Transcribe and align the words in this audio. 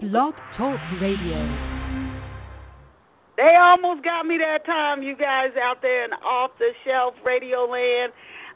Blog 0.00 0.32
Talk 0.56 0.78
Radio. 1.02 1.42
They 3.36 3.50
almost 3.58 4.04
got 4.04 4.26
me 4.26 4.38
that 4.38 4.64
time, 4.64 5.02
you 5.02 5.16
guys 5.16 5.50
out 5.60 5.82
there 5.82 6.04
in 6.04 6.12
off 6.22 6.52
the 6.60 6.70
shelf 6.86 7.14
radio 7.26 7.66
land. 7.66 8.12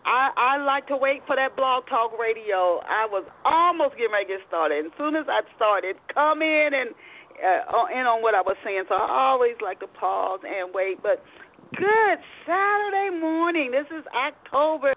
I, 0.06 0.30
I 0.36 0.62
like 0.62 0.86
to 0.86 0.96
wait 0.96 1.22
for 1.26 1.34
that 1.34 1.56
blog 1.56 1.86
talk 1.90 2.16
radio. 2.16 2.78
I 2.86 3.10
was 3.10 3.26
almost 3.44 3.98
getting 3.98 4.12
ready 4.12 4.26
to 4.26 4.38
get 4.38 4.46
started. 4.46 4.86
As 4.86 4.92
soon 4.96 5.16
as 5.16 5.26
I 5.26 5.42
started, 5.56 5.96
come 6.14 6.42
in 6.42 6.70
and 6.78 6.90
uh, 7.42 7.90
in 7.90 8.06
on 8.06 8.22
what 8.22 8.36
I 8.36 8.42
was 8.42 8.54
saying. 8.62 8.84
So 8.88 8.94
I 8.94 9.10
always 9.10 9.58
like 9.60 9.80
to 9.80 9.88
pause 9.88 10.46
and 10.46 10.70
wait. 10.72 11.02
But 11.02 11.26
good 11.74 12.18
Saturday 12.46 13.18
morning. 13.18 13.72
This 13.74 13.90
is 13.90 14.06
October 14.14 14.94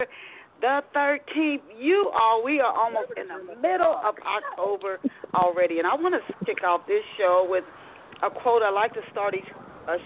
the 0.62 0.82
13th. 0.96 1.62
You 1.80 2.12
all, 2.14 2.44
we 2.44 2.60
are 2.60 2.74
almost 2.74 3.12
in 3.18 3.28
the 3.28 3.56
middle 3.62 4.00
of 4.04 4.16
October 4.26 5.00
already. 5.34 5.80
And 5.80 5.88
I 5.88 5.96
want 5.96 6.16
to 6.16 6.46
kick 6.46 6.64
off 6.64 6.82
this 6.88 7.04
show 7.18 7.46
with 7.50 7.64
a 8.24 8.30
quote. 8.30 8.62
I 8.62 8.70
like 8.70 8.94
to 8.94 9.02
start 9.12 9.36
each 9.36 9.50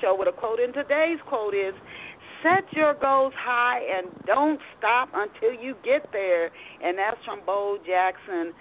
show 0.01 0.15
with 0.17 0.27
a 0.27 0.31
quote. 0.31 0.59
And 0.59 0.73
today's 0.73 1.19
quote 1.27 1.53
is 1.53 1.73
Set 2.43 2.63
your 2.71 2.93
goals 2.93 3.33
high 3.35 3.81
and 3.83 4.07
don't 4.25 4.59
stop 4.77 5.09
until 5.13 5.51
you 5.61 5.75
get 5.83 6.07
there. 6.13 6.45
And 6.81 6.97
that's 6.97 7.19
from 7.25 7.41
Bo 7.45 7.77
Jackson. 7.85 8.53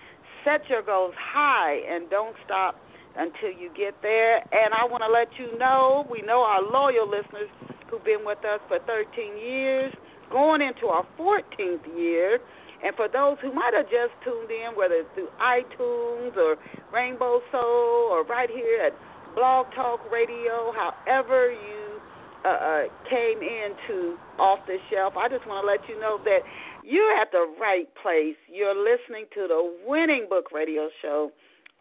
Set 0.44 0.68
your 0.68 0.82
goals 0.82 1.14
high 1.16 1.78
and 1.88 2.10
don't 2.10 2.34
stop 2.44 2.74
until 3.16 3.50
you 3.50 3.70
get 3.76 3.94
there. 4.02 4.38
And 4.38 4.74
I 4.74 4.84
want 4.84 5.02
to 5.06 5.10
let 5.10 5.28
you 5.38 5.56
know 5.58 6.06
we 6.10 6.22
know 6.22 6.42
our 6.42 6.62
loyal 6.62 7.06
listeners 7.06 7.48
who've 7.88 8.04
been 8.04 8.26
with 8.26 8.38
us 8.38 8.60
for 8.66 8.78
13 8.80 9.38
years 9.38 9.94
going 10.30 10.62
into 10.62 10.86
our 10.86 11.06
14th 11.18 11.86
year. 11.96 12.38
And 12.84 12.94
for 12.94 13.08
those 13.08 13.36
who 13.42 13.52
might 13.52 13.74
have 13.74 13.86
just 13.86 14.14
tuned 14.22 14.50
in, 14.50 14.76
whether 14.76 14.94
it's 14.94 15.08
through 15.14 15.28
iTunes 15.42 16.36
or 16.36 16.56
Rainbow 16.92 17.40
Soul 17.50 18.08
or 18.12 18.24
right 18.24 18.48
here 18.48 18.86
at 18.86 18.92
Blog 19.34 19.66
Talk 19.74 20.00
Radio, 20.12 20.72
however 20.72 21.50
you 21.50 22.00
uh, 22.44 22.48
uh, 22.48 22.82
came 23.10 23.42
into 23.42 24.16
Off 24.38 24.60
the 24.66 24.78
Shelf, 24.90 25.14
I 25.16 25.28
just 25.28 25.46
want 25.46 25.64
to 25.64 25.66
let 25.66 25.88
you 25.88 25.98
know 26.00 26.18
that 26.24 26.40
you're 26.84 27.20
at 27.20 27.32
the 27.32 27.46
right 27.60 27.88
place. 28.00 28.36
You're 28.48 28.78
listening 28.78 29.26
to 29.34 29.48
the 29.48 29.76
winning 29.84 30.26
book 30.30 30.52
radio 30.52 30.88
show, 31.02 31.32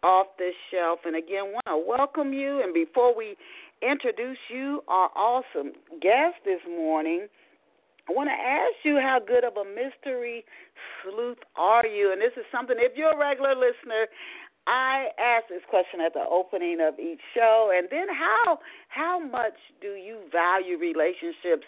Off 0.02 0.26
the 0.36 0.50
Shelf. 0.70 1.00
And 1.04 1.16
again, 1.16 1.54
want 1.54 1.66
to 1.66 1.78
welcome 1.78 2.32
you. 2.32 2.60
And 2.62 2.74
before 2.74 3.16
we 3.16 3.36
introduce 3.82 4.38
you, 4.50 4.82
our 4.88 5.10
awesome 5.16 5.72
guest 6.02 6.42
this 6.44 6.60
morning, 6.68 7.28
I 8.08 8.12
want 8.12 8.30
to 8.32 8.38
ask 8.38 8.80
you 8.84 8.96
how 8.96 9.20
good 9.20 9.44
of 9.44 9.56
a 9.56 9.64
mystery 9.68 10.44
sleuth 11.04 11.38
are 11.56 11.86
you? 11.86 12.10
And 12.12 12.20
this 12.20 12.32
is 12.36 12.44
something, 12.50 12.76
if 12.78 12.96
you're 12.96 13.12
a 13.12 13.18
regular 13.18 13.54
listener, 13.54 14.08
I 14.68 15.08
ask 15.16 15.48
this 15.48 15.64
question 15.68 16.00
at 16.00 16.12
the 16.12 16.24
opening 16.28 16.78
of 16.80 16.98
each 17.00 17.20
show, 17.32 17.72
and 17.72 17.88
then 17.90 18.06
how 18.12 18.60
how 18.88 19.18
much 19.18 19.56
do 19.80 19.96
you 19.96 20.20
value 20.30 20.76
relationships? 20.76 21.64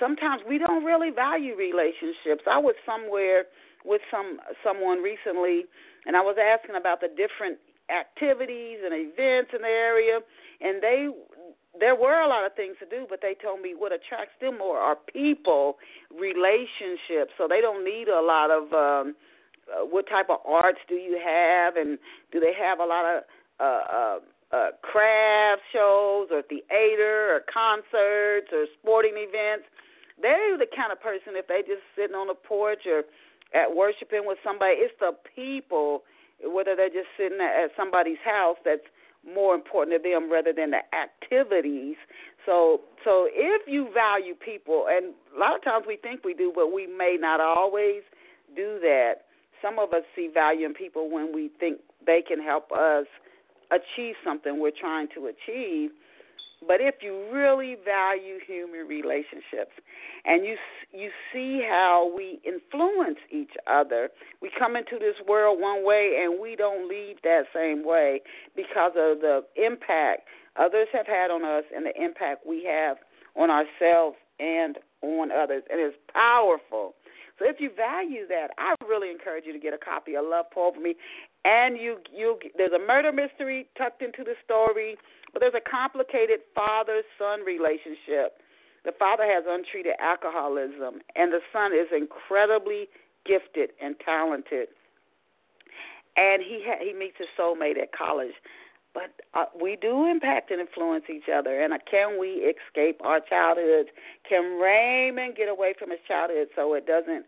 Sometimes 0.00 0.40
we 0.48 0.56
don't 0.56 0.84
really 0.84 1.10
value 1.10 1.54
relationships. 1.54 2.48
I 2.48 2.56
was 2.56 2.74
somewhere 2.86 3.44
with 3.84 4.00
some 4.10 4.40
someone 4.64 5.02
recently, 5.02 5.68
and 6.06 6.16
I 6.16 6.22
was 6.24 6.36
asking 6.40 6.76
about 6.76 7.00
the 7.00 7.08
different 7.08 7.58
activities 7.92 8.78
and 8.84 8.94
events 8.96 9.52
in 9.52 9.60
the 9.60 9.68
area, 9.68 10.20
and 10.62 10.80
they 10.80 11.12
there 11.78 11.94
were 11.94 12.20
a 12.20 12.28
lot 12.28 12.44
of 12.44 12.54
things 12.54 12.76
to 12.80 12.86
do, 12.86 13.06
but 13.08 13.20
they 13.22 13.34
told 13.40 13.60
me 13.62 13.74
what 13.76 13.92
attracts 13.92 14.34
them 14.40 14.58
more 14.58 14.78
are 14.78 14.96
people, 14.96 15.78
relationships. 16.10 17.32
So 17.38 17.46
they 17.48 17.60
don't 17.60 17.84
need 17.84 18.08
a 18.08 18.20
lot 18.20 18.50
of 18.50 18.72
um, 18.72 19.14
uh, 19.70 19.86
what 19.86 20.08
type 20.08 20.26
of 20.30 20.38
arts 20.44 20.80
do 20.88 20.94
you 20.96 21.20
have, 21.22 21.76
and 21.76 21.98
do 22.32 22.40
they 22.40 22.52
have 22.58 22.80
a 22.80 22.84
lot 22.84 23.04
of 23.06 23.22
uh, 23.60 23.62
uh, 23.62 24.18
uh, 24.50 24.70
craft 24.82 25.62
shows 25.72 26.26
or 26.32 26.42
theater 26.42 27.36
or 27.36 27.40
concerts 27.46 28.50
or 28.52 28.66
sporting 28.80 29.14
events. 29.14 29.68
They're 30.20 30.58
the 30.58 30.66
kind 30.66 30.90
of 30.90 31.00
person 31.00 31.38
if 31.38 31.46
they 31.46 31.62
just 31.62 31.86
sitting 31.94 32.16
on 32.16 32.26
the 32.26 32.34
porch 32.34 32.82
or 32.84 33.04
at 33.54 33.74
worshiping 33.74 34.26
with 34.26 34.38
somebody, 34.44 34.78
it's 34.78 34.94
the 35.00 35.12
people, 35.34 36.02
whether 36.42 36.74
they're 36.76 36.92
just 36.92 37.10
sitting 37.18 37.38
at 37.40 37.70
somebody's 37.76 38.20
house 38.24 38.56
that's 38.64 38.86
more 39.26 39.54
important 39.54 40.02
to 40.02 40.08
them 40.08 40.32
rather 40.32 40.52
than 40.52 40.70
the 40.70 40.82
activities. 40.94 41.96
So 42.46 42.80
so 43.04 43.28
if 43.30 43.62
you 43.66 43.88
value 43.92 44.34
people 44.34 44.86
and 44.90 45.14
a 45.36 45.38
lot 45.38 45.56
of 45.56 45.62
times 45.62 45.84
we 45.86 45.96
think 45.96 46.24
we 46.24 46.34
do, 46.34 46.52
but 46.54 46.72
we 46.72 46.86
may 46.86 47.16
not 47.20 47.40
always 47.40 48.02
do 48.56 48.78
that. 48.80 49.26
Some 49.62 49.78
of 49.78 49.92
us 49.92 50.02
see 50.16 50.28
value 50.32 50.66
in 50.66 50.74
people 50.74 51.10
when 51.10 51.34
we 51.34 51.50
think 51.60 51.80
they 52.06 52.22
can 52.26 52.42
help 52.42 52.72
us 52.72 53.06
achieve 53.70 54.14
something 54.24 54.58
we're 54.58 54.72
trying 54.78 55.08
to 55.14 55.26
achieve. 55.26 55.90
But 56.66 56.80
if 56.80 56.96
you 57.00 57.26
really 57.32 57.76
value 57.84 58.38
human 58.46 58.86
relationships 58.86 59.72
and 60.24 60.44
you 60.44 60.56
you 60.92 61.10
see 61.32 61.64
how 61.66 62.12
we 62.14 62.40
influence 62.44 63.18
each 63.30 63.52
other, 63.66 64.10
we 64.42 64.50
come 64.58 64.76
into 64.76 64.98
this 64.98 65.16
world 65.26 65.60
one 65.60 65.84
way 65.84 66.20
and 66.22 66.40
we 66.40 66.56
don't 66.56 66.88
leave 66.88 67.16
that 67.22 67.44
same 67.54 67.84
way 67.84 68.20
because 68.54 68.92
of 68.96 69.20
the 69.20 69.42
impact 69.56 70.28
others 70.56 70.88
have 70.92 71.06
had 71.06 71.30
on 71.30 71.44
us 71.44 71.64
and 71.74 71.86
the 71.86 72.02
impact 72.02 72.46
we 72.46 72.64
have 72.64 72.98
on 73.36 73.50
ourselves 73.50 74.16
and 74.38 74.78
on 75.02 75.30
others. 75.30 75.62
And 75.70 75.80
it's 75.80 75.96
powerful. 76.12 76.94
So 77.38 77.48
if 77.48 77.56
you 77.58 77.70
value 77.74 78.28
that, 78.28 78.48
I 78.58 78.74
really 78.84 79.10
encourage 79.10 79.44
you 79.46 79.52
to 79.54 79.58
get 79.58 79.72
a 79.72 79.78
copy 79.78 80.14
of 80.14 80.26
Love 80.26 80.46
Pour 80.52 80.68
Over 80.68 80.80
Me. 80.80 80.94
And 81.44 81.78
you 81.78 81.96
you 82.12 82.38
there's 82.56 82.72
a 82.72 82.78
murder 82.78 83.12
mystery 83.12 83.66
tucked 83.78 84.02
into 84.02 84.24
the 84.24 84.34
story 84.44 84.96
but 85.32 85.40
there's 85.40 85.54
a 85.54 85.70
complicated 85.70 86.40
father 86.54 87.02
son 87.18 87.40
relationship. 87.44 88.40
The 88.84 88.92
father 88.98 89.24
has 89.24 89.44
untreated 89.46 89.94
alcoholism, 90.00 91.02
and 91.14 91.32
the 91.32 91.40
son 91.52 91.72
is 91.72 91.88
incredibly 91.94 92.88
gifted 93.26 93.70
and 93.80 93.94
talented. 94.04 94.68
And 96.16 96.42
he 96.42 96.64
ha- 96.66 96.82
he 96.82 96.92
meets 96.92 97.16
his 97.18 97.28
soulmate 97.38 97.80
at 97.80 97.92
college. 97.92 98.34
But 98.92 99.20
uh, 99.34 99.44
we 99.60 99.76
do 99.80 100.06
impact 100.06 100.50
and 100.50 100.60
influence 100.60 101.04
each 101.08 101.28
other. 101.32 101.62
And 101.62 101.72
uh, 101.72 101.78
can 101.88 102.18
we 102.18 102.50
escape 102.50 103.00
our 103.04 103.20
childhoods? 103.20 103.90
Can 104.28 104.58
Raymond 104.58 105.36
get 105.36 105.48
away 105.48 105.74
from 105.78 105.90
his 105.90 106.00
childhood 106.08 106.48
so 106.56 106.74
it 106.74 106.86
doesn't 106.86 107.24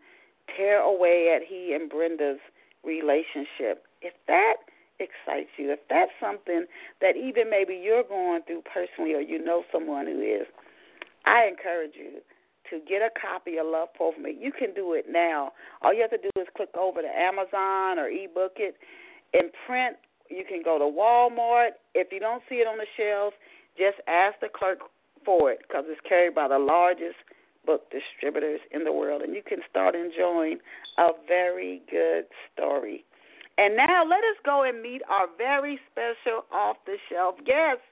tear 0.57 0.81
away 0.81 1.33
at 1.33 1.41
he 1.47 1.73
and 1.73 1.89
Brenda's 1.89 2.39
relationship? 2.83 3.85
If 4.01 4.13
that 4.27 4.55
excites 5.03 5.51
you, 5.57 5.71
if 5.71 5.79
that's 5.89 6.11
something 6.19 6.65
that 7.01 7.15
even 7.15 7.49
maybe 7.49 7.75
you're 7.75 8.03
going 8.03 8.41
through 8.47 8.63
personally 8.63 9.13
or 9.13 9.21
you 9.21 9.43
know 9.43 9.63
someone 9.71 10.07
who 10.07 10.21
is, 10.21 10.47
I 11.25 11.45
encourage 11.45 11.93
you 11.95 12.23
to 12.71 12.79
get 12.87 13.01
a 13.01 13.09
copy 13.19 13.57
of 13.57 13.67
Love 13.67 13.89
Pour 13.97 14.17
Me. 14.17 14.35
You 14.39 14.51
can 14.51 14.73
do 14.73 14.93
it 14.93 15.05
now. 15.09 15.51
All 15.81 15.93
you 15.93 16.01
have 16.01 16.11
to 16.11 16.17
do 16.17 16.31
is 16.39 16.47
click 16.55 16.69
over 16.79 17.01
to 17.01 17.07
Amazon 17.07 17.99
or 17.99 18.07
ebook 18.07 18.53
it. 18.57 18.75
In 19.33 19.51
print, 19.67 19.97
you 20.29 20.43
can 20.47 20.63
go 20.63 20.79
to 20.79 20.85
Walmart. 20.85 21.77
If 21.93 22.11
you 22.11 22.19
don't 22.19 22.41
see 22.49 22.55
it 22.55 22.67
on 22.67 22.77
the 22.77 22.87
shelves, 22.97 23.35
just 23.77 23.97
ask 24.07 24.39
the 24.39 24.47
clerk 24.47 24.79
for 25.25 25.51
it 25.51 25.59
because 25.67 25.85
it's 25.87 26.01
carried 26.07 26.35
by 26.35 26.47
the 26.47 26.59
largest 26.59 27.17
book 27.65 27.89
distributors 27.91 28.59
in 28.71 28.83
the 28.83 28.91
world, 28.91 29.21
and 29.21 29.33
you 29.33 29.41
can 29.45 29.59
start 29.69 29.95
enjoying 29.95 30.59
a 30.97 31.09
very 31.27 31.81
good 31.89 32.25
story. 32.51 33.05
And 33.57 33.77
now 33.77 34.03
let 34.03 34.25
us 34.25 34.37
go 34.43 34.63
and 34.63 34.81
meet 34.81 35.01
our 35.09 35.27
very 35.37 35.79
special 35.91 36.45
off 36.51 36.77
the 36.85 36.97
shelf 37.09 37.35
guest. 37.45 37.85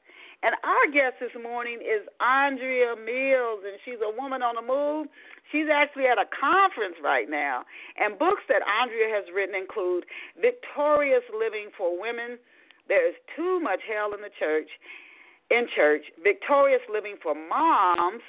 And 0.44 0.56
our 0.66 0.90
guest 0.90 1.22
this 1.22 1.38
morning 1.38 1.78
is 1.86 2.02
Andrea 2.18 2.98
Mills, 2.98 3.62
and 3.62 3.78
she's 3.86 4.02
a 4.02 4.10
woman 4.10 4.42
on 4.42 4.58
the 4.58 4.66
move. 4.66 5.06
She's 5.52 5.70
actually 5.70 6.10
at 6.10 6.18
a 6.18 6.26
conference 6.34 6.98
right 7.04 7.30
now. 7.30 7.62
And 8.02 8.18
books 8.18 8.42
that 8.50 8.66
Andrea 8.66 9.14
has 9.14 9.30
written 9.30 9.54
include 9.54 10.06
Victorious 10.42 11.22
Living 11.30 11.70
for 11.78 11.94
Women, 11.94 12.40
There 12.88 13.08
is 13.08 13.14
Too 13.36 13.60
Much 13.60 13.82
Hell 13.86 14.18
in 14.18 14.22
the 14.22 14.34
Church, 14.40 14.70
in 15.52 15.68
Church, 15.76 16.10
Victorious 16.24 16.82
Living 16.90 17.18
for 17.22 17.36
Moms, 17.36 18.24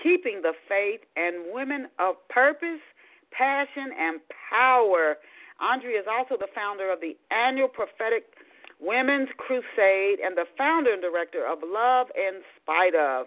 Keeping 0.00 0.42
the 0.42 0.52
Faith, 0.68 1.00
and 1.16 1.50
Women 1.50 1.88
of 1.98 2.14
Purpose, 2.28 2.84
Passion, 3.32 3.90
and 3.98 4.20
Power. 4.50 5.16
Andrea 5.60 6.00
is 6.00 6.06
also 6.06 6.36
the 6.36 6.50
founder 6.54 6.92
of 6.92 7.00
the 7.00 7.16
annual 7.30 7.68
prophetic 7.68 8.24
Women's 8.80 9.28
Crusade 9.38 10.20
and 10.20 10.36
the 10.36 10.44
founder 10.58 10.92
and 10.92 11.00
director 11.00 11.46
of 11.46 11.58
Love 11.64 12.08
in 12.14 12.42
Spite 12.60 12.94
of. 12.94 13.26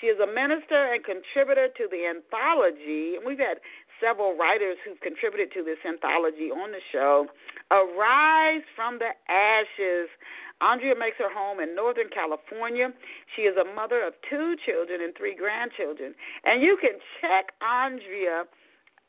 She 0.00 0.06
is 0.06 0.18
a 0.20 0.26
minister 0.26 0.94
and 0.94 1.02
contributor 1.02 1.68
to 1.74 1.88
the 1.90 2.06
anthology, 2.06 3.18
and 3.18 3.26
we've 3.26 3.38
had 3.38 3.58
several 3.98 4.36
writers 4.36 4.78
who've 4.84 5.00
contributed 5.00 5.50
to 5.54 5.62
this 5.62 5.78
anthology 5.82 6.50
on 6.54 6.70
the 6.70 6.82
show. 6.90 7.26
Arise 7.70 8.62
from 8.74 8.98
the 8.98 9.10
Ashes. 9.26 10.06
Andrea 10.60 10.94
makes 10.94 11.18
her 11.18 11.30
home 11.30 11.58
in 11.58 11.74
Northern 11.74 12.08
California. 12.10 12.90
She 13.34 13.42
is 13.42 13.56
a 13.56 13.66
mother 13.74 14.02
of 14.02 14.14
two 14.28 14.54
children 14.66 15.02
and 15.02 15.14
three 15.16 15.34
grandchildren. 15.34 16.14
And 16.44 16.62
you 16.62 16.78
can 16.80 16.98
check 17.20 17.54
Andrea 17.62 18.46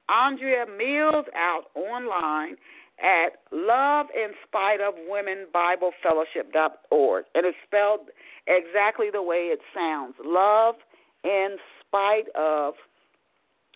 Andrea 0.09 0.65
Mills 0.65 1.25
out 1.35 1.65
online 1.75 2.57
at 2.99 3.39
Love 3.51 4.07
in 4.13 4.31
Spite 4.47 4.81
of 4.81 4.93
Women 5.07 5.47
Bible 5.53 5.91
Fellowship.org. 6.03 7.25
And 7.35 7.45
it's 7.45 7.57
spelled 7.65 8.09
exactly 8.47 9.07
the 9.11 9.21
way 9.21 9.53
it 9.53 9.59
sounds. 9.73 10.15
Love 10.23 10.75
in 11.23 11.57
Spite 11.81 12.27
of 12.35 12.73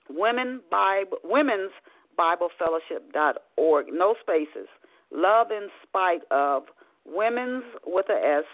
Women 0.10 0.62
Bible, 0.70 1.18
Women's 1.24 1.72
Bible 2.18 2.50
Fellowship.org. 2.60 3.86
No 3.92 4.16
spaces. 4.22 4.68
Love 5.12 5.52
in 5.52 5.70
Spite 5.88 6.24
of 6.32 6.64
Women's 7.06 7.64
with 7.86 8.08
a 8.10 8.40
S 8.40 8.46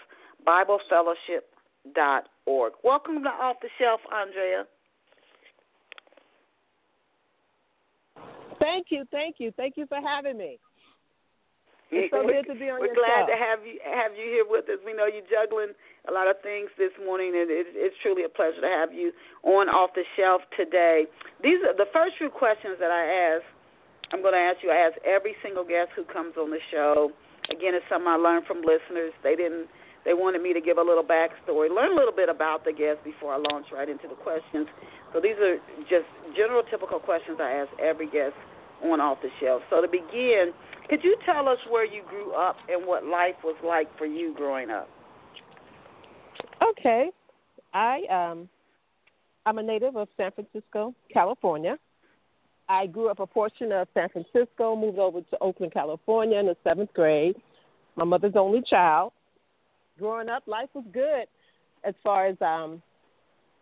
Bible 0.44 0.78
Fellowship.org. 0.88 2.72
Welcome 2.84 3.22
to 3.22 3.28
Off 3.28 3.56
the 3.62 3.68
Shelf, 3.78 4.00
Andrea. 4.12 4.64
Thank 8.60 8.86
you, 8.90 9.04
thank 9.10 9.36
you, 9.38 9.52
thank 9.56 9.76
you 9.76 9.86
for 9.86 9.98
having 10.00 10.36
me. 10.36 10.58
It's 11.90 12.14
so 12.14 12.22
good 12.22 12.46
to 12.46 12.54
be 12.54 12.70
on 12.70 12.78
We're 12.78 12.94
your 12.94 13.02
glad 13.02 13.26
show. 13.26 13.34
to 13.34 13.36
have 13.36 13.66
you 13.66 13.82
have 13.82 14.14
you 14.14 14.22
here 14.30 14.46
with 14.46 14.70
us. 14.70 14.78
We 14.86 14.94
know 14.94 15.10
you're 15.10 15.26
juggling 15.26 15.74
a 16.06 16.12
lot 16.14 16.30
of 16.30 16.38
things 16.38 16.70
this 16.78 16.94
morning, 17.02 17.34
and 17.34 17.50
it, 17.50 17.66
it's 17.74 17.98
truly 17.98 18.22
a 18.22 18.30
pleasure 18.30 18.62
to 18.62 18.70
have 18.70 18.94
you 18.94 19.10
on 19.42 19.66
off 19.66 19.90
the 19.98 20.06
shelf 20.14 20.42
today. 20.54 21.10
These 21.42 21.58
are 21.66 21.74
the 21.74 21.90
first 21.90 22.14
few 22.14 22.30
questions 22.30 22.78
that 22.78 22.94
I 22.94 23.34
ask. 23.34 23.44
I'm 24.14 24.22
going 24.22 24.38
to 24.38 24.42
ask 24.42 24.62
you. 24.62 24.70
I 24.70 24.86
ask 24.86 24.94
every 25.02 25.34
single 25.42 25.66
guest 25.66 25.90
who 25.98 26.06
comes 26.06 26.38
on 26.38 26.50
the 26.50 26.62
show. 26.70 27.10
Again, 27.50 27.74
it's 27.74 27.86
something 27.90 28.06
I 28.06 28.18
learned 28.18 28.46
from 28.46 28.62
listeners. 28.62 29.10
They 29.26 29.34
didn't. 29.34 29.66
They 30.04 30.14
wanted 30.14 30.42
me 30.42 30.54
to 30.54 30.60
give 30.60 30.78
a 30.78 30.82
little 30.82 31.04
backstory, 31.04 31.68
learn 31.68 31.92
a 31.92 31.94
little 31.94 32.14
bit 32.14 32.28
about 32.28 32.64
the 32.64 32.72
guest 32.72 33.04
before 33.04 33.34
I 33.34 33.38
launch 33.52 33.66
right 33.72 33.88
into 33.88 34.08
the 34.08 34.14
questions. 34.14 34.66
So 35.12 35.20
these 35.20 35.36
are 35.42 35.56
just 35.90 36.08
general, 36.36 36.62
typical 36.70 36.98
questions 36.98 37.38
I 37.40 37.50
ask 37.52 37.70
every 37.78 38.08
guest 38.08 38.34
on 38.82 39.00
off 39.00 39.18
the 39.22 39.28
shelf. 39.40 39.62
So 39.68 39.82
to 39.82 39.88
begin, 39.88 40.52
could 40.88 41.04
you 41.04 41.16
tell 41.26 41.48
us 41.48 41.58
where 41.68 41.84
you 41.84 42.02
grew 42.08 42.32
up 42.32 42.56
and 42.68 42.86
what 42.86 43.04
life 43.04 43.36
was 43.44 43.56
like 43.64 43.86
for 43.98 44.06
you 44.06 44.34
growing 44.36 44.70
up? 44.70 44.88
Okay, 46.62 47.10
I 47.74 48.00
um, 48.10 48.48
I'm 49.46 49.58
a 49.58 49.62
native 49.62 49.96
of 49.96 50.08
San 50.16 50.30
Francisco, 50.32 50.94
California. 51.12 51.78
I 52.68 52.86
grew 52.86 53.08
up 53.08 53.18
a 53.18 53.26
portion 53.26 53.72
of 53.72 53.88
San 53.94 54.08
Francisco, 54.10 54.76
moved 54.76 54.98
over 54.98 55.20
to 55.20 55.38
Oakland, 55.40 55.72
California 55.72 56.38
in 56.38 56.46
the 56.46 56.56
seventh 56.62 56.92
grade. 56.94 57.36
My 57.96 58.04
mother's 58.04 58.34
only 58.36 58.62
child. 58.68 59.12
Growing 60.00 60.30
up, 60.30 60.42
life 60.46 60.70
was 60.72 60.84
good 60.92 61.26
as 61.84 61.94
far 62.02 62.26
as 62.26 62.36
um, 62.40 62.82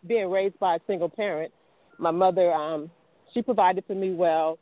being 0.06 0.31
raised 0.31 0.56
by 0.61 0.76
a 0.76 0.81
single 0.87 1.08
parent. 1.08 1.52
My 1.99 2.12
mother, 2.12 2.52
um, 2.52 2.90
she 3.35 3.43
provided 3.43 3.82
for 3.88 3.96
me 3.96 4.14
well. 4.14 4.56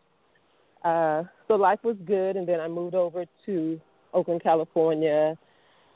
Uh, 0.83 1.25
so 1.47 1.55
life 1.55 1.81
was 1.85 1.97
good, 2.07 2.37
and 2.37 2.49
then 2.49 2.61
I 2.61 2.69
moved 2.69 2.95
over 2.95 3.27
to 3.45 3.81
Oakland, 4.15 4.43
California. 4.43 5.37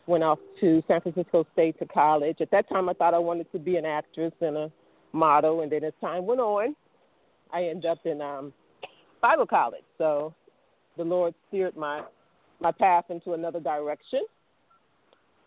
Went 0.06 0.22
off 0.22 0.38
to 0.60 0.82
San 0.86 1.00
Francisco 1.00 1.46
State 1.54 1.78
to 1.78 1.86
college. 1.86 2.36
At 2.42 2.50
that 2.50 2.68
time, 2.68 2.90
I 2.90 2.92
thought 2.92 3.14
I 3.14 3.18
wanted 3.18 3.50
to 3.52 3.58
be 3.58 3.76
an 3.76 3.86
actress 3.86 4.32
and 4.42 4.56
a 4.58 4.72
model, 5.12 5.62
and 5.62 5.72
then 5.72 5.84
as 5.84 5.94
time 6.00 6.26
went 6.26 6.40
on, 6.40 6.76
I 7.54 7.64
ended 7.64 7.86
up 7.86 8.04
in 8.04 8.20
um, 8.20 8.52
Bible 9.22 9.46
college. 9.46 9.84
So 9.96 10.34
the 10.98 11.04
Lord 11.04 11.34
steered 11.48 11.74
my 11.74 12.02
my 12.60 12.72
path 12.72 13.04
into 13.08 13.32
another 13.32 13.60
direction. 13.60 14.20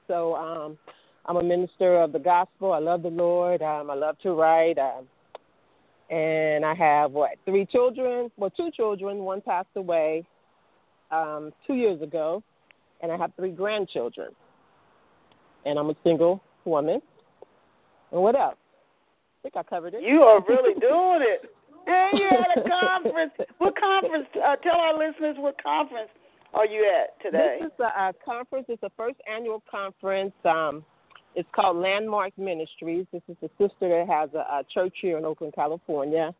So 0.07 0.35
um, 0.35 0.77
I'm 1.25 1.37
a 1.37 1.43
minister 1.43 2.01
of 2.01 2.11
the 2.11 2.19
gospel. 2.19 2.73
I 2.73 2.79
love 2.79 3.03
the 3.03 3.09
Lord. 3.09 3.61
Um, 3.61 3.89
I 3.89 3.95
love 3.95 4.17
to 4.19 4.33
write. 4.33 4.77
Um, 4.77 5.07
and 6.09 6.65
I 6.65 6.73
have 6.75 7.11
what 7.11 7.31
three 7.45 7.65
children? 7.65 8.29
Well, 8.37 8.49
two 8.51 8.69
children. 8.71 9.19
One 9.19 9.41
passed 9.41 9.69
away 9.75 10.25
um, 11.11 11.51
two 11.65 11.75
years 11.75 12.01
ago, 12.01 12.43
and 13.01 13.11
I 13.11 13.17
have 13.17 13.31
three 13.35 13.51
grandchildren. 13.51 14.31
And 15.65 15.79
I'm 15.79 15.89
a 15.89 15.95
single 16.03 16.41
woman. 16.65 17.01
And 18.11 18.21
what 18.21 18.35
else? 18.35 18.57
I 19.39 19.49
think 19.49 19.55
I 19.55 19.63
covered 19.63 19.93
it. 19.93 20.03
You 20.03 20.21
are 20.21 20.43
really 20.47 20.73
doing 20.79 21.21
it. 21.21 21.49
And 21.87 22.19
you're 22.19 22.33
at 22.33 22.57
a 22.57 22.69
conference. 23.01 23.31
What 23.57 23.73
conference? 23.79 24.27
Uh, 24.35 24.55
tell 24.57 24.75
our 24.75 24.97
listeners 24.97 25.35
what 25.39 25.61
conference 25.63 26.09
are 26.53 26.65
you 26.65 26.85
at 26.85 27.21
today? 27.21 27.57
This 27.61 27.67
is 27.67 27.79
a, 27.79 28.09
a 28.09 28.13
conference. 28.25 28.65
It's 28.69 28.81
the 28.81 28.91
first 28.95 29.17
annual 29.31 29.63
conference. 29.69 30.33
Um, 30.45 30.83
it's 31.35 31.49
called 31.55 31.77
Landmark 31.77 32.37
Ministries. 32.37 33.05
This 33.11 33.23
is 33.27 33.37
a 33.41 33.49
sister 33.57 33.89
that 33.89 34.05
has 34.07 34.29
a, 34.33 34.59
a 34.59 34.63
church 34.71 34.93
here 35.01 35.17
in 35.17 35.25
Oakland, 35.25 35.53
California, 35.55 36.33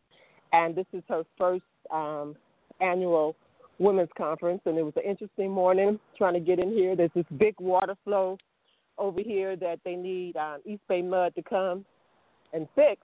and 0.52 0.74
this 0.74 0.86
is 0.92 1.02
her 1.08 1.24
first 1.36 1.64
um, 1.92 2.36
annual 2.80 3.34
women's 3.78 4.10
conference. 4.16 4.60
And 4.66 4.78
it 4.78 4.82
was 4.82 4.94
an 4.96 5.02
interesting 5.02 5.50
morning 5.50 5.98
trying 6.16 6.34
to 6.34 6.40
get 6.40 6.58
in 6.58 6.70
here. 6.70 6.94
There's 6.94 7.10
this 7.14 7.26
big 7.38 7.54
water 7.58 7.96
flow 8.04 8.38
over 8.98 9.20
here 9.20 9.56
that 9.56 9.80
they 9.84 9.96
need 9.96 10.36
um, 10.36 10.58
East 10.64 10.82
Bay 10.88 11.02
MUD 11.02 11.34
to 11.34 11.42
come 11.42 11.84
and 12.52 12.68
fix. 12.76 13.00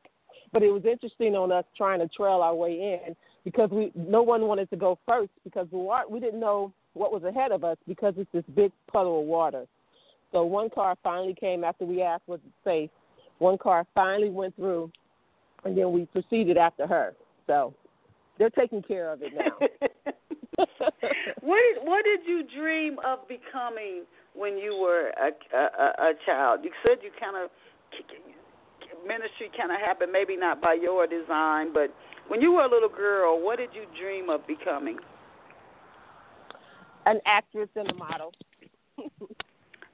But 0.52 0.62
it 0.62 0.70
was 0.70 0.84
interesting 0.84 1.34
on 1.34 1.50
us 1.50 1.64
trying 1.76 1.98
to 1.98 2.08
trail 2.08 2.40
our 2.40 2.54
way 2.54 3.00
in 3.04 3.16
because 3.44 3.70
we 3.70 3.90
no 3.96 4.22
one 4.22 4.42
wanted 4.42 4.70
to 4.70 4.76
go 4.76 4.98
first 5.06 5.30
because 5.42 5.66
water, 5.72 6.04
we 6.08 6.20
didn't 6.20 6.40
know 6.40 6.72
what 7.00 7.12
was 7.12 7.24
ahead 7.24 7.50
of 7.50 7.64
us 7.64 7.78
because 7.88 8.12
it's 8.18 8.30
this 8.30 8.44
big 8.54 8.70
puddle 8.92 9.20
of 9.20 9.26
water. 9.26 9.64
So 10.32 10.44
one 10.44 10.68
car 10.68 10.96
finally 11.02 11.34
came 11.34 11.64
after 11.64 11.86
we 11.86 12.02
asked 12.02 12.28
was 12.28 12.40
it 12.46 12.52
safe. 12.62 12.90
One 13.38 13.56
car 13.56 13.86
finally 13.94 14.28
went 14.28 14.54
through, 14.54 14.92
and 15.64 15.76
then 15.76 15.92
we 15.92 16.04
proceeded 16.04 16.58
after 16.58 16.86
her. 16.86 17.14
So 17.46 17.72
they're 18.38 18.50
taking 18.50 18.82
care 18.82 19.10
of 19.10 19.22
it 19.22 19.32
now. 19.34 19.56
what 21.40 21.58
did 21.58 21.84
what 21.84 22.04
did 22.04 22.20
you 22.26 22.44
dream 22.54 22.98
of 23.04 23.26
becoming 23.26 24.04
when 24.34 24.58
you 24.58 24.76
were 24.76 25.10
a 25.16 25.56
a, 25.56 26.10
a 26.10 26.12
child? 26.26 26.60
You 26.64 26.70
said 26.84 26.98
you 27.02 27.10
kind 27.18 27.42
of 27.42 27.50
ministry 29.08 29.50
kind 29.56 29.72
of 29.72 29.80
happened, 29.80 30.12
maybe 30.12 30.36
not 30.36 30.60
by 30.60 30.74
your 30.74 31.06
design, 31.06 31.72
but 31.72 31.94
when 32.28 32.42
you 32.42 32.52
were 32.52 32.64
a 32.64 32.70
little 32.70 32.90
girl, 32.90 33.42
what 33.42 33.56
did 33.56 33.70
you 33.72 33.86
dream 33.98 34.28
of 34.28 34.46
becoming? 34.46 34.98
An 37.06 37.20
actress 37.26 37.68
and 37.76 37.90
a 37.90 37.94
model. 37.94 38.32
ah. 38.98 39.04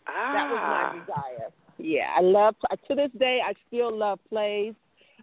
That 0.07 0.51
was 0.51 0.61
my 0.63 1.01
desire. 1.01 1.51
Yeah, 1.79 2.09
I 2.17 2.21
love 2.21 2.55
to 2.89 2.95
this 2.95 3.11
day. 3.19 3.41
I 3.47 3.53
still 3.69 3.97
love 3.97 4.19
plays. 4.29 4.75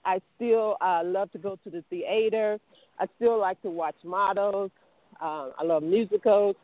I 0.05 0.19
still 0.35 0.77
uh, 0.81 1.01
love 1.03 1.31
to 1.31 1.37
go 1.37 1.57
to 1.63 1.69
the 1.69 1.83
theater. 1.89 2.59
I 2.99 3.05
still 3.15 3.39
like 3.39 3.61
to 3.63 3.69
watch 3.69 3.95
models. 4.03 4.71
Uh, 5.21 5.49
I 5.57 5.63
love 5.63 5.83
musicals. 5.83 6.55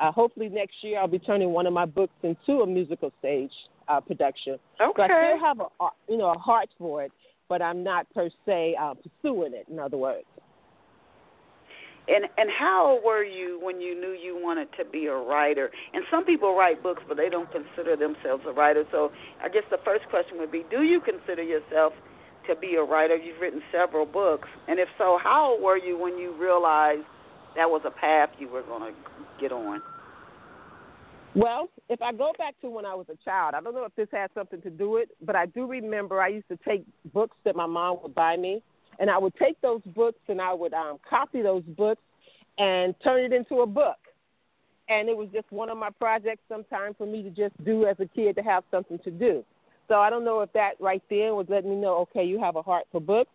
Uh, 0.00 0.12
hopefully 0.12 0.48
next 0.48 0.76
year 0.82 1.00
I'll 1.00 1.08
be 1.08 1.18
turning 1.18 1.50
one 1.50 1.66
of 1.66 1.72
my 1.72 1.86
books 1.86 2.12
into 2.22 2.60
a 2.60 2.66
musical 2.66 3.12
stage 3.18 3.50
uh, 3.88 4.00
production. 4.00 4.58
Okay. 4.80 4.92
So 4.96 5.02
I 5.02 5.06
still 5.06 5.40
have 5.40 5.60
a 5.60 5.88
you 6.08 6.18
know 6.18 6.30
a 6.30 6.38
heart 6.38 6.68
for 6.78 7.02
it, 7.02 7.12
but 7.48 7.62
I'm 7.62 7.82
not 7.82 8.12
per 8.14 8.28
se 8.46 8.76
uh, 8.80 8.94
pursuing 8.94 9.54
it. 9.54 9.66
In 9.70 9.78
other 9.78 9.96
words. 9.96 10.26
And 12.08 12.24
and 12.38 12.48
how 12.50 13.00
were 13.04 13.22
you 13.22 13.60
when 13.62 13.80
you 13.80 13.94
knew 13.94 14.12
you 14.12 14.38
wanted 14.40 14.68
to 14.78 14.84
be 14.84 15.06
a 15.06 15.14
writer? 15.14 15.70
And 15.92 16.04
some 16.10 16.24
people 16.24 16.56
write 16.56 16.82
books, 16.82 17.02
but 17.06 17.16
they 17.16 17.28
don't 17.28 17.50
consider 17.52 17.96
themselves 17.96 18.44
a 18.46 18.52
writer. 18.52 18.84
So 18.90 19.12
I 19.42 19.48
guess 19.48 19.64
the 19.70 19.78
first 19.84 20.08
question 20.08 20.38
would 20.38 20.50
be: 20.50 20.64
Do 20.70 20.82
you 20.82 21.00
consider 21.00 21.42
yourself 21.42 21.92
to 22.48 22.56
be 22.56 22.76
a 22.76 22.82
writer? 22.82 23.14
You've 23.14 23.40
written 23.40 23.60
several 23.70 24.06
books, 24.06 24.48
and 24.68 24.78
if 24.78 24.88
so, 24.96 25.18
how 25.22 25.58
were 25.62 25.76
you 25.76 25.98
when 25.98 26.16
you 26.16 26.34
realized 26.40 27.04
that 27.56 27.68
was 27.68 27.82
a 27.84 27.90
path 27.90 28.30
you 28.38 28.48
were 28.48 28.62
going 28.62 28.92
to 28.92 28.98
get 29.40 29.52
on? 29.52 29.82
Well, 31.34 31.68
if 31.88 32.00
I 32.00 32.12
go 32.12 32.32
back 32.38 32.58
to 32.62 32.70
when 32.70 32.86
I 32.86 32.94
was 32.94 33.06
a 33.10 33.16
child, 33.22 33.54
I 33.54 33.60
don't 33.60 33.74
know 33.74 33.84
if 33.84 33.94
this 33.96 34.08
has 34.12 34.30
something 34.34 34.62
to 34.62 34.70
do 34.70 34.90
with 34.90 35.10
it, 35.10 35.16
but 35.20 35.36
I 35.36 35.46
do 35.46 35.66
remember 35.66 36.20
I 36.20 36.28
used 36.28 36.48
to 36.48 36.58
take 36.66 36.84
books 37.12 37.36
that 37.44 37.54
my 37.54 37.66
mom 37.66 37.98
would 38.02 38.14
buy 38.14 38.36
me, 38.36 38.62
and 38.98 39.10
I 39.10 39.18
would 39.18 39.34
take 39.36 39.60
those 39.60 39.82
books 39.94 40.20
and 40.28 40.40
I 40.40 40.52
would 40.52 40.74
um, 40.74 40.98
copy 41.08 41.42
those 41.42 41.62
books 41.62 42.02
and 42.58 42.94
turn 43.02 43.24
it 43.24 43.32
into 43.32 43.60
a 43.60 43.66
book. 43.66 43.96
And 44.88 45.08
it 45.08 45.16
was 45.16 45.28
just 45.32 45.50
one 45.50 45.68
of 45.68 45.76
my 45.76 45.90
projects 45.90 46.42
sometime 46.48 46.94
for 46.96 47.06
me 47.06 47.22
to 47.22 47.30
just 47.30 47.52
do 47.64 47.86
as 47.86 47.96
a 48.00 48.06
kid 48.06 48.36
to 48.36 48.42
have 48.42 48.64
something 48.70 48.98
to 49.00 49.10
do. 49.10 49.44
So 49.86 49.96
I 49.96 50.10
don't 50.10 50.24
know 50.24 50.40
if 50.40 50.52
that 50.52 50.72
right 50.80 51.02
then 51.08 51.34
was 51.34 51.46
letting 51.48 51.70
me 51.70 51.76
know, 51.76 52.06
okay, 52.10 52.24
you 52.24 52.40
have 52.40 52.56
a 52.56 52.62
heart 52.62 52.84
for 52.90 53.00
books, 53.00 53.30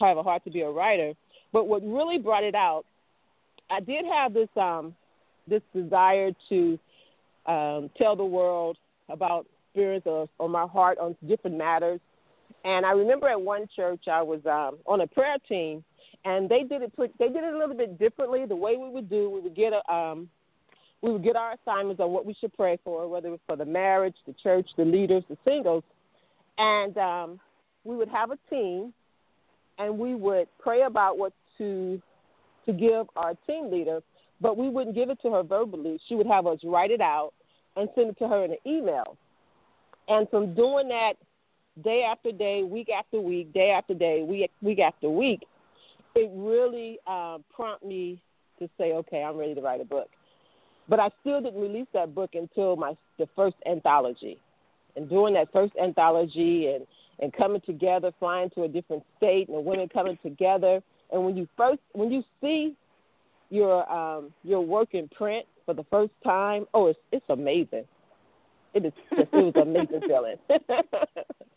you 0.00 0.06
have 0.06 0.18
a 0.18 0.22
heart 0.22 0.44
to 0.44 0.50
be 0.50 0.62
a 0.62 0.70
writer. 0.70 1.12
But 1.52 1.66
what 1.66 1.82
really 1.82 2.18
brought 2.18 2.44
it 2.44 2.54
out, 2.54 2.84
I 3.70 3.80
did 3.80 4.04
have 4.04 4.34
this 4.34 4.48
um, 4.56 4.94
this 5.48 5.62
desire 5.74 6.32
to 6.48 6.78
um, 7.46 7.90
tell 7.96 8.16
the 8.16 8.24
world 8.24 8.76
about 9.08 9.46
experience 9.70 10.04
or, 10.06 10.28
or 10.38 10.48
my 10.48 10.66
heart 10.66 10.98
on 10.98 11.16
different 11.26 11.56
matters. 11.56 12.00
And 12.66 12.84
I 12.84 12.90
remember 12.90 13.28
at 13.28 13.40
one 13.40 13.66
church 13.74 14.04
I 14.10 14.22
was 14.22 14.40
um, 14.44 14.78
on 14.86 15.00
a 15.00 15.06
prayer 15.06 15.36
team, 15.48 15.84
and 16.24 16.48
they 16.48 16.64
did 16.64 16.82
it. 16.82 16.92
They 16.96 17.28
did 17.28 17.44
it 17.44 17.54
a 17.54 17.58
little 17.58 17.76
bit 17.76 17.98
differently. 17.98 18.44
The 18.44 18.56
way 18.56 18.76
we 18.76 18.90
would 18.90 19.08
do, 19.08 19.30
we 19.30 19.40
would 19.40 19.54
get 19.54 19.72
a, 19.72 19.92
um, 19.92 20.28
we 21.00 21.12
would 21.12 21.22
get 21.22 21.36
our 21.36 21.54
assignments 21.54 22.00
on 22.00 22.10
what 22.10 22.26
we 22.26 22.34
should 22.34 22.52
pray 22.54 22.78
for, 22.84 23.08
whether 23.08 23.28
it 23.28 23.30
was 23.30 23.40
for 23.46 23.56
the 23.56 23.64
marriage, 23.64 24.16
the 24.26 24.34
church, 24.42 24.68
the 24.76 24.84
leaders, 24.84 25.22
the 25.30 25.38
singles, 25.44 25.84
and 26.58 26.98
um, 26.98 27.40
we 27.84 27.94
would 27.96 28.08
have 28.08 28.32
a 28.32 28.38
team, 28.50 28.92
and 29.78 29.96
we 29.96 30.14
would 30.14 30.48
pray 30.58 30.82
about 30.82 31.16
what 31.18 31.32
to 31.58 32.02
to 32.66 32.72
give 32.72 33.06
our 33.16 33.34
team 33.46 33.70
leader 33.70 34.00
but 34.40 34.56
we 34.56 34.68
wouldn't 34.68 34.94
give 34.94 35.10
it 35.10 35.20
to 35.22 35.32
her 35.32 35.42
verbally. 35.42 35.98
She 36.08 36.14
would 36.14 36.26
have 36.26 36.46
us 36.46 36.58
write 36.64 36.90
it 36.90 37.00
out 37.00 37.32
and 37.76 37.88
send 37.94 38.10
it 38.10 38.18
to 38.18 38.28
her 38.28 38.44
in 38.44 38.52
an 38.52 38.58
email. 38.66 39.16
And 40.08 40.28
from 40.28 40.54
doing 40.54 40.88
that 40.88 41.14
day 41.82 42.06
after 42.08 42.32
day, 42.32 42.62
week 42.62 42.88
after 42.88 43.20
week, 43.20 43.52
day 43.52 43.70
after 43.70 43.94
day, 43.94 44.22
week 44.22 44.50
week 44.62 44.78
after 44.78 45.08
week, 45.08 45.42
it 46.14 46.30
really 46.34 46.98
uh, 47.06 47.38
prompted 47.54 47.88
me 47.88 48.20
to 48.58 48.68
say, 48.78 48.92
okay, 48.92 49.22
I'm 49.22 49.36
ready 49.36 49.54
to 49.54 49.60
write 49.60 49.80
a 49.80 49.84
book. 49.84 50.08
But 50.88 51.00
I 51.00 51.10
still 51.20 51.40
didn't 51.40 51.60
release 51.60 51.88
that 51.92 52.14
book 52.14 52.30
until 52.34 52.76
my 52.76 52.96
the 53.18 53.28
first 53.36 53.56
anthology. 53.66 54.38
And 54.94 55.10
doing 55.10 55.34
that 55.34 55.52
first 55.52 55.74
anthology 55.82 56.68
and 56.68 56.86
and 57.18 57.32
coming 57.32 57.60
together, 57.62 58.12
flying 58.18 58.50
to 58.50 58.64
a 58.64 58.68
different 58.68 59.02
state, 59.16 59.48
and 59.48 59.56
the 59.56 59.60
women 59.60 59.88
coming 59.88 60.18
together. 60.22 60.82
And 61.12 61.24
when 61.24 61.36
you 61.36 61.48
first 61.56 61.80
when 61.92 62.10
you 62.10 62.22
see 62.40 62.74
your 63.50 63.90
um, 63.92 64.32
your 64.42 64.60
work 64.60 64.94
in 64.94 65.08
print 65.08 65.44
for 65.66 65.74
the 65.74 65.84
first 65.90 66.12
time, 66.24 66.66
oh, 66.72 66.86
it's 66.86 66.98
it's 67.12 67.26
amazing. 67.28 67.84
It 68.74 68.86
is 68.86 68.92
just, 69.10 69.28
it 69.32 69.54
was 69.54 69.54
amazing 69.60 70.00
feeling. 70.06 70.36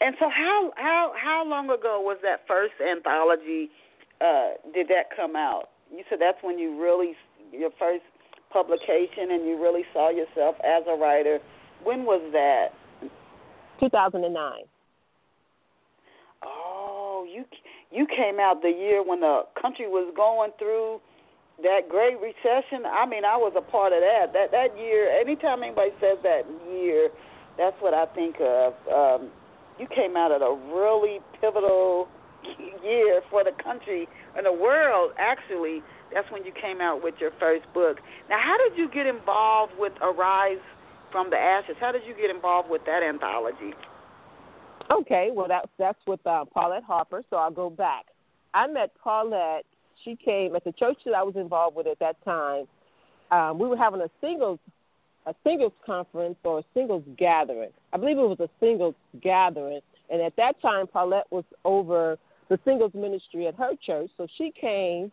and 0.00 0.16
so, 0.18 0.30
how 0.30 0.72
how 0.76 1.12
how 1.14 1.44
long 1.46 1.66
ago 1.66 2.00
was 2.00 2.18
that 2.22 2.40
first 2.48 2.72
anthology? 2.80 3.70
Uh, 4.20 4.56
did 4.72 4.88
that 4.88 5.14
come 5.14 5.36
out? 5.36 5.68
You 5.92 6.04
said 6.08 6.18
that's 6.20 6.38
when 6.42 6.58
you 6.58 6.80
really 6.80 7.14
your 7.52 7.70
first 7.78 8.04
publication, 8.50 9.30
and 9.30 9.46
you 9.46 9.60
really 9.60 9.84
saw 9.92 10.10
yourself 10.10 10.56
as 10.64 10.84
a 10.88 10.96
writer. 10.96 11.38
When 11.84 12.04
was 12.04 12.22
that? 12.32 12.68
2009. 13.80 14.32
Oh, 16.42 17.26
you 17.30 17.44
you 17.90 18.06
came 18.06 18.40
out 18.40 18.62
the 18.62 18.70
year 18.70 19.02
when 19.04 19.20
the 19.20 19.42
country 19.60 19.86
was 19.86 20.12
going 20.16 20.52
through 20.58 21.00
that 21.62 21.90
great 21.90 22.16
recession. 22.20 22.86
I 22.86 23.04
mean, 23.04 23.24
I 23.24 23.36
was 23.36 23.52
a 23.56 23.60
part 23.60 23.92
of 23.92 24.00
that. 24.00 24.32
That 24.32 24.50
that 24.52 24.78
year, 24.78 25.12
anytime 25.20 25.62
anybody 25.62 25.90
says 26.00 26.16
that 26.22 26.48
year, 26.72 27.10
that's 27.58 27.76
what 27.80 27.92
I 27.92 28.06
think 28.14 28.36
of. 28.40 28.72
Um, 28.88 29.30
you 29.80 29.86
came 29.88 30.16
out 30.16 30.30
at 30.30 30.42
a 30.42 30.54
really 30.72 31.20
pivotal 31.40 32.08
year 32.84 33.22
for 33.30 33.42
the 33.42 33.52
country 33.62 34.06
and 34.36 34.44
the 34.44 34.52
world. 34.52 35.12
Actually, 35.18 35.82
that's 36.12 36.30
when 36.30 36.44
you 36.44 36.52
came 36.52 36.80
out 36.80 37.02
with 37.02 37.14
your 37.18 37.30
first 37.40 37.64
book. 37.72 37.98
Now, 38.28 38.38
how 38.42 38.56
did 38.58 38.78
you 38.78 38.90
get 38.92 39.06
involved 39.06 39.72
with 39.78 39.92
Arise 40.02 40.60
from 41.10 41.30
the 41.30 41.36
Ashes? 41.36 41.76
How 41.80 41.92
did 41.92 42.02
you 42.06 42.14
get 42.14 42.34
involved 42.34 42.68
with 42.68 42.82
that 42.84 43.02
anthology? 43.02 43.72
Okay, 44.90 45.30
well 45.32 45.46
that's 45.46 45.68
that's 45.78 45.98
with 46.06 46.24
uh, 46.26 46.44
Paulette 46.52 46.82
Harper. 46.82 47.22
So 47.30 47.36
I'll 47.36 47.50
go 47.50 47.70
back. 47.70 48.06
I 48.54 48.66
met 48.66 48.90
Paulette. 49.02 49.64
She 50.04 50.16
came 50.16 50.56
at 50.56 50.64
the 50.64 50.72
church 50.72 50.98
that 51.04 51.14
I 51.14 51.22
was 51.22 51.36
involved 51.36 51.76
with 51.76 51.86
at 51.86 51.98
that 52.00 52.16
time. 52.24 52.64
Um, 53.30 53.58
we 53.60 53.68
were 53.68 53.76
having 53.76 54.00
a 54.00 54.10
singles 54.20 54.58
a 55.30 55.34
singles 55.44 55.72
conference 55.86 56.36
or 56.44 56.58
a 56.58 56.62
singles 56.74 57.04
gathering. 57.16 57.70
I 57.92 57.96
believe 57.96 58.18
it 58.18 58.22
was 58.22 58.40
a 58.40 58.48
singles 58.58 58.96
gathering, 59.22 59.80
and 60.10 60.20
at 60.20 60.34
that 60.36 60.60
time 60.60 60.86
Paulette 60.86 61.26
was 61.30 61.44
over 61.64 62.18
the 62.48 62.58
singles 62.64 62.92
ministry 62.94 63.46
at 63.46 63.54
her 63.54 63.72
church. 63.84 64.10
So 64.16 64.26
she 64.36 64.52
came, 64.60 65.12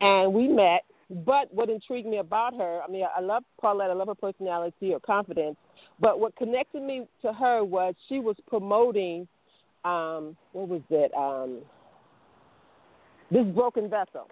and 0.00 0.32
we 0.32 0.48
met. 0.48 0.84
But 1.10 1.52
what 1.52 1.68
intrigued 1.68 2.08
me 2.08 2.16
about 2.16 2.54
her, 2.56 2.80
I 2.82 2.90
mean, 2.90 3.04
I 3.14 3.20
love 3.20 3.44
Paulette. 3.60 3.90
I 3.90 3.92
love 3.92 4.08
her 4.08 4.14
personality, 4.14 4.92
her 4.92 5.00
confidence. 5.00 5.56
But 6.00 6.18
what 6.18 6.34
connected 6.36 6.82
me 6.82 7.06
to 7.20 7.34
her 7.34 7.62
was 7.62 7.94
she 8.08 8.18
was 8.18 8.36
promoting, 8.48 9.28
um, 9.84 10.34
what 10.52 10.68
was 10.68 10.80
it? 10.88 11.12
Um, 11.14 11.58
this 13.30 13.46
broken 13.54 13.90
vessel, 13.90 14.28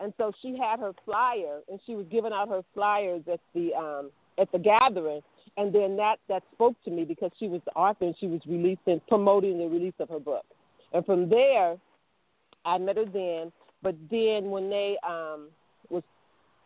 and 0.00 0.12
so 0.18 0.32
she 0.42 0.58
had 0.58 0.78
her 0.80 0.92
flyer, 1.06 1.60
and 1.70 1.80
she 1.86 1.94
was 1.94 2.04
giving 2.10 2.32
out 2.32 2.48
her 2.50 2.62
flyers 2.74 3.22
at 3.32 3.40
the 3.54 3.74
um, 3.74 4.10
at 4.40 4.50
the 4.52 4.58
gathering, 4.58 5.20
and 5.56 5.74
then 5.74 5.96
that 5.96 6.16
that 6.28 6.42
spoke 6.54 6.76
to 6.84 6.90
me 6.90 7.04
because 7.04 7.30
she 7.38 7.48
was 7.48 7.60
the 7.64 7.72
author 7.72 8.04
and 8.04 8.14
she 8.18 8.26
was 8.26 8.40
releasing 8.46 9.00
promoting 9.08 9.58
the 9.58 9.66
release 9.66 9.94
of 9.98 10.08
her 10.08 10.20
book, 10.20 10.44
and 10.92 11.04
from 11.04 11.28
there, 11.28 11.76
I 12.64 12.78
met 12.78 12.96
her 12.96 13.04
then. 13.04 13.52
But 13.80 13.94
then 14.10 14.50
when 14.50 14.68
they 14.70 14.96
um, 15.06 15.48
was 15.88 16.02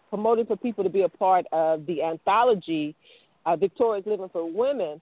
promoting 0.08 0.46
for 0.46 0.56
people 0.56 0.82
to 0.82 0.90
be 0.90 1.02
a 1.02 1.08
part 1.08 1.44
of 1.52 1.84
the 1.84 2.02
anthology, 2.02 2.94
uh, 3.44 3.56
Victorious 3.56 4.06
Living 4.06 4.30
for 4.32 4.50
Women, 4.50 5.00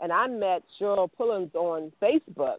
and 0.00 0.12
I 0.12 0.26
met 0.26 0.62
Cheryl 0.80 1.08
Pullins 1.16 1.54
on 1.54 1.92
Facebook, 2.02 2.58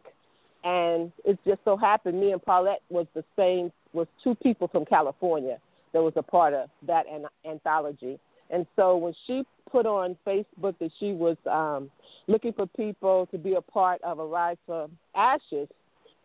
and 0.64 1.12
it 1.24 1.38
just 1.46 1.60
so 1.64 1.76
happened 1.76 2.18
me 2.18 2.32
and 2.32 2.42
Paulette 2.42 2.80
was 2.88 3.06
the 3.14 3.24
same 3.36 3.70
was 3.92 4.06
two 4.24 4.34
people 4.36 4.66
from 4.68 4.84
California 4.84 5.58
that 5.92 6.02
was 6.02 6.14
a 6.16 6.22
part 6.22 6.52
of 6.54 6.68
that 6.86 7.06
an- 7.06 7.26
anthology. 7.48 8.18
And 8.50 8.66
so 8.76 8.96
when 8.96 9.14
she 9.26 9.44
put 9.70 9.86
on 9.86 10.16
Facebook 10.26 10.78
that 10.78 10.90
she 11.00 11.12
was 11.12 11.36
um, 11.50 11.90
looking 12.26 12.52
for 12.52 12.66
people 12.66 13.26
to 13.30 13.38
be 13.38 13.54
a 13.54 13.60
part 13.60 14.02
of 14.02 14.18
a 14.18 14.22
Arise 14.22 14.56
from 14.66 14.92
Ashes, 15.14 15.68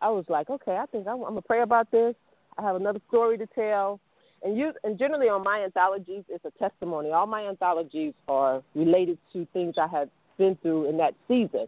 I 0.00 0.08
was 0.08 0.24
like, 0.28 0.48
okay, 0.50 0.76
I 0.76 0.86
think 0.86 1.06
I'm, 1.06 1.16
I'm 1.22 1.30
gonna 1.30 1.42
pray 1.42 1.62
about 1.62 1.90
this. 1.90 2.14
I 2.58 2.62
have 2.62 2.76
another 2.76 3.00
story 3.08 3.38
to 3.38 3.46
tell, 3.46 4.00
and 4.42 4.56
you 4.56 4.72
and 4.84 4.98
generally 4.98 5.28
on 5.28 5.44
my 5.44 5.62
anthologies 5.62 6.24
it's 6.28 6.44
a 6.44 6.50
testimony. 6.58 7.10
All 7.10 7.26
my 7.26 7.46
anthologies 7.46 8.14
are 8.28 8.62
related 8.74 9.18
to 9.32 9.46
things 9.52 9.74
I 9.78 9.86
have 9.88 10.08
been 10.38 10.56
through 10.62 10.88
in 10.88 10.96
that 10.98 11.14
season. 11.28 11.66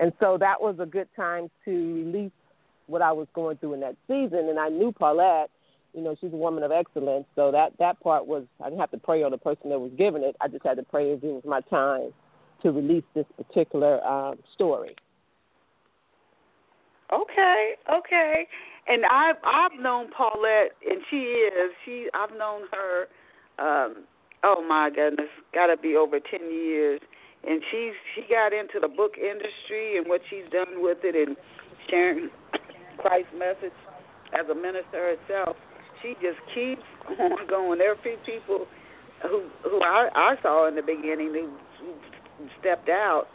And 0.00 0.12
so 0.20 0.38
that 0.38 0.60
was 0.60 0.76
a 0.78 0.86
good 0.86 1.08
time 1.16 1.50
to 1.64 1.70
release 1.70 2.30
what 2.86 3.02
I 3.02 3.12
was 3.12 3.26
going 3.34 3.58
through 3.58 3.74
in 3.74 3.80
that 3.80 3.96
season 4.06 4.48
and 4.48 4.58
I 4.58 4.68
knew 4.68 4.92
Paulette, 4.92 5.50
you 5.98 6.04
know, 6.04 6.16
she's 6.20 6.32
a 6.32 6.36
woman 6.36 6.62
of 6.62 6.70
excellence, 6.70 7.26
so 7.36 7.50
that 7.52 7.72
that 7.78 8.00
part 8.00 8.26
was 8.26 8.44
I 8.60 8.68
didn't 8.68 8.80
have 8.80 8.90
to 8.92 8.98
pray 8.98 9.22
on 9.22 9.32
the 9.32 9.38
person 9.38 9.70
that 9.70 9.78
was 9.78 9.92
giving 9.98 10.22
it. 10.22 10.36
I 10.40 10.48
just 10.48 10.64
had 10.64 10.76
to 10.76 10.82
pray 10.82 11.12
as 11.12 11.18
it 11.22 11.26
was 11.26 11.42
my 11.44 11.60
time 11.62 12.12
to 12.62 12.72
release 12.72 13.04
this 13.14 13.26
particular 13.36 14.04
um, 14.04 14.38
story. 14.54 14.96
Okay, 17.12 17.74
okay 17.92 18.46
and 18.88 19.04
I've 19.04 19.36
I've 19.44 19.78
known 19.78 20.10
Paulette, 20.16 20.72
and 20.88 21.00
she 21.10 21.16
is 21.16 21.70
she. 21.84 22.08
I've 22.14 22.36
known 22.36 22.62
her. 22.72 23.06
Um, 23.58 24.04
oh 24.42 24.64
my 24.66 24.90
goodness, 24.90 25.28
got 25.54 25.66
to 25.66 25.76
be 25.76 25.94
over 25.94 26.18
ten 26.18 26.50
years, 26.50 27.00
and 27.46 27.60
she's 27.70 27.92
she 28.14 28.22
got 28.32 28.52
into 28.52 28.80
the 28.80 28.88
book 28.88 29.12
industry 29.18 29.98
and 29.98 30.08
what 30.08 30.22
she's 30.30 30.50
done 30.50 30.82
with 30.82 30.98
it, 31.02 31.14
and 31.14 31.36
sharing 31.90 32.30
Christ's 32.98 33.32
message 33.38 33.76
as 34.32 34.48
a 34.50 34.54
minister 34.54 35.16
herself. 35.16 35.56
She 36.02 36.14
just 36.20 36.38
keeps 36.54 36.84
on 37.20 37.46
going. 37.48 37.78
There 37.78 37.90
are 37.90 37.98
a 37.98 38.02
few 38.02 38.16
people 38.24 38.66
who 39.22 39.48
who 39.62 39.80
I 39.82 40.08
I 40.14 40.34
saw 40.42 40.68
in 40.68 40.74
the 40.74 40.82
beginning 40.82 41.32
who, 41.32 41.50
stepped 42.60 42.88
out. 42.88 43.26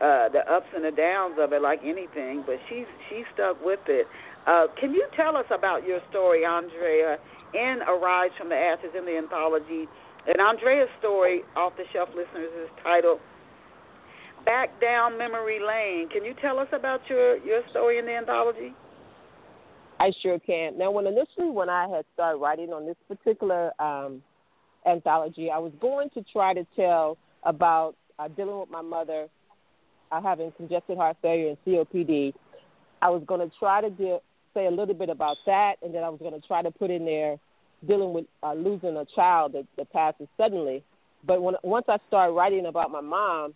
Uh, 0.00 0.28
the 0.28 0.42
ups 0.50 0.66
and 0.74 0.84
the 0.84 0.90
downs 0.90 1.36
of 1.38 1.52
it, 1.52 1.62
like 1.62 1.78
anything, 1.84 2.42
but 2.44 2.56
she's 2.68 2.90
she's 3.08 3.24
stuck 3.34 3.54
with 3.62 3.78
it. 3.86 4.06
Uh, 4.46 4.66
can 4.80 4.90
you 4.92 5.06
tell 5.14 5.36
us 5.36 5.46
about 5.54 5.86
your 5.86 6.00
story, 6.10 6.44
Andrea, 6.44 7.18
in 7.54 7.78
Arise 7.86 8.32
from 8.36 8.48
the 8.48 8.56
Ashes 8.56 8.90
in 8.98 9.04
the 9.04 9.16
anthology? 9.16 9.86
And 10.26 10.40
Andrea's 10.40 10.88
story, 10.98 11.42
off 11.56 11.74
the 11.76 11.84
shelf 11.92 12.08
listeners, 12.10 12.50
is 12.62 12.70
titled 12.82 13.20
Back 14.44 14.80
Down 14.80 15.18
Memory 15.18 15.58
Lane. 15.58 16.08
Can 16.08 16.24
you 16.24 16.34
tell 16.40 16.58
us 16.58 16.68
about 16.72 17.00
your, 17.08 17.38
your 17.38 17.62
story 17.70 17.98
in 17.98 18.06
the 18.06 18.12
anthology? 18.12 18.74
I 20.02 20.10
sure 20.20 20.40
can. 20.40 20.76
Now, 20.76 20.90
when 20.90 21.06
initially 21.06 21.48
when 21.48 21.68
I 21.68 21.86
had 21.86 22.04
started 22.14 22.38
writing 22.38 22.72
on 22.72 22.84
this 22.84 22.96
particular 23.06 23.70
um, 23.80 24.20
anthology, 24.84 25.48
I 25.48 25.58
was 25.58 25.70
going 25.80 26.10
to 26.10 26.24
try 26.32 26.54
to 26.54 26.66
tell 26.74 27.16
about 27.44 27.94
uh, 28.18 28.26
dealing 28.26 28.58
with 28.58 28.68
my 28.68 28.82
mother 28.82 29.28
uh, 30.10 30.20
having 30.20 30.50
congestive 30.56 30.96
heart 30.96 31.18
failure 31.22 31.50
and 31.50 31.58
COPD. 31.64 32.34
I 33.00 33.10
was 33.10 33.22
going 33.28 33.48
to 33.48 33.56
try 33.60 33.80
to 33.80 33.90
deal, 33.90 34.24
say 34.54 34.66
a 34.66 34.70
little 34.72 34.94
bit 34.94 35.08
about 35.08 35.36
that, 35.46 35.76
and 35.84 35.94
then 35.94 36.02
I 36.02 36.08
was 36.08 36.18
going 36.18 36.34
to 36.34 36.44
try 36.48 36.62
to 36.62 36.72
put 36.72 36.90
in 36.90 37.04
there 37.04 37.36
dealing 37.86 38.12
with 38.12 38.24
uh, 38.42 38.54
losing 38.54 38.96
a 38.96 39.04
child 39.14 39.52
that, 39.52 39.66
that 39.76 39.92
passes 39.92 40.26
suddenly. 40.36 40.82
But 41.24 41.40
when 41.44 41.54
once 41.62 41.86
I 41.88 41.98
started 42.08 42.32
writing 42.32 42.66
about 42.66 42.90
my 42.90 43.00
mom, 43.00 43.54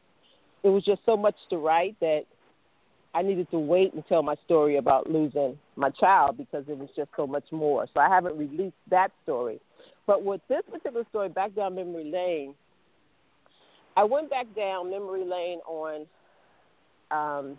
it 0.62 0.68
was 0.68 0.84
just 0.84 1.00
so 1.04 1.16
much 1.16 1.34
to 1.50 1.58
write 1.58 1.96
that 1.98 2.22
I 3.16 3.22
needed 3.22 3.50
to 3.50 3.58
wait 3.58 3.94
and 3.94 4.06
tell 4.06 4.22
my 4.22 4.34
story 4.44 4.76
about 4.76 5.10
losing 5.10 5.56
my 5.74 5.88
child 5.88 6.36
because 6.36 6.64
it 6.68 6.76
was 6.76 6.90
just 6.94 7.08
so 7.16 7.26
much 7.26 7.44
more. 7.50 7.86
So 7.94 8.00
I 8.00 8.10
haven't 8.10 8.36
released 8.36 8.76
that 8.90 9.10
story. 9.22 9.58
But 10.06 10.22
with 10.22 10.42
this 10.50 10.60
particular 10.70 11.06
story, 11.08 11.30
back 11.30 11.54
down 11.54 11.76
memory 11.76 12.04
lane, 12.04 12.54
I 13.96 14.04
went 14.04 14.28
back 14.28 14.44
down 14.54 14.90
memory 14.90 15.24
lane 15.24 15.60
on 15.66 16.06
um, 17.10 17.58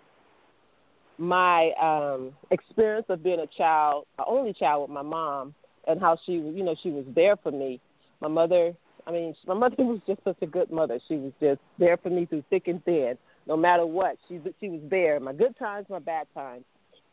my 1.18 1.72
um 1.82 2.34
experience 2.52 3.08
of 3.10 3.24
being 3.24 3.40
a 3.40 3.48
child, 3.58 4.06
an 4.20 4.26
only 4.28 4.54
child 4.54 4.84
with 4.84 4.92
my 4.92 5.02
mom, 5.02 5.56
and 5.88 6.00
how 6.00 6.20
she 6.24 6.34
you 6.34 6.64
know, 6.64 6.76
she 6.84 6.92
was 6.92 7.06
there 7.16 7.36
for 7.36 7.52
me. 7.52 7.82
My 8.22 8.28
mother, 8.28 8.74
I 9.08 9.12
mean, 9.12 9.34
my 9.48 9.56
mother 9.56 9.76
was 9.80 10.02
just 10.06 10.24
such 10.24 10.38
a 10.44 10.46
good 10.46 10.70
mother. 10.70 11.00
She 11.08 11.16
was 11.16 11.32
just 11.42 11.62
there 11.80 11.98
for 11.98 12.12
me 12.12 12.28
through 12.28 12.44
thick 12.52 12.68
and 12.68 12.86
thin, 12.86 13.18
no 13.48 13.58
matter 13.58 13.86
what. 13.86 14.18
She 14.28 14.40
she 14.60 14.70
was 14.70 14.82
there, 14.90 15.20
my 15.20 15.34
good 15.34 15.58
times, 15.58 15.88
my 15.90 16.00
bad 16.00 16.28
times. 16.34 16.66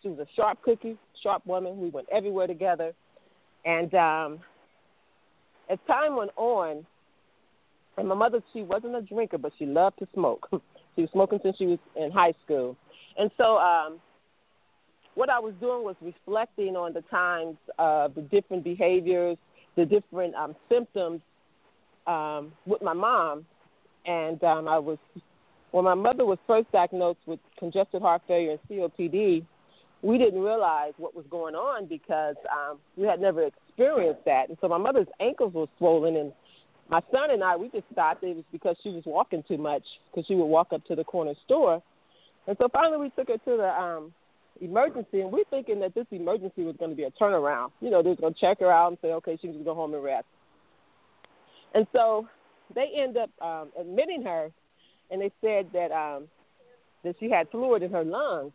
She 0.03 0.09
was 0.09 0.19
a 0.19 0.27
sharp 0.37 0.61
cookie, 0.63 0.97
sharp 1.23 1.47
woman. 1.47 1.81
We 1.81 1.89
went 1.89 2.09
everywhere 2.13 2.47
together, 2.47 2.93
and 3.65 3.95
um, 3.95 4.41
as 5.71 5.79
time 5.87 6.17
went 6.17 6.33
on, 6.37 6.85
and 7.97 8.09
my 8.09 8.15
mother, 8.15 8.41
she 8.53 8.63
wasn't 8.63 8.97
a 8.97 9.03
drinker, 9.03 9.39
but 9.39 9.53
she 9.59 9.67
loved 9.67 9.99
to 10.01 10.09
smoke. 10.13 10.49
she 10.97 11.03
was 11.03 11.11
smoking 11.13 11.39
since 11.43 11.57
she 11.57 11.67
was 11.67 11.79
in 11.97 12.11
high 12.11 12.35
school. 12.45 12.77
And 13.17 13.31
so 13.37 13.57
um, 13.59 14.01
what 15.15 15.31
I 15.31 15.39
was 15.39 15.55
doing 15.61 15.85
was 15.85 15.97
reflecting 16.01 16.77
on 16.77 16.93
the 16.93 17.03
times 17.03 17.57
of 17.79 18.15
the 18.15 18.23
different 18.23 18.65
behaviors, 18.65 19.37
the 19.77 19.87
different 19.87 20.35
um, 20.35 20.57
symptoms 20.69 21.21
um, 22.07 22.53
with 22.67 22.83
my 22.83 22.93
mom. 22.93 23.47
And 24.07 24.43
um, 24.45 24.69
I 24.69 24.79
was, 24.79 24.99
when 25.75 25.85
my 25.85 25.95
mother 25.95 26.25
was 26.25 26.39
first 26.47 26.71
diagnosed 26.71 27.19
with 27.27 27.41
congestive 27.59 28.01
heart 28.01 28.23
failure 28.29 28.53
and 28.53 28.61
COPD, 28.71 29.45
we 30.03 30.19
didn't 30.19 30.41
realize 30.41 30.93
what 30.99 31.17
was 31.17 31.25
going 31.29 31.57
on 31.57 31.87
because 31.87 32.37
um, 32.49 32.79
we 32.97 33.05
had 33.05 33.21
never 33.21 33.43
experienced 33.43 34.25
that. 34.25 34.51
And 34.51 34.59
so 34.61 34.69
my 34.69 34.79
mother's 34.79 35.09
ankles 35.19 35.53
were 35.53 35.67
swollen, 35.79 36.15
and 36.15 36.33
my 36.89 37.01
son 37.11 37.33
and 37.33 37.43
I, 37.43 37.57
we 37.57 37.71
just 37.71 37.87
thought 37.93 38.23
it 38.23 38.37
was 38.37 38.45
because 38.53 38.77
she 38.85 38.91
was 38.91 39.03
walking 39.05 39.43
too 39.49 39.59
much 39.59 39.83
because 40.13 40.25
she 40.29 40.37
would 40.37 40.45
walk 40.45 40.69
up 40.73 40.85
to 40.85 40.95
the 40.95 41.03
corner 41.03 41.35
store. 41.45 41.83
And 42.47 42.57
so 42.61 42.69
finally 42.73 42.99
we 42.99 43.11
took 43.11 43.27
her 43.27 43.39
to 43.39 43.57
the 43.57 43.69
um, 43.69 44.13
emergency, 44.61 45.23
and 45.23 45.33
we're 45.33 45.43
thinking 45.51 45.81
that 45.81 45.93
this 45.97 46.07
emergency 46.13 46.63
was 46.63 46.77
going 46.79 46.93
to 46.93 46.97
be 46.97 47.03
a 47.03 47.11
turnaround. 47.21 47.73
You 47.81 47.91
know, 47.91 48.01
they 48.01 48.11
were 48.11 48.15
going 48.15 48.35
to 48.35 48.41
check 48.41 48.61
her 48.61 48.71
out 48.71 48.93
and 48.93 48.99
say, 49.03 49.09
okay, 49.09 49.37
she 49.43 49.49
can 49.49 49.55
just 49.55 49.65
go 49.65 49.75
home 49.75 49.93
and 49.93 50.05
rest. 50.05 50.27
And 51.75 51.85
so 51.93 52.29
they 52.77 52.93
end 52.97 53.17
up 53.17 53.31
um, 53.43 53.71
admitting 53.77 54.23
her, 54.23 54.53
and 55.15 55.23
they 55.23 55.31
said 55.41 55.69
that 55.73 55.93
um, 55.93 56.29
that 57.05 57.15
she 57.21 57.31
had 57.31 57.49
fluid 57.51 57.83
in 57.83 57.91
her 57.93 58.05
lungs. 58.05 58.53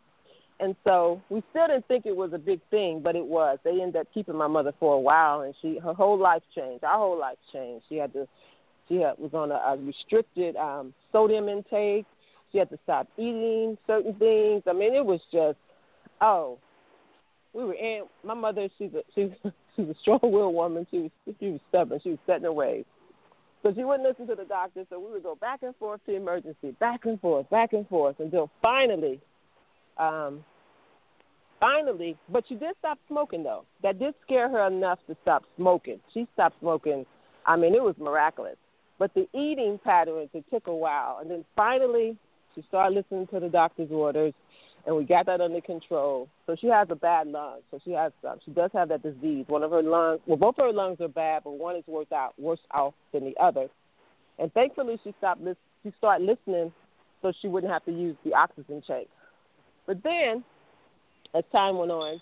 And 0.60 0.76
so 0.84 1.22
we 1.30 1.42
still 1.50 1.68
didn't 1.68 1.88
think 1.88 2.04
it 2.04 2.14
was 2.14 2.32
a 2.34 2.38
big 2.38 2.60
thing, 2.70 3.00
but 3.02 3.16
it 3.16 3.24
was. 3.24 3.58
They 3.64 3.80
ended 3.80 3.96
up 3.96 4.08
keeping 4.12 4.36
my 4.36 4.46
mother 4.46 4.74
for 4.78 4.94
a 4.94 5.00
while, 5.00 5.40
and 5.40 5.54
she 5.62 5.78
her 5.78 5.94
whole 5.94 6.18
life 6.18 6.42
changed. 6.54 6.84
Our 6.84 6.98
whole 6.98 7.18
life 7.18 7.38
changed. 7.50 7.86
She 7.88 7.96
had 7.96 8.12
to 8.12 8.28
she 8.86 8.96
had, 8.96 9.14
was 9.18 9.32
on 9.32 9.50
a, 9.50 9.54
a 9.54 9.76
restricted 9.78 10.56
um, 10.56 10.92
sodium 11.12 11.48
intake. 11.48 12.04
She 12.52 12.58
had 12.58 12.68
to 12.70 12.78
stop 12.84 13.08
eating 13.16 13.78
certain 13.86 14.14
things. 14.16 14.62
I 14.68 14.74
mean, 14.74 14.94
it 14.94 15.04
was 15.04 15.20
just 15.32 15.56
oh, 16.20 16.58
we 17.54 17.64
were 17.64 17.74
in. 17.74 18.02
My 18.22 18.34
mother, 18.34 18.68
she's 18.76 18.90
a 18.92 19.02
she's 19.14 19.30
she's 19.76 19.88
a 19.88 19.94
strong-willed 20.02 20.54
woman. 20.54 20.86
She 20.90 20.98
was 20.98 21.10
she 21.40 21.46
was 21.52 21.60
stubborn. 21.70 22.00
She 22.02 22.10
was 22.10 22.18
set 22.26 22.36
in 22.36 22.42
her 22.42 22.52
ways. 22.52 22.84
So 23.62 23.72
she 23.74 23.84
wouldn't 23.84 24.08
listen 24.08 24.26
to 24.28 24.34
the 24.34 24.44
doctor. 24.44 24.84
So 24.88 24.98
we 24.98 25.12
would 25.12 25.22
go 25.22 25.34
back 25.34 25.62
and 25.62 25.74
forth 25.76 26.00
to 26.06 26.14
emergency, 26.14 26.72
back 26.78 27.04
and 27.04 27.20
forth, 27.20 27.48
back 27.50 27.72
and 27.72 27.86
forth, 27.88 28.16
until 28.18 28.50
finally, 28.62 29.20
um, 29.98 30.44
finally. 31.58 32.16
But 32.30 32.44
she 32.48 32.54
did 32.54 32.74
stop 32.78 32.98
smoking 33.08 33.42
though. 33.42 33.64
That 33.82 33.98
did 33.98 34.14
scare 34.24 34.48
her 34.48 34.66
enough 34.66 34.98
to 35.08 35.16
stop 35.22 35.44
smoking. 35.56 36.00
She 36.14 36.26
stopped 36.32 36.56
smoking. 36.60 37.04
I 37.46 37.56
mean, 37.56 37.74
it 37.74 37.82
was 37.82 37.94
miraculous. 37.98 38.56
But 38.98 39.12
the 39.14 39.26
eating 39.34 39.78
patterns, 39.82 40.28
it 40.34 40.44
took 40.52 40.66
a 40.66 40.74
while, 40.74 41.18
and 41.20 41.30
then 41.30 41.44
finally, 41.56 42.18
she 42.54 42.62
started 42.68 42.94
listening 42.94 43.26
to 43.28 43.40
the 43.40 43.48
doctor's 43.48 43.90
orders 43.90 44.34
and 44.86 44.96
we 44.96 45.04
got 45.04 45.26
that 45.26 45.40
under 45.40 45.60
control. 45.60 46.28
So 46.46 46.56
she 46.60 46.68
has 46.68 46.88
a 46.90 46.94
bad 46.94 47.28
lung. 47.28 47.60
So 47.70 47.78
she 47.84 47.92
has 47.92 48.12
um, 48.28 48.38
she 48.44 48.50
does 48.50 48.70
have 48.72 48.88
that 48.88 49.02
disease. 49.02 49.44
One 49.48 49.62
of 49.62 49.70
her 49.70 49.82
lungs, 49.82 50.20
well, 50.26 50.36
both 50.36 50.58
of 50.58 50.66
her 50.66 50.72
lungs 50.72 51.00
are 51.00 51.08
bad, 51.08 51.42
but 51.44 51.52
one 51.52 51.76
is 51.76 51.84
worse 51.86 52.10
out 52.12 52.34
worse 52.38 52.60
out 52.74 52.94
than 53.12 53.24
the 53.24 53.34
other. 53.40 53.68
And 54.38 54.52
thankfully, 54.52 54.98
she 55.04 55.14
stopped. 55.18 55.42
She 55.82 55.92
started 55.98 56.26
listening, 56.26 56.72
so 57.22 57.32
she 57.40 57.48
wouldn't 57.48 57.72
have 57.72 57.84
to 57.84 57.92
use 57.92 58.16
the 58.24 58.34
oxygen 58.34 58.82
tank. 58.86 59.08
But 59.86 60.02
then, 60.02 60.44
as 61.34 61.44
time 61.52 61.76
went 61.78 61.90
on, 61.90 62.20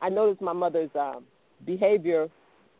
I 0.00 0.08
noticed 0.08 0.40
my 0.40 0.52
mother's 0.52 0.90
um, 0.98 1.24
behavior 1.64 2.28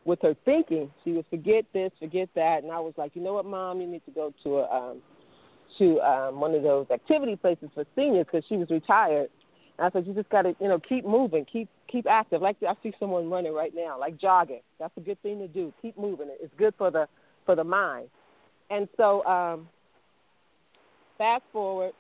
with 0.05 0.21
her 0.23 0.35
thinking. 0.45 0.91
She 1.05 1.13
would 1.13 1.27
forget 1.31 1.65
this, 1.73 1.91
forget 1.99 2.29
that, 2.35 2.63
and 2.63 2.73
I 2.73 2.81
was 2.81 2.95
like, 2.97 3.15
you 3.15 3.23
know 3.23 3.35
what, 3.35 3.45
mom, 3.45 3.81
you 3.81 3.87
need 3.87 4.05
to 4.07 4.11
go 4.11 4.33
to 4.45 4.59
a 4.59 4.71
um, 4.71 5.03
to 5.79 6.01
um, 6.01 6.41
one 6.41 6.55
of 6.55 6.63
those 6.63 6.87
activity 6.91 7.37
places 7.37 7.69
for 7.75 7.85
seniors 7.97 8.27
because 8.31 8.45
she 8.49 8.57
was 8.57 8.71
retired. 8.71 9.29
And 9.79 9.87
I 9.87 9.91
said, 9.91 10.07
you 10.07 10.15
just 10.15 10.29
got 10.29 10.43
to, 10.43 10.55
you 10.61 10.69
know, 10.69 10.79
keep 10.79 11.07
moving, 11.07 11.45
keep 11.51 11.69
keep 11.91 12.07
active. 12.07 12.43
Like 12.43 12.57
I 12.67 12.75
see 12.83 12.93
someone 13.01 13.31
running 13.31 13.55
right 13.55 13.73
now, 13.75 13.99
like 13.99 14.19
jogging. 14.19 14.61
That's 14.79 14.93
a 14.97 15.01
good 15.01 15.21
thing 15.23 15.39
to 15.39 15.49
do. 15.49 15.73
Keep 15.83 15.99
moving. 15.99 16.29
It's 16.41 16.53
good 16.59 16.75
for 16.77 16.91
the 16.91 17.07
for 17.47 17.57
the 17.57 17.65
mind. 17.65 18.09
And 18.71 18.89
so, 18.97 19.25
um, 19.25 19.69
fast 21.19 21.43
forward, 21.53 21.93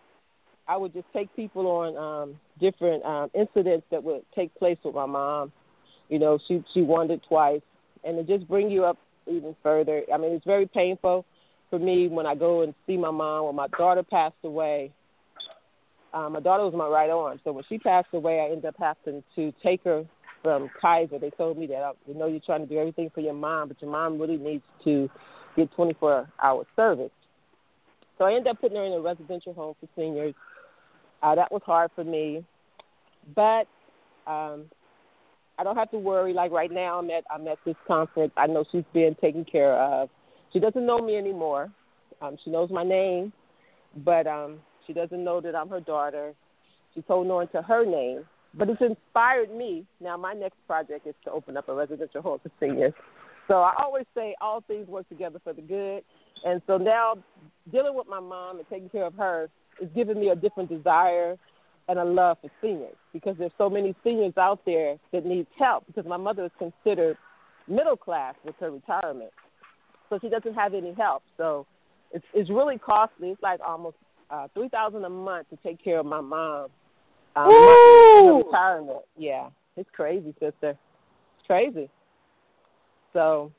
I 0.69 0.77
would 0.77 0.93
just 0.93 1.07
take 1.13 1.35
people 1.35 1.67
on 1.67 1.97
um, 1.97 2.41
different 2.61 3.05
um, 3.05 3.31
incidents 3.35 3.87
that 3.91 4.03
would 4.05 4.23
take 4.35 4.55
place 4.55 4.79
with 4.85 4.95
my 4.95 5.07
mom. 5.07 5.53
You 6.09 6.19
know, 6.19 6.39
she 6.47 6.63
she 6.75 6.83
wandered 6.83 7.21
twice, 7.29 7.63
and 8.05 8.17
to 8.17 8.39
just 8.39 8.49
bring 8.49 8.71
you 8.71 8.85
up 8.85 8.99
even 9.27 9.57
further. 9.63 10.03
I 10.13 10.17
mean, 10.17 10.33
it's 10.33 10.45
very 10.45 10.67
painful 10.67 11.25
for 11.71 11.79
me 11.79 12.09
when 12.09 12.27
I 12.27 12.35
go 12.35 12.63
and 12.63 12.75
see 12.87 12.97
my 12.97 13.11
mom. 13.11 13.47
When 13.47 13.57
my 13.57 13.69
daughter 13.69 14.03
passed 14.03 14.35
away, 14.45 14.93
um, 16.13 16.33
my 16.33 16.41
daughter 16.41 16.65
was 16.65 16.75
my 16.75 16.87
right 16.87 17.11
arm. 17.11 17.41
So 17.45 17.53
when 17.53 17.65
she 17.69 17.79
passed 17.79 18.09
away, 18.13 18.41
I 18.41 18.53
ended 18.53 18.67
up 18.67 18.75
having 18.79 19.23
to 19.37 19.53
take 19.63 19.85
her 19.85 20.05
from 20.43 20.69
Kaiser. 20.81 21.19
They 21.19 21.31
told 21.31 21.59
me 21.59 21.67
that 21.69 21.93
you 22.07 22.15
know 22.15 22.27
you're 22.27 22.41
trying 22.41 22.61
to 22.61 22.67
do 22.67 22.79
everything 22.79 23.11
for 23.15 23.21
your 23.21 23.35
mom, 23.35 23.69
but 23.69 23.81
your 23.81 23.91
mom 23.91 24.21
really 24.21 24.37
needs 24.37 24.65
to 24.85 25.09
get 25.57 25.73
24 25.73 26.29
hour 26.43 26.67
service. 26.77 27.11
So 28.19 28.25
I 28.25 28.33
ended 28.33 28.49
up 28.49 28.61
putting 28.61 28.77
her 28.77 28.85
in 28.85 28.93
a 28.93 29.01
residential 29.01 29.55
home 29.55 29.75
for 29.81 29.89
seniors. 29.97 30.35
Uh, 31.23 31.35
that 31.35 31.53
was 31.53 31.63
hard 31.65 31.91
for 31.95 32.05
me, 32.05 32.45
but 33.35 33.67
um, 34.27 34.65
I 35.59 35.65
don't 35.65 35.77
have 35.77 35.91
to 35.91 35.99
worry. 35.99 36.33
Like 36.33 36.51
right 36.51 36.71
now, 36.71 36.99
I'm 36.99 37.11
at 37.11 37.25
I'm 37.31 37.47
at 37.47 37.59
this 37.65 37.77
conference. 37.87 38.33
I 38.37 38.47
know 38.47 38.65
she's 38.73 38.85
being 38.93 39.15
taken 39.21 39.45
care 39.45 39.75
of. 39.75 40.09
She 40.53 40.59
doesn't 40.59 40.85
know 40.85 40.99
me 40.99 41.17
anymore. 41.17 41.71
Um, 42.21 42.37
she 42.45 42.51
knows 42.51 42.71
my 42.71 42.85
name, 42.85 43.33
but 44.05 44.27
um, 44.27 44.59
she 44.87 44.93
doesn't 44.93 45.23
know 45.23 45.41
that 45.41 45.55
I'm 45.55 45.69
her 45.69 45.81
daughter. 45.81 46.35
She's 46.95 47.05
holding 47.07 47.31
on 47.31 47.49
to 47.49 47.63
her 47.63 47.85
name, 47.85 48.25
but 48.55 48.69
it's 48.69 48.81
inspired 48.81 49.55
me. 49.55 49.87
Now, 50.01 50.17
my 50.17 50.33
next 50.33 50.57
project 50.67 51.07
is 51.07 51.15
to 51.25 51.31
open 51.31 51.57
up 51.57 51.69
a 51.69 51.75
residential 51.75 52.21
home 52.21 52.41
for 52.43 52.51
seniors. 52.59 52.93
So 53.49 53.57
I 53.57 53.75
always 53.79 54.07
say 54.15 54.35
all 54.41 54.61
things 54.61 54.89
work 54.89 55.09
together 55.09 55.41
for 55.43 55.53
the 55.53 55.63
good. 55.63 56.03
And 56.45 56.61
so 56.67 56.77
now 56.77 57.15
dealing 57.71 57.95
with 57.95 58.07
my 58.09 58.21
mom 58.21 58.59
and 58.59 58.69
taking 58.69 58.89
care 58.89 59.07
of 59.07 59.15
her 59.15 59.49
is 59.81 59.89
giving 59.95 60.19
me 60.19 60.29
a 60.29 60.37
different 60.37 60.69
desire 60.69 61.37
and 61.89 61.99
a 61.99 62.05
love 62.05 62.39
for 62.41 62.51
seniors 62.61 62.95
because 63.13 63.37
there's 63.39 63.53
so 63.59 63.69
many 63.69 63.95
seniors 64.05 64.35
out 64.37 64.61
there 64.65 64.97
that 65.13 65.27
need 65.27 65.47
help 65.59 65.87
because 65.87 66.07
my 66.07 66.17
mother 66.17 66.45
is 66.45 66.51
considered 66.59 67.17
middle 67.67 67.97
class 67.97 68.35
with 68.45 68.55
her 68.61 68.71
retirement 68.71 69.33
so 70.11 70.19
she 70.21 70.29
doesn't 70.29 70.55
have 70.55 70.75
any 70.75 70.93
help. 70.93 71.23
So 71.39 71.67
it's 72.13 72.25
it's 72.35 72.51
really 72.51 72.77
costly. 72.77 73.31
It's 73.31 73.43
like 73.43 73.61
almost 73.67 73.97
uh, 74.31 74.49
three 74.53 74.69
thousand 74.69 75.05
a 75.05 75.09
month 75.09 75.49
to 75.51 75.57
take 75.63 75.83
care 75.83 76.01
of 76.01 76.07
my 76.07 76.21
mom. 76.21 76.69
Um, 77.37 77.49
Woo! 77.49 78.43
retirement. 78.45 79.05
Yeah, 79.17 79.49
it's 79.77 79.89
crazy, 79.93 80.35
sister. 80.41 80.71
It's 80.71 81.47
crazy. 81.47 81.89
So, 83.13 83.53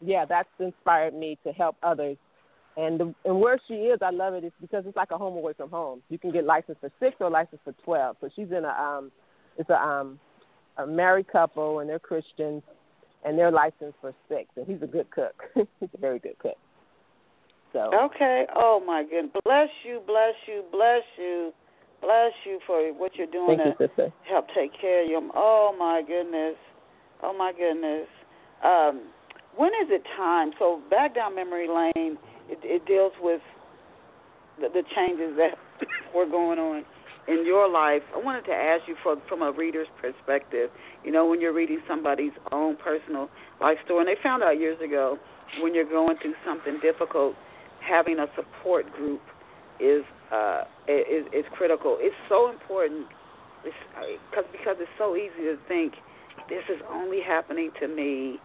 yeah, 0.00 0.24
that's 0.24 0.48
inspired 0.58 1.14
me 1.14 1.38
to 1.44 1.52
help 1.52 1.76
others. 1.82 2.16
And 2.76 2.98
the, 2.98 3.14
and 3.24 3.40
where 3.40 3.60
she 3.68 3.74
is, 3.74 3.98
I 4.02 4.10
love 4.10 4.34
it. 4.34 4.44
It's 4.44 4.54
because 4.60 4.84
it's 4.86 4.96
like 4.96 5.10
a 5.10 5.18
home 5.18 5.36
away 5.36 5.52
from 5.52 5.70
home. 5.70 6.02
You 6.08 6.18
can 6.18 6.32
get 6.32 6.44
licensed 6.44 6.80
for 6.80 6.90
six 6.98 7.16
or 7.20 7.30
licensed 7.30 7.64
for 7.64 7.74
twelve. 7.84 8.16
So 8.20 8.28
she's 8.34 8.50
in 8.50 8.64
a 8.64 8.68
um, 8.68 9.12
it's 9.58 9.70
a 9.70 9.80
um, 9.80 10.18
a 10.78 10.86
married 10.86 11.28
couple 11.28 11.80
and 11.80 11.88
they're 11.88 11.98
Christians 11.98 12.62
and 13.24 13.38
they're 13.38 13.50
licensed 13.50 13.96
for 14.00 14.14
six, 14.28 14.48
and 14.56 14.66
he's 14.66 14.82
a 14.82 14.86
good 14.86 15.10
cook. 15.10 15.42
he's 15.54 15.88
a 15.94 16.00
very 16.00 16.18
good 16.18 16.38
cook. 16.38 16.56
So 17.72 17.90
okay. 17.94 18.46
Oh 18.54 18.82
my 18.84 19.02
goodness. 19.02 19.32
Bless 19.44 19.68
you, 19.84 20.00
bless 20.06 20.34
you, 20.46 20.62
bless 20.70 21.02
you, 21.16 21.52
bless 22.00 22.32
you 22.44 22.58
for 22.66 22.92
what 22.92 23.14
you're 23.14 23.26
doing 23.26 23.58
thank 23.58 23.78
to 23.78 23.90
you, 23.96 24.12
help 24.28 24.46
take 24.54 24.78
care 24.78 25.04
of 25.04 25.10
you. 25.10 25.30
Oh 25.34 25.74
my 25.78 26.02
goodness. 26.06 26.56
Oh 27.22 27.36
my 27.36 27.52
goodness. 27.52 28.08
Um, 28.64 29.08
when 29.56 29.70
is 29.82 29.88
it 29.90 30.02
time? 30.16 30.52
So 30.58 30.82
back 30.90 31.14
down 31.14 31.34
memory 31.34 31.68
lane, 31.68 32.18
it, 32.48 32.58
it 32.62 32.86
deals 32.86 33.12
with 33.20 33.40
the, 34.60 34.68
the 34.68 34.82
changes 34.94 35.36
that 35.36 35.58
were 36.14 36.26
going 36.26 36.58
on 36.58 36.84
in 37.28 37.46
your 37.46 37.70
life, 37.70 38.02
I 38.14 38.18
wanted 38.18 38.44
to 38.46 38.52
ask 38.52 38.88
you 38.88 38.96
from 39.02 39.22
from 39.28 39.42
a 39.42 39.52
reader's 39.52 39.86
perspective. 40.00 40.70
You 41.04 41.12
know, 41.12 41.26
when 41.26 41.40
you're 41.40 41.52
reading 41.52 41.80
somebody's 41.88 42.32
own 42.50 42.76
personal 42.76 43.28
life 43.60 43.78
story, 43.84 44.00
and 44.00 44.08
they 44.08 44.20
found 44.22 44.42
out 44.42 44.58
years 44.58 44.80
ago 44.80 45.18
when 45.60 45.74
you're 45.74 45.88
going 45.88 46.16
through 46.20 46.34
something 46.44 46.78
difficult, 46.82 47.34
having 47.80 48.18
a 48.18 48.26
support 48.34 48.92
group 48.92 49.20
is 49.78 50.02
uh, 50.32 50.64
is 50.88 51.26
is 51.32 51.44
critical. 51.52 51.96
It's 52.00 52.16
so 52.28 52.50
important. 52.50 53.06
It's 53.64 53.76
because 54.30 54.44
because 54.50 54.76
it's 54.80 54.96
so 54.98 55.14
easy 55.16 55.46
to 55.46 55.56
think 55.68 55.94
this 56.48 56.64
is 56.68 56.82
only 56.90 57.20
happening 57.20 57.70
to 57.80 57.86
me, 57.86 58.40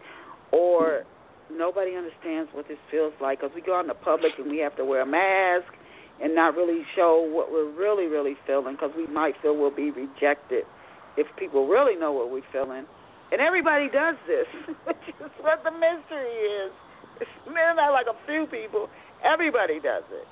or 0.52 1.02
nobody 1.50 1.96
understands 1.96 2.48
what 2.52 2.68
this 2.68 2.78
feels 2.90 3.12
like. 3.20 3.40
Because 3.40 3.54
we 3.54 3.60
go 3.60 3.76
out 3.76 3.82
in 3.82 3.88
the 3.88 3.94
public 3.94 4.32
and 4.38 4.48
we 4.48 4.58
have 4.58 4.76
to 4.76 4.84
wear 4.84 5.02
a 5.02 5.06
mask 5.06 5.72
and 6.22 6.34
not 6.34 6.54
really 6.54 6.82
show 6.96 7.22
what 7.22 7.52
we're 7.52 7.70
really, 7.70 8.06
really 8.06 8.36
feeling 8.46 8.74
because 8.74 8.90
we 8.96 9.06
might 9.06 9.34
feel 9.42 9.56
we'll 9.56 9.74
be 9.74 9.90
rejected 9.90 10.64
if 11.16 11.26
people 11.38 11.66
really 11.66 11.96
know 11.96 12.12
what 12.12 12.30
we're 12.30 12.46
feeling. 12.52 12.86
And 13.30 13.40
everybody 13.40 13.88
does 13.88 14.16
this, 14.26 14.46
which 14.86 15.04
is 15.08 15.30
what 15.40 15.62
the 15.64 15.70
mystery 15.70 16.32
is. 16.64 16.72
not 17.76 17.92
like 17.92 18.06
a 18.06 18.16
few 18.26 18.46
people. 18.46 18.88
Everybody 19.24 19.80
does 19.80 20.04
it. 20.10 20.26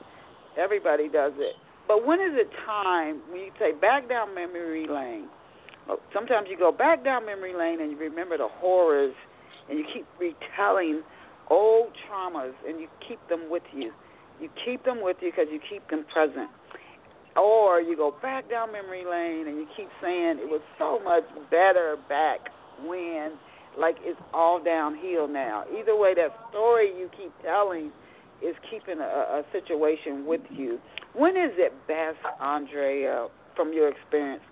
Everybody 0.59 1.09
does 1.09 1.33
it. 1.37 1.55
But 1.87 2.07
when 2.07 2.21
is 2.21 2.35
it 2.35 2.51
time 2.65 3.23
when 3.31 3.41
you 3.41 3.51
say 3.59 3.73
back 3.73 4.09
down 4.09 4.35
memory 4.35 4.87
lane? 4.89 5.29
Oh, 5.89 5.99
sometimes 6.13 6.49
you 6.51 6.59
go 6.59 6.73
back 6.73 7.05
down 7.05 7.27
memory 7.27 7.55
lane 7.55 7.81
and 7.81 7.93
you 7.93 7.99
remember 7.99 8.37
the 8.37 8.49
horrors, 8.49 9.15
and 9.69 9.79
you 9.79 9.85
keep 9.93 10.07
retelling 10.19 11.03
old 11.49 11.89
traumas, 12.07 12.55
and 12.67 12.81
you 12.81 12.89
keep 13.07 13.21
them 13.29 13.49
with 13.49 13.63
you. 13.73 13.93
You 14.41 14.49
keep 14.65 14.85
them 14.85 15.03
with 15.03 15.17
you 15.21 15.31
because 15.31 15.47
you 15.51 15.61
keep 15.71 15.89
them 15.89 16.05
present. 16.13 16.51
Or 17.37 17.81
you 17.81 17.97
go 17.97 18.15
back 18.23 18.49
down 18.49 18.73
memory 18.73 19.05
lane 19.05 19.47
and 19.49 19.59
you 19.59 19.67
keep 19.77 19.89
saying 20.03 20.39
it 20.39 20.49
was 20.49 20.63
so 20.79 21.01
much 21.05 21.25
better 21.51 21.97
back 22.09 22.41
when, 22.85 23.33
like 23.79 23.97
it's 24.01 24.21
all 24.33 24.63
downhill 24.63 25.29
now. 25.29 25.65
Either 25.79 25.97
way, 25.97 26.15
that 26.15 26.31
story 26.51 26.89
you 26.97 27.11
keep 27.17 27.33
telling 27.43 27.93
is 28.43 28.55
keeping 28.71 29.01
a, 29.01 29.03
a 29.03 29.43
situation 29.53 30.27
with 30.27 30.41
you. 30.51 30.79
When 31.15 31.37
is 31.37 31.53
it 31.57 31.73
best, 31.87 32.19
Andrea, 32.41 33.29
from 33.55 33.73
your 33.73 33.89
experience? 33.89 34.43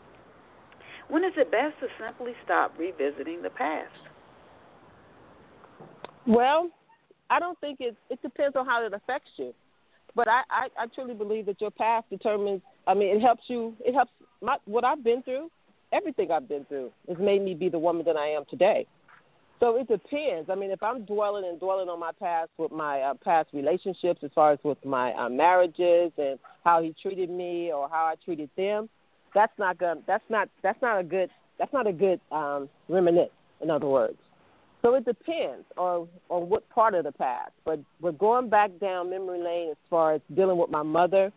When 1.09 1.25
is 1.25 1.33
it 1.37 1.51
best 1.51 1.75
to 1.81 1.87
simply 2.03 2.33
stop 2.44 2.73
revisiting 2.79 3.42
the 3.42 3.51
past? 3.51 3.92
Well, 6.27 6.70
I 7.29 7.38
don't 7.38 7.59
think 7.61 7.81
it. 7.81 7.97
It 8.09 8.23
depends 8.23 8.57
on 8.57 8.66
how 8.66 8.85
it 8.87 8.92
affects 8.94 9.31
you. 9.37 9.53
But 10.14 10.29
I, 10.29 10.42
I, 10.50 10.68
I 10.79 10.87
truly 10.94 11.14
believe 11.14 11.46
that 11.46 11.61
your 11.61 11.70
past 11.70 12.09
determines. 12.11 12.62
I 12.87 12.94
mean, 12.94 13.16
it 13.16 13.20
helps 13.20 13.44
you. 13.48 13.74
It 13.81 13.94
helps 13.94 14.12
my 14.40 14.57
what 14.64 14.85
I've 14.85 15.03
been 15.03 15.22
through. 15.22 15.50
Everything 15.92 16.31
I've 16.31 16.48
been 16.48 16.64
through 16.64 16.90
has 17.09 17.18
made 17.18 17.42
me 17.42 17.55
be 17.55 17.68
the 17.68 17.79
woman 17.79 18.05
that 18.07 18.16
I 18.16 18.29
am 18.29 18.44
today. 18.50 18.87
So 19.61 19.77
it 19.77 19.88
depends. 19.88 20.50
I 20.50 20.57
mean, 20.57 20.70
if 20.70 20.83
I'm 20.83 21.05
dwelling 21.05 21.44
and 21.48 21.59
dwelling 21.61 21.88
on 21.88 22.00
my 22.00 22.11
past 22.20 22.50
with 22.59 22.72
my 22.72 23.00
uh, 23.00 23.14
past 23.24 23.50
relationships, 23.53 24.20
as 24.22 24.31
far 24.35 24.53
as 24.53 24.59
with 24.62 24.85
my 24.85 25.12
uh, 25.14 25.29
marriages 25.29 26.12
and 26.18 26.38
how 26.64 26.83
he 26.83 26.94
treated 27.00 27.31
me 27.31 27.72
or 27.72 27.88
how 27.88 28.07
I 28.07 28.14
treated 28.24 28.50
them, 28.57 28.88
that's 29.35 29.53
not 29.59 29.79
good. 29.79 30.03
That's 30.07 30.24
not. 30.29 30.48
That's 30.62 30.81
not 30.83 30.98
a 31.00 31.05
good. 31.05 31.31
That's 31.59 31.72
not 31.72 31.87
a 31.87 31.92
good 31.92 32.20
um, 32.33 32.68
reminiscence. 32.88 33.31
In 33.61 33.70
other 33.70 33.87
words, 33.87 34.18
so 34.85 34.94
it 34.94 35.05
depends 35.07 35.64
on 35.79 36.09
on 36.29 36.49
what 36.49 36.68
part 36.68 36.94
of 36.94 37.05
the 37.05 37.12
past. 37.12 37.53
But 37.64 37.81
we're 38.01 38.12
going 38.12 38.51
back 38.51 38.70
down 38.81 39.09
memory 39.09 39.42
lane 39.42 39.70
as 39.70 39.77
far 39.88 40.14
as 40.14 40.20
dealing 40.37 40.59
with 40.59 40.70
my 40.70 40.83
mother 40.83 41.33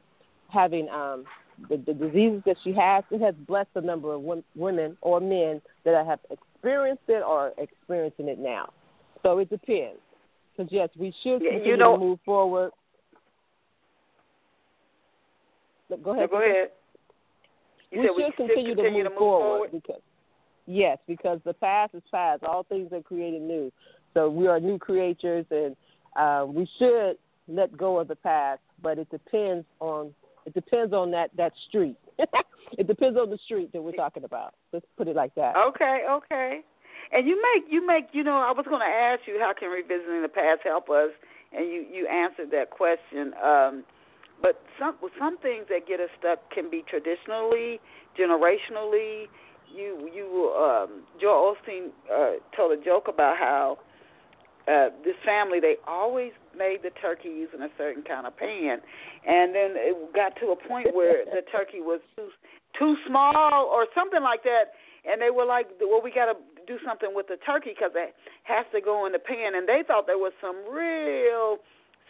having 0.49 0.89
um, 0.89 1.23
the, 1.69 1.77
the 1.77 1.93
diseases 1.93 2.41
that 2.45 2.57
she 2.63 2.73
has. 2.73 3.03
It 3.09 3.21
has 3.21 3.35
blessed 3.47 3.69
a 3.75 3.81
number 3.81 4.13
of 4.13 4.21
women 4.55 4.97
or 5.01 5.19
men 5.21 5.61
that 5.85 5.95
I 5.95 6.03
have 6.03 6.19
experienced 6.29 7.03
it 7.07 7.23
or 7.23 7.53
experiencing 7.57 8.27
it 8.27 8.37
now. 8.37 8.71
So 9.23 9.37
it 9.39 9.49
depends. 9.49 9.99
Because 10.55 10.71
yes, 10.71 10.89
we 10.97 11.13
should 11.23 11.41
continue 11.41 11.71
you 11.71 11.77
know, 11.77 11.93
to 11.93 11.99
move 11.99 12.19
forward. 12.25 12.71
Go 16.03 16.11
ahead. 16.11 16.29
go 16.29 16.41
ahead. 16.41 16.69
You 17.91 18.01
we 18.01 18.07
should 18.07 18.15
we 18.17 18.31
continue, 18.35 18.75
continue 18.75 19.03
to 19.03 19.03
move, 19.03 19.03
to 19.03 19.09
move 19.09 19.17
forward, 19.17 19.69
forward 19.69 19.71
because 19.71 20.01
Yes, 20.67 20.97
because 21.07 21.39
the 21.45 21.53
past 21.53 21.95
is 21.95 22.03
past. 22.11 22.43
All 22.43 22.63
things 22.63 22.91
are 22.91 23.01
created 23.01 23.41
new. 23.41 23.71
So 24.13 24.29
we 24.29 24.47
are 24.47 24.59
new 24.59 24.77
creatures, 24.77 25.45
and 25.49 25.75
uh, 26.15 26.45
we 26.45 26.69
should 26.77 27.17
let 27.47 27.75
go 27.75 27.99
of 27.99 28.09
the 28.09 28.15
past. 28.17 28.59
But 28.83 28.99
it 28.99 29.09
depends 29.09 29.65
on 29.79 30.13
it 30.45 30.53
depends 30.53 30.93
on 30.93 31.11
that 31.11 31.31
that 31.37 31.53
street. 31.69 31.97
it 32.77 32.85
depends 32.85 33.17
on 33.17 33.29
the 33.29 33.37
street 33.45 33.71
that 33.71 33.81
we're 33.81 33.93
talking 33.93 34.25
about. 34.25 34.55
Let's 34.73 34.85
put 34.97 35.07
it 35.07 35.15
like 35.15 35.33
that. 35.35 35.55
Okay, 35.55 36.03
okay. 36.09 36.61
And 37.13 37.25
you 37.25 37.41
make 37.53 37.71
you 37.71 37.87
make 37.87 38.07
you 38.11 38.23
know 38.23 38.37
I 38.37 38.51
was 38.51 38.65
going 38.67 38.81
to 38.81 38.85
ask 38.85 39.21
you 39.25 39.39
how 39.39 39.53
can 39.57 39.69
revisiting 39.69 40.21
the 40.21 40.29
past 40.29 40.61
help 40.65 40.89
us, 40.89 41.11
and 41.53 41.65
you 41.65 41.85
you 41.89 42.07
answered 42.07 42.51
that 42.51 42.71
question. 42.71 43.33
Um, 43.41 43.83
but 44.41 44.61
some 44.77 44.95
some 45.17 45.37
things 45.37 45.65
that 45.69 45.87
get 45.87 46.01
us 46.01 46.09
stuck 46.19 46.51
can 46.51 46.69
be 46.69 46.83
traditionally, 46.87 47.79
generationally, 48.19 49.27
you 49.73 50.09
you 50.13 50.53
um 50.57 51.03
Joel 51.19 51.55
Osteen 51.55 51.89
uh 52.11 52.39
told 52.55 52.77
a 52.77 52.83
joke 52.83 53.07
about 53.07 53.37
how 53.37 53.77
uh 54.67 54.89
this 55.03 55.15
family 55.25 55.59
they 55.59 55.75
always 55.87 56.31
made 56.57 56.79
the 56.83 56.91
turkey 57.01 57.29
using 57.29 57.61
a 57.61 57.69
certain 57.77 58.03
kind 58.03 58.25
of 58.25 58.35
pan. 58.37 58.79
And 59.27 59.53
then 59.53 59.73
it 59.75 60.13
got 60.13 60.35
to 60.41 60.47
a 60.47 60.55
point 60.55 60.95
where 60.95 61.25
the 61.33 61.41
turkey 61.51 61.81
was 61.81 62.01
too 62.15 62.29
too 62.77 62.95
small 63.07 63.65
or 63.65 63.87
something 63.95 64.21
like 64.21 64.43
that. 64.43 64.73
And 65.09 65.21
they 65.21 65.31
were 65.31 65.45
like 65.45 65.67
well 65.79 66.01
we 66.03 66.11
got 66.11 66.31
to 66.31 66.37
do 66.67 66.77
something 66.85 67.11
with 67.13 67.27
the 67.27 67.37
turkey 67.45 67.71
because 67.71 67.91
it 67.95 68.13
has 68.43 68.65
to 68.73 68.81
go 68.81 69.05
in 69.05 69.11
the 69.11 69.19
pan. 69.19 69.55
And 69.55 69.67
they 69.67 69.83
thought 69.85 70.07
there 70.07 70.17
was 70.17 70.33
some 70.41 70.57
real 70.69 71.59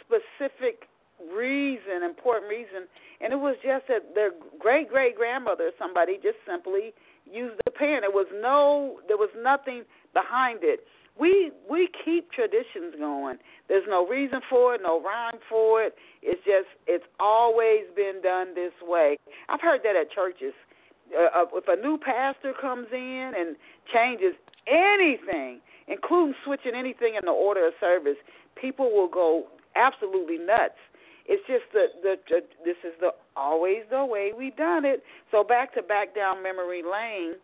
specific 0.01 0.87
reason 1.33 2.03
important 2.05 2.49
reason. 2.49 2.85
And 3.19 3.33
it 3.33 3.41
was 3.41 3.57
just 3.65 3.87
that 3.89 4.13
their 4.13 4.31
great 4.59 4.89
great 4.89 5.15
grandmother 5.15 5.71
somebody 5.77 6.17
just 6.21 6.37
simply 6.45 6.93
use 7.31 7.53
the 7.65 7.71
pen. 7.71 8.01
There 8.01 8.11
was 8.11 8.27
no, 8.41 8.99
there 9.07 9.17
was 9.17 9.29
nothing 9.41 9.83
behind 10.13 10.59
it. 10.61 10.81
We 11.19 11.51
we 11.69 11.89
keep 12.05 12.31
traditions 12.31 12.93
going. 12.97 13.37
There's 13.67 13.85
no 13.89 14.07
reason 14.07 14.39
for 14.49 14.75
it, 14.75 14.81
no 14.83 15.01
rhyme 15.01 15.39
for 15.49 15.81
it. 15.81 15.95
It's 16.21 16.43
just 16.45 16.69
it's 16.85 17.05
always 17.19 17.85
been 17.95 18.21
done 18.21 18.53
this 18.53 18.73
way. 18.81 19.17
I've 19.49 19.61
heard 19.61 19.81
that 19.83 19.95
at 19.95 20.11
churches. 20.11 20.53
Uh, 21.11 21.41
uh 21.41 21.45
if 21.55 21.67
a 21.67 21.81
new 21.81 21.97
pastor 21.97 22.53
comes 22.59 22.87
in 22.91 23.31
and 23.35 23.55
changes 23.91 24.35
anything, 24.67 25.59
including 25.87 26.35
switching 26.45 26.75
anything 26.75 27.15
in 27.15 27.25
the 27.25 27.31
order 27.31 27.65
of 27.65 27.73
service, 27.79 28.17
people 28.55 28.91
will 28.91 29.09
go 29.09 29.47
absolutely 29.75 30.37
nuts 30.37 30.77
it's 31.27 31.43
just 31.45 31.67
that 31.73 31.99
the, 32.01 32.15
the 32.29 32.39
this 32.63 32.79
is 32.83 32.93
the 32.99 33.11
always 33.35 33.83
the 33.91 34.05
way 34.05 34.31
we 34.35 34.51
done 34.51 34.85
it. 34.85 35.03
So 35.31 35.43
back 35.43 35.73
to 35.75 35.83
back 35.83 36.15
down 36.15 36.41
memory 36.41 36.81
lane. 36.83 37.35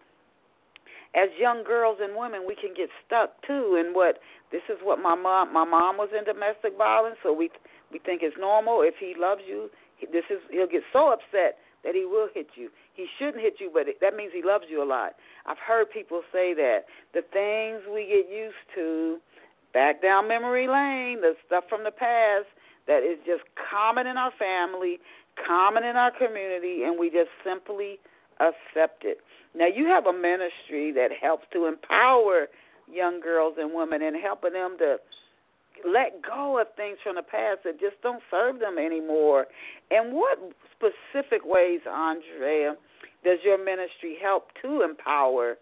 As 1.15 1.29
young 1.37 1.63
girls 1.63 1.99
and 2.01 2.17
women, 2.17 2.41
we 2.47 2.55
can 2.55 2.73
get 2.75 2.89
stuck 3.05 3.37
too 3.45 3.77
in 3.77 3.93
what 3.93 4.17
this 4.51 4.63
is 4.69 4.79
what 4.81 4.99
my 4.99 5.15
mom 5.15 5.53
my 5.53 5.65
mom 5.65 5.97
was 5.97 6.09
in 6.17 6.23
domestic 6.23 6.77
violence, 6.77 7.17
so 7.21 7.33
we 7.33 7.51
we 7.91 7.99
think 7.99 8.23
it's 8.23 8.37
normal. 8.39 8.81
If 8.81 8.95
he 8.99 9.13
loves 9.19 9.41
you, 9.45 9.69
this 10.11 10.23
is 10.31 10.39
he'll 10.49 10.65
get 10.65 10.81
so 10.91 11.11
upset 11.11 11.59
that 11.83 11.93
he 11.93 12.05
will 12.05 12.29
hit 12.33 12.47
you. 12.55 12.69
He 12.95 13.05
shouldn't 13.19 13.43
hit 13.43 13.55
you, 13.59 13.69
but 13.73 13.89
it, 13.89 13.99
that 13.99 14.15
means 14.15 14.31
he 14.33 14.41
loves 14.41 14.65
you 14.69 14.81
a 14.81 14.87
lot. 14.87 15.13
I've 15.45 15.59
heard 15.59 15.91
people 15.91 16.21
say 16.31 16.53
that 16.53 16.85
the 17.13 17.21
things 17.21 17.83
we 17.93 18.07
get 18.07 18.31
used 18.31 18.63
to, 18.75 19.17
back 19.73 20.01
down 20.01 20.27
memory 20.27 20.67
lane, 20.67 21.19
the 21.21 21.35
stuff 21.45 21.65
from 21.67 21.83
the 21.83 21.91
past 21.91 22.47
that 22.87 23.03
is 23.03 23.17
just 23.25 23.43
common 23.71 24.07
in 24.07 24.17
our 24.17 24.31
family, 24.37 24.99
common 25.45 25.83
in 25.83 25.95
our 25.95 26.11
community, 26.11 26.83
and 26.83 26.99
we 26.99 27.09
just 27.09 27.29
simply 27.43 27.99
accept 28.39 29.05
it. 29.05 29.19
Now, 29.55 29.67
you 29.67 29.85
have 29.85 30.05
a 30.05 30.13
ministry 30.13 30.91
that 30.93 31.09
helps 31.21 31.45
to 31.53 31.65
empower 31.65 32.47
young 32.91 33.21
girls 33.21 33.55
and 33.59 33.73
women 33.73 34.01
and 34.01 34.15
helping 34.21 34.53
them 34.53 34.75
to 34.79 34.97
let 35.85 36.21
go 36.21 36.59
of 36.59 36.67
things 36.75 36.97
from 37.03 37.15
the 37.15 37.23
past 37.23 37.59
that 37.63 37.79
just 37.79 38.01
don't 38.01 38.21
serve 38.29 38.59
them 38.59 38.77
anymore. 38.77 39.45
And 39.91 40.13
what 40.13 40.37
specific 40.75 41.41
ways, 41.45 41.81
Andrea, 41.89 42.75
does 43.23 43.39
your 43.43 43.63
ministry 43.63 44.17
help 44.21 44.47
to 44.61 44.81
empower 44.81 45.55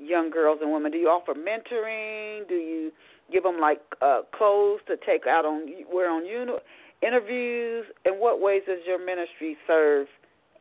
young 0.00 0.30
girls 0.30 0.58
and 0.62 0.72
women? 0.72 0.92
Do 0.92 0.98
you 0.98 1.08
offer 1.08 1.34
mentoring? 1.34 2.48
Do 2.48 2.54
you 2.54 2.90
give 3.32 3.42
them 3.42 3.60
like 3.60 3.80
uh, 4.02 4.22
clothes 4.36 4.80
to 4.88 4.96
take 4.96 5.26
out 5.26 5.44
on 5.44 5.66
wear 5.92 6.10
on 6.10 6.26
uni- 6.26 6.52
interviews? 7.02 7.86
In 8.04 8.14
what 8.14 8.40
ways 8.40 8.62
does 8.66 8.78
your 8.86 9.04
ministry 9.04 9.56
serve 9.66 10.06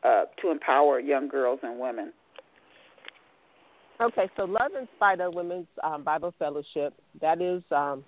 uh, 0.03 0.25
to 0.41 0.51
empower 0.51 0.99
young 0.99 1.27
girls 1.27 1.59
and 1.63 1.79
women? 1.79 2.13
Okay, 4.01 4.29
so 4.37 4.45
Love 4.45 4.71
in 4.79 4.87
Spite 4.95 5.19
of 5.19 5.33
Women's 5.33 5.67
um, 5.83 6.03
Bible 6.03 6.33
Fellowship, 6.39 6.93
that 7.19 7.41
is 7.41 7.61
um, 7.71 8.01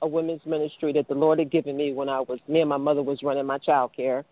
a 0.00 0.06
women's 0.06 0.42
ministry 0.46 0.92
that 0.92 1.08
the 1.08 1.14
Lord 1.14 1.40
had 1.40 1.50
given 1.50 1.76
me 1.76 1.92
when 1.92 2.08
I 2.08 2.20
was, 2.20 2.38
me 2.46 2.60
and 2.60 2.68
my 2.68 2.76
mother 2.76 3.02
was 3.02 3.18
running 3.24 3.44
my 3.44 3.58
child 3.58 3.90
care. 3.96 4.24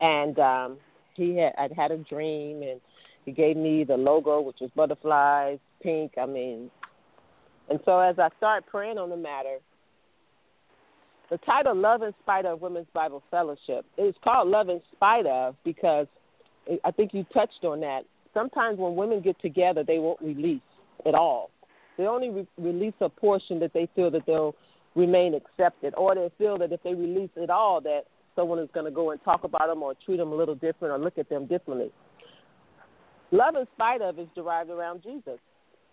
And 0.00 0.36
um, 0.40 0.78
he 1.14 1.36
had, 1.36 1.52
I'd 1.58 1.72
had 1.72 1.92
a 1.92 1.98
dream 1.98 2.62
and 2.62 2.80
he 3.26 3.32
gave 3.32 3.56
me 3.56 3.84
the 3.84 3.96
logo, 3.96 4.40
which 4.40 4.56
was 4.60 4.70
butterflies, 4.74 5.58
pink. 5.82 6.12
I 6.20 6.26
mean, 6.26 6.70
and 7.68 7.80
so 7.84 7.98
as 7.98 8.18
I 8.18 8.28
start 8.38 8.64
praying 8.66 8.96
on 8.96 9.10
the 9.10 9.16
matter, 9.16 9.58
the 11.28 11.38
title 11.38 11.74
Love 11.74 12.02
in 12.02 12.14
Spite 12.22 12.46
of 12.46 12.62
Women's 12.62 12.86
Bible 12.94 13.22
Fellowship 13.30 13.84
is 13.98 14.14
called 14.22 14.48
Love 14.48 14.68
in 14.68 14.80
Spite 14.92 15.26
of 15.26 15.56
because 15.64 16.06
I 16.84 16.92
think 16.92 17.12
you 17.12 17.26
touched 17.34 17.64
on 17.64 17.80
that. 17.80 18.02
Sometimes 18.32 18.78
when 18.78 18.94
women 18.94 19.20
get 19.20 19.40
together, 19.40 19.82
they 19.82 19.98
won't 19.98 20.20
release 20.22 20.60
at 21.04 21.14
all. 21.14 21.50
They 21.98 22.06
only 22.06 22.30
re- 22.30 22.48
release 22.58 22.94
a 23.00 23.08
portion 23.08 23.58
that 23.60 23.72
they 23.72 23.88
feel 23.96 24.10
that 24.12 24.24
they'll 24.26 24.54
remain 24.94 25.34
accepted, 25.34 25.94
or 25.96 26.14
they 26.14 26.30
feel 26.38 26.58
that 26.58 26.70
if 26.70 26.82
they 26.84 26.94
release 26.94 27.30
it 27.34 27.50
all, 27.50 27.80
that 27.80 28.02
someone 28.36 28.58
is 28.58 28.68
going 28.72 28.84
to 28.84 28.92
go 28.92 29.10
and 29.10 29.22
talk 29.24 29.42
about 29.42 29.66
them 29.66 29.82
or 29.82 29.94
treat 30.04 30.18
them 30.18 30.30
a 30.30 30.34
little 30.34 30.54
different 30.54 30.94
or 30.94 30.98
look 30.98 31.18
at 31.18 31.28
them 31.28 31.46
differently. 31.46 31.90
Love 33.32 33.56
in 33.56 33.66
spite 33.74 34.02
of 34.02 34.18
is 34.18 34.28
derived 34.34 34.70
around 34.70 35.02
Jesus. 35.02 35.38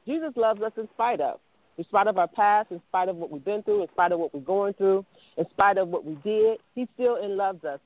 Jesus 0.06 0.32
loves 0.36 0.62
us 0.62 0.72
in 0.78 0.88
spite 0.94 1.22
of. 1.22 1.40
In 1.78 1.84
spite 1.86 2.08
of 2.08 2.18
our 2.18 2.28
past, 2.28 2.72
in 2.72 2.82
spite 2.90 3.10
of 3.10 3.16
what 3.16 3.32
we've 3.32 3.44
been 3.44 3.64
through, 3.64 3.82
in 3.82 3.88
spite 3.90 4.12
of 4.12 4.20
what 4.20 4.34
we're 4.34 4.42
going 4.42 4.74
through, 4.74 5.06
in 5.38 5.46
spite 5.50 5.78
of 5.78 5.88
what 5.88 6.06
we 6.06 6.16
did, 6.24 6.60
He 6.76 6.88
still 6.94 7.16
in 7.16 7.36
loves 7.36 7.64
us. 7.64 7.80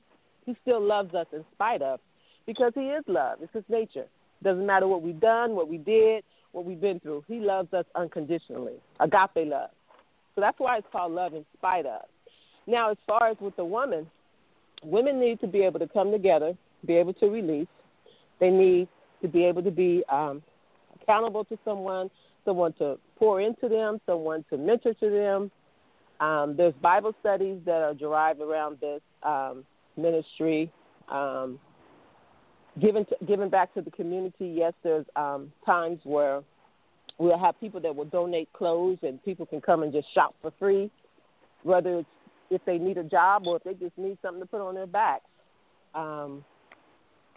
He 0.44 0.56
still 0.62 0.80
loves 0.80 1.14
us 1.14 1.26
in 1.32 1.44
spite 1.54 1.80
of, 1.80 2.00
because 2.46 2.72
He 2.74 2.88
is 2.88 3.04
love. 3.06 3.38
It's 3.40 3.52
His 3.54 3.64
nature. 3.68 4.06
Doesn't 4.42 4.66
matter 4.66 4.86
what 4.86 5.02
we've 5.02 5.18
done, 5.18 5.54
what 5.54 5.68
we 5.68 5.78
did, 5.78 6.22
what 6.52 6.64
we've 6.64 6.80
been 6.80 7.00
through. 7.00 7.24
He 7.26 7.40
loves 7.40 7.72
us 7.72 7.86
unconditionally. 7.94 8.74
Agape 9.00 9.48
love. 9.48 9.70
So 10.34 10.40
that's 10.40 10.58
why 10.58 10.78
it's 10.78 10.86
called 10.92 11.12
love 11.12 11.34
in 11.34 11.44
spite 11.56 11.86
of. 11.86 12.02
Now, 12.66 12.90
as 12.90 12.98
far 13.06 13.28
as 13.28 13.36
with 13.40 13.56
the 13.56 13.64
woman, 13.64 14.06
women 14.82 15.18
need 15.18 15.40
to 15.40 15.46
be 15.46 15.62
able 15.62 15.78
to 15.80 15.88
come 15.88 16.12
together, 16.12 16.52
be 16.86 16.96
able 16.96 17.14
to 17.14 17.26
release. 17.26 17.66
They 18.38 18.50
need 18.50 18.88
to 19.22 19.28
be 19.28 19.44
able 19.44 19.62
to 19.62 19.70
be 19.70 20.02
um, 20.10 20.42
accountable 21.00 21.44
to 21.46 21.58
someone, 21.64 22.10
someone 22.44 22.72
to 22.74 22.98
pour 23.18 23.40
into 23.40 23.68
them, 23.68 24.00
someone 24.06 24.44
to 24.50 24.56
mentor 24.56 24.94
to 24.94 25.10
them. 25.10 25.50
Um, 26.20 26.56
there's 26.56 26.74
Bible 26.82 27.14
studies 27.20 27.60
that 27.64 27.82
are 27.82 27.94
derived 27.94 28.40
around 28.40 28.78
this 28.80 29.00
um, 29.22 29.64
ministry. 29.96 30.70
Um, 31.08 31.58
giving 32.80 33.04
to, 33.06 33.16
giving 33.26 33.48
back 33.48 33.72
to 33.74 33.82
the 33.82 33.90
community. 33.90 34.54
Yes, 34.56 34.72
there's 34.82 35.06
um, 35.16 35.52
times 35.64 36.00
where 36.04 36.42
we'll 37.18 37.38
have 37.38 37.58
people 37.60 37.80
that 37.80 37.94
will 37.94 38.04
donate 38.04 38.52
clothes, 38.52 38.98
and 39.02 39.22
people 39.24 39.46
can 39.46 39.60
come 39.60 39.82
and 39.82 39.92
just 39.92 40.12
shop 40.14 40.34
for 40.40 40.52
free, 40.58 40.90
whether 41.62 42.00
it's 42.00 42.08
if 42.50 42.64
they 42.64 42.78
need 42.78 42.96
a 42.96 43.04
job 43.04 43.46
or 43.46 43.56
if 43.56 43.64
they 43.64 43.74
just 43.74 43.96
need 43.98 44.16
something 44.22 44.40
to 44.40 44.46
put 44.46 44.60
on 44.60 44.74
their 44.74 44.86
backs. 44.86 45.24
Um, 45.94 46.44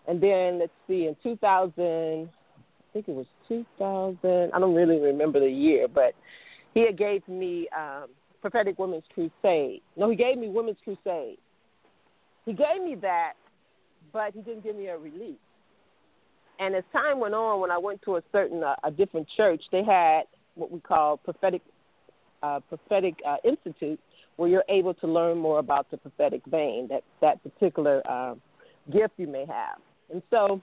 and 0.07 0.21
then 0.21 0.59
let's 0.59 0.71
see, 0.87 1.07
in 1.07 1.15
2000, 1.23 1.73
I 1.79 2.27
think 2.93 3.07
it 3.07 3.15
was 3.15 3.27
2000. 3.47 4.51
I 4.53 4.59
don't 4.59 4.75
really 4.75 4.99
remember 4.99 5.39
the 5.39 5.49
year, 5.49 5.87
but 5.87 6.13
he 6.73 6.85
had 6.85 6.97
gave 6.97 7.27
me 7.27 7.67
um, 7.77 8.07
prophetic 8.41 8.79
women's 8.79 9.03
crusade. 9.13 9.81
No, 9.95 10.09
he 10.09 10.15
gave 10.15 10.37
me 10.37 10.49
women's 10.49 10.77
crusade. 10.83 11.37
He 12.45 12.53
gave 12.53 12.81
me 12.83 12.95
that 13.01 13.33
but 14.11 14.33
he 14.33 14.41
didn't 14.41 14.63
give 14.63 14.75
me 14.75 14.87
a 14.87 14.97
release. 14.97 15.37
And 16.59 16.75
as 16.75 16.83
time 16.93 17.19
went 17.19 17.33
on, 17.33 17.59
when 17.59 17.71
I 17.71 17.77
went 17.77 18.01
to 18.03 18.17
a 18.17 18.23
certain 18.31 18.63
uh, 18.63 18.75
a 18.83 18.91
different 18.91 19.27
church, 19.35 19.61
they 19.71 19.83
had 19.83 20.23
what 20.55 20.71
we 20.71 20.79
call 20.79 21.17
prophetic 21.17 21.61
uh, 22.43 22.59
prophetic 22.69 23.15
uh, 23.27 23.37
institute, 23.43 23.99
where 24.35 24.49
you're 24.49 24.63
able 24.69 24.93
to 24.95 25.07
learn 25.07 25.37
more 25.37 25.59
about 25.59 25.89
the 25.91 25.97
prophetic 25.97 26.41
vein, 26.45 26.87
that 26.89 27.03
that 27.21 27.41
particular 27.43 28.01
uh, 28.07 28.35
gift 28.91 29.13
you 29.17 29.27
may 29.27 29.45
have. 29.45 29.77
And 30.11 30.21
so, 30.29 30.61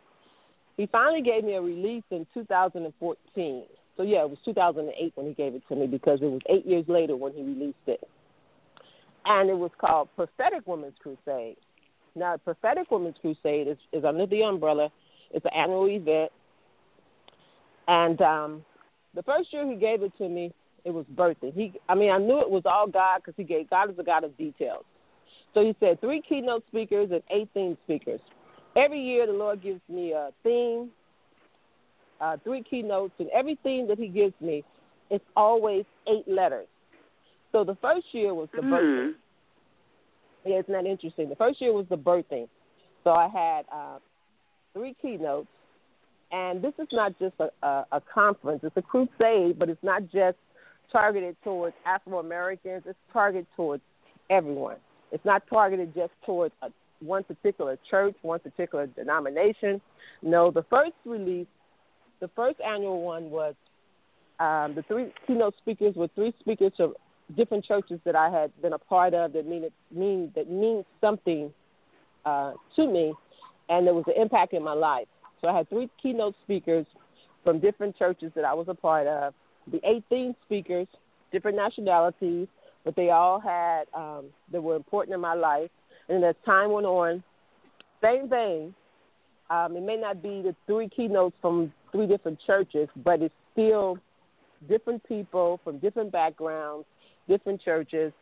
he 0.79 0.87
finally 0.87 1.23
gave 1.23 1.45
me 1.45 1.55
a 1.55 1.61
release 1.61 2.05
in 2.11 2.27
2014. 2.33 3.65
So 3.97 4.05
yeah, 4.05 4.23
it 4.23 4.31
was 4.31 4.39
2008 4.45 5.13
when 5.17 5.27
he 5.27 5.35
gave 5.35 5.55
it 5.55 5.63
to 5.69 5.75
me 5.75 5.89
because 5.89 6.21
it 6.23 6.27
was 6.27 6.41
eight 6.49 6.65
years 6.65 6.85
later 6.87 7.17
when 7.17 7.33
he 7.33 7.43
released 7.43 7.77
it, 7.89 8.01
and 9.25 9.51
it 9.51 9.59
was 9.59 9.73
called 9.79 10.09
Prophetic 10.15 10.67
Women's 10.67 10.95
Crusade. 11.03 11.57
Now, 12.15 12.37
Prophetic 12.37 12.91
Women's 12.93 13.17
Crusade 13.21 13.67
is, 13.67 13.77
is 13.93 14.05
under 14.05 14.25
the 14.27 14.43
umbrella. 14.43 14.91
It's 15.33 15.45
an 15.45 15.51
annual 15.55 15.89
event. 15.89 16.31
And 17.89 18.23
um, 18.23 18.65
the 19.15 19.23
first 19.25 19.53
year 19.53 19.69
he 19.69 19.77
gave 19.77 20.03
it 20.05 20.13
to 20.19 20.29
me, 20.29 20.53
it 20.85 20.91
was 20.91 21.05
birthing. 21.15 21.55
He, 21.55 21.73
I 21.89 21.97
mean, 21.97 22.13
I 22.13 22.19
knew 22.19 22.41
it 22.41 22.49
was 22.51 22.63
all 22.65 22.87
God 22.87 23.19
because 23.19 23.35
he 23.37 23.43
gave 23.43 23.69
God 23.69 23.91
is 23.91 23.99
a 23.99 24.05
God 24.05 24.23
of 24.23 24.37
details. 24.39 24.85
So 25.55 25.63
he 25.63 25.75
said 25.81 26.01
three 26.01 26.23
keynote 26.27 26.65
speakers 26.69 27.11
and 27.11 27.23
eight 27.31 27.49
theme 27.53 27.77
speakers. 27.85 28.21
Every 28.76 29.00
year 29.00 29.26
the 29.26 29.33
Lord 29.33 29.62
gives 29.62 29.81
me 29.88 30.12
a 30.12 30.31
theme, 30.42 30.90
uh, 32.20 32.37
three 32.44 32.62
keynotes, 32.62 33.14
and 33.18 33.28
every 33.31 33.59
theme 33.62 33.88
that 33.88 33.98
He 33.98 34.09
gives 34.09 34.35
me, 34.40 34.64
it's 35.11 35.24
always 35.37 35.85
eight 36.07 36.28
letters. 36.28 36.66
So 37.52 37.64
the 37.64 37.76
first 37.81 38.07
year 38.12 38.35
was 38.35 38.48
the 38.54 38.62
mm. 38.62 38.70
birthing. 38.70 39.12
Yeah, 40.44 40.61
isn't 40.61 40.87
interesting? 40.87 41.28
The 41.28 41.37
first 41.37 41.61
year 41.61 41.72
was 41.72 41.87
the 41.88 41.96
birthing. 41.96 42.48
So 43.04 43.11
I 43.11 43.28
had 43.28 43.62
uh, 43.72 43.98
three 44.74 44.94
keynotes. 45.00 45.48
And 46.31 46.62
this 46.62 46.74
is 46.78 46.88
not 46.92 47.18
just 47.18 47.35
a, 47.38 47.48
a, 47.66 47.87
a 47.92 48.02
conference, 48.12 48.61
it's 48.62 48.76
a 48.76 48.83
crusade, 48.83 49.59
but 49.59 49.70
it's 49.70 49.83
not 49.83 50.02
just 50.12 50.37
targeted 50.92 51.37
towards 51.42 51.74
Afro 51.87 52.18
Americans, 52.18 52.83
it's 52.87 52.98
targeted 53.12 53.46
towards 53.57 53.83
everyone. 54.28 54.76
It's 55.11 55.24
not 55.24 55.42
targeted 55.48 55.94
just 55.94 56.12
towards 56.26 56.52
a, 56.61 56.66
one 57.01 57.25
particular 57.25 57.79
church, 57.91 58.15
one 58.23 58.41
particular 58.41 58.87
denomination. 58.87 59.81
No, 60.23 60.51
the 60.51 60.65
first 60.65 60.95
release, 61.05 61.47
the 62.21 62.29
first 62.35 62.61
annual 62.61 63.03
one 63.03 63.31
was 63.31 63.55
um, 64.41 64.75
the 64.75 64.83
three 64.87 65.13
keynote 65.27 65.55
speakers 65.59 65.95
were 65.97 66.09
three 66.15 66.33
speakers 66.41 66.73
from 66.77 66.95
different 67.37 67.65
churches 67.65 68.01
that 68.05 68.17
I 68.17 68.31
had 68.31 68.51
been 68.63 68.73
a 68.73 68.79
part 68.79 69.15
of 69.15 69.33
that 69.33 69.47
mean 69.47 69.69
mean 69.95 70.33
that 70.35 70.51
means 70.51 70.85
something 71.01 71.53
uh, 72.25 72.53
to 72.77 72.87
me, 72.87 73.15
and 73.69 73.87
there 73.87 73.95
was 73.95 74.05
an 74.07 74.21
impact 74.21 74.53
in 74.53 74.63
my 74.63 74.75
life. 74.75 75.09
So 75.41 75.49
I 75.49 75.57
had 75.57 75.69
three 75.69 75.89
keynote 76.03 76.35
speakers 76.45 76.87
from 77.45 77.61
different 77.61 77.97
churches 77.97 78.33
that 78.35 78.45
I 78.45 78.55
was 78.55 78.67
a 78.69 78.75
part 78.75 79.07
of. 79.07 79.35
The 79.71 79.81
18 79.85 80.35
speakers, 80.45 80.87
different 81.31 81.57
nationalities, 81.57 82.49
but 82.85 82.97
they 82.97 83.11
all 83.11 83.39
had 83.39 83.85
um, 83.95 84.27
that 84.51 84.63
were 84.63 84.77
important 84.77 85.15
in 85.15 85.21
my 85.21 85.35
life. 85.35 85.71
And 86.09 86.25
as 86.25 86.35
time 86.44 86.73
went 86.73 86.87
on, 86.87 87.23
same 88.03 88.29
thing. 88.29 88.75
Um, 89.51 89.77
it 89.77 89.83
may 89.83 89.97
not 89.97 90.23
be 90.23 90.42
the 90.42 90.55
three 90.66 90.88
keynotes 90.88 91.37
from 91.40 91.73
three 91.92 92.07
different 92.07 92.38
churches, 92.47 92.88
but 93.05 93.23
it's 93.23 93.35
still 93.53 93.99
different 94.68 95.07
people 95.09 95.61
from 95.64 95.79
different 95.79 96.12
backgrounds 96.12 96.85
different 97.29 97.62
churches, 97.62 98.12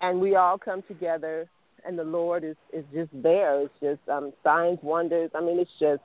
and 0.00 0.20
we 0.20 0.36
all 0.36 0.58
come 0.58 0.82
together, 0.86 1.48
and 1.84 1.98
the 1.98 2.04
Lord 2.04 2.44
is 2.44 2.56
is 2.72 2.84
just 2.94 3.10
there. 3.12 3.62
It's 3.62 3.74
just 3.80 4.08
um, 4.08 4.32
signs, 4.44 4.78
wonders. 4.82 5.30
I 5.34 5.40
mean, 5.40 5.58
it's 5.58 5.70
just 5.80 6.02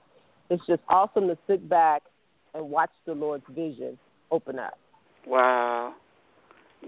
it's 0.50 0.66
just 0.66 0.82
awesome 0.90 1.28
to 1.28 1.38
sit 1.46 1.70
back 1.70 2.04
and 2.56 2.70
watch 2.70 2.92
the 3.06 3.14
Lord's 3.14 3.44
vision 3.50 3.98
open 4.32 4.58
up. 4.58 4.80
Wow, 5.28 5.94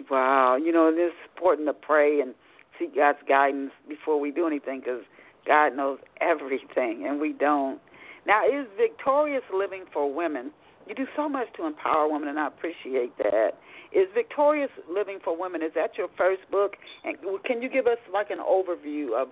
wow. 0.09 0.55
You 0.55 0.71
know, 0.71 0.91
it's 0.95 1.15
important 1.36 1.67
to 1.67 1.73
pray 1.73 2.21
and 2.21 2.33
seek 2.79 2.95
God's 2.95 3.19
guidance 3.27 3.71
before 3.88 4.19
we 4.19 4.31
do 4.31 4.47
anything, 4.47 4.79
because 4.79 5.03
God 5.45 5.75
knows 5.75 5.99
everything, 6.21 7.05
and 7.07 7.19
we 7.19 7.33
don't. 7.33 7.79
Now, 8.25 8.45
is 8.45 8.67
victorious 8.77 9.43
living 9.53 9.86
for 9.91 10.13
women? 10.13 10.51
You 10.88 10.95
do 10.95 11.05
so 11.15 11.29
much 11.29 11.47
to 11.57 11.65
empower 11.65 12.12
women, 12.12 12.29
and 12.29 12.39
I 12.39 12.47
appreciate 12.47 13.17
that. 13.17 13.51
Is 13.93 14.07
Victorious 14.15 14.71
Living 14.89 15.19
for 15.23 15.38
Women? 15.38 15.62
Is 15.62 15.71
that 15.75 15.97
your 15.97 16.07
first 16.17 16.41
book? 16.51 16.73
And 17.03 17.15
can 17.45 17.62
you 17.62 17.69
give 17.69 17.86
us 17.86 17.99
like 18.12 18.31
an 18.31 18.39
overview 18.39 19.13
of 19.15 19.29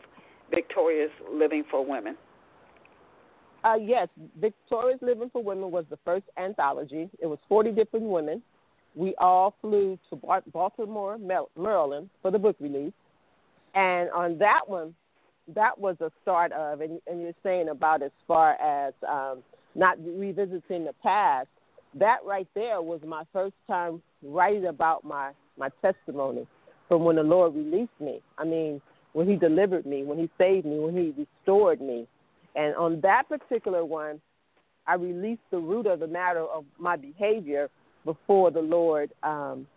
Victorious 0.51 1.09
Living 1.31 1.63
for 1.69 1.83
Women? 1.83 2.15
Uh, 3.63 3.75
yes, 3.81 4.07
Victorious 4.39 4.99
Living 5.01 5.29
for 5.31 5.43
Women 5.43 5.71
was 5.71 5.85
the 5.89 5.97
first 6.05 6.25
anthology. 6.37 7.09
It 7.19 7.25
was 7.25 7.39
40 7.49 7.71
different 7.71 8.05
women. 8.05 8.41
We 8.93 9.15
all 9.19 9.55
flew 9.61 9.97
to 10.09 10.41
Baltimore, 10.51 11.17
Maryland 11.57 12.09
for 12.21 12.29
the 12.29 12.39
book 12.39 12.55
release. 12.59 12.93
And 13.73 14.09
on 14.11 14.37
that 14.39 14.61
one, 14.67 14.93
that 15.55 15.77
was 15.77 15.95
a 16.01 16.11
start 16.21 16.51
of, 16.51 16.81
and, 16.81 17.01
and 17.07 17.21
you're 17.21 17.33
saying 17.43 17.69
about 17.69 18.03
as 18.03 18.11
far 18.27 18.53
as 18.53 18.93
um, 19.07 19.43
not 19.75 19.97
revisiting 19.99 20.85
the 20.85 20.93
past, 21.01 21.47
that 21.95 22.17
right 22.25 22.47
there 22.55 22.81
was 22.81 23.01
my 23.05 23.23
first 23.33 23.55
time 23.67 24.01
writing 24.23 24.67
about 24.67 25.03
my 25.03 25.31
my 25.57 25.69
testimony 25.81 26.47
from 26.87 27.03
when 27.03 27.17
the 27.17 27.23
Lord 27.23 27.53
released 27.53 27.99
me. 27.99 28.21
I 28.37 28.45
mean, 28.45 28.81
when 29.13 29.27
He 29.27 29.35
delivered 29.35 29.85
me, 29.85 30.03
when 30.03 30.17
He 30.17 30.29
saved 30.37 30.65
me, 30.65 30.79
when 30.79 30.95
He 30.95 31.13
restored 31.17 31.81
me, 31.81 32.07
and 32.55 32.75
on 32.75 33.01
that 33.01 33.23
particular 33.27 33.83
one, 33.83 34.21
I 34.87 34.95
released 34.95 35.41
the 35.51 35.57
root 35.57 35.85
of 35.85 35.99
the 35.99 36.07
matter 36.07 36.41
of 36.41 36.65
my 36.79 36.95
behavior 36.95 37.69
before 38.05 38.51
the 38.51 38.61
Lord 38.61 39.11
um, 39.23 39.67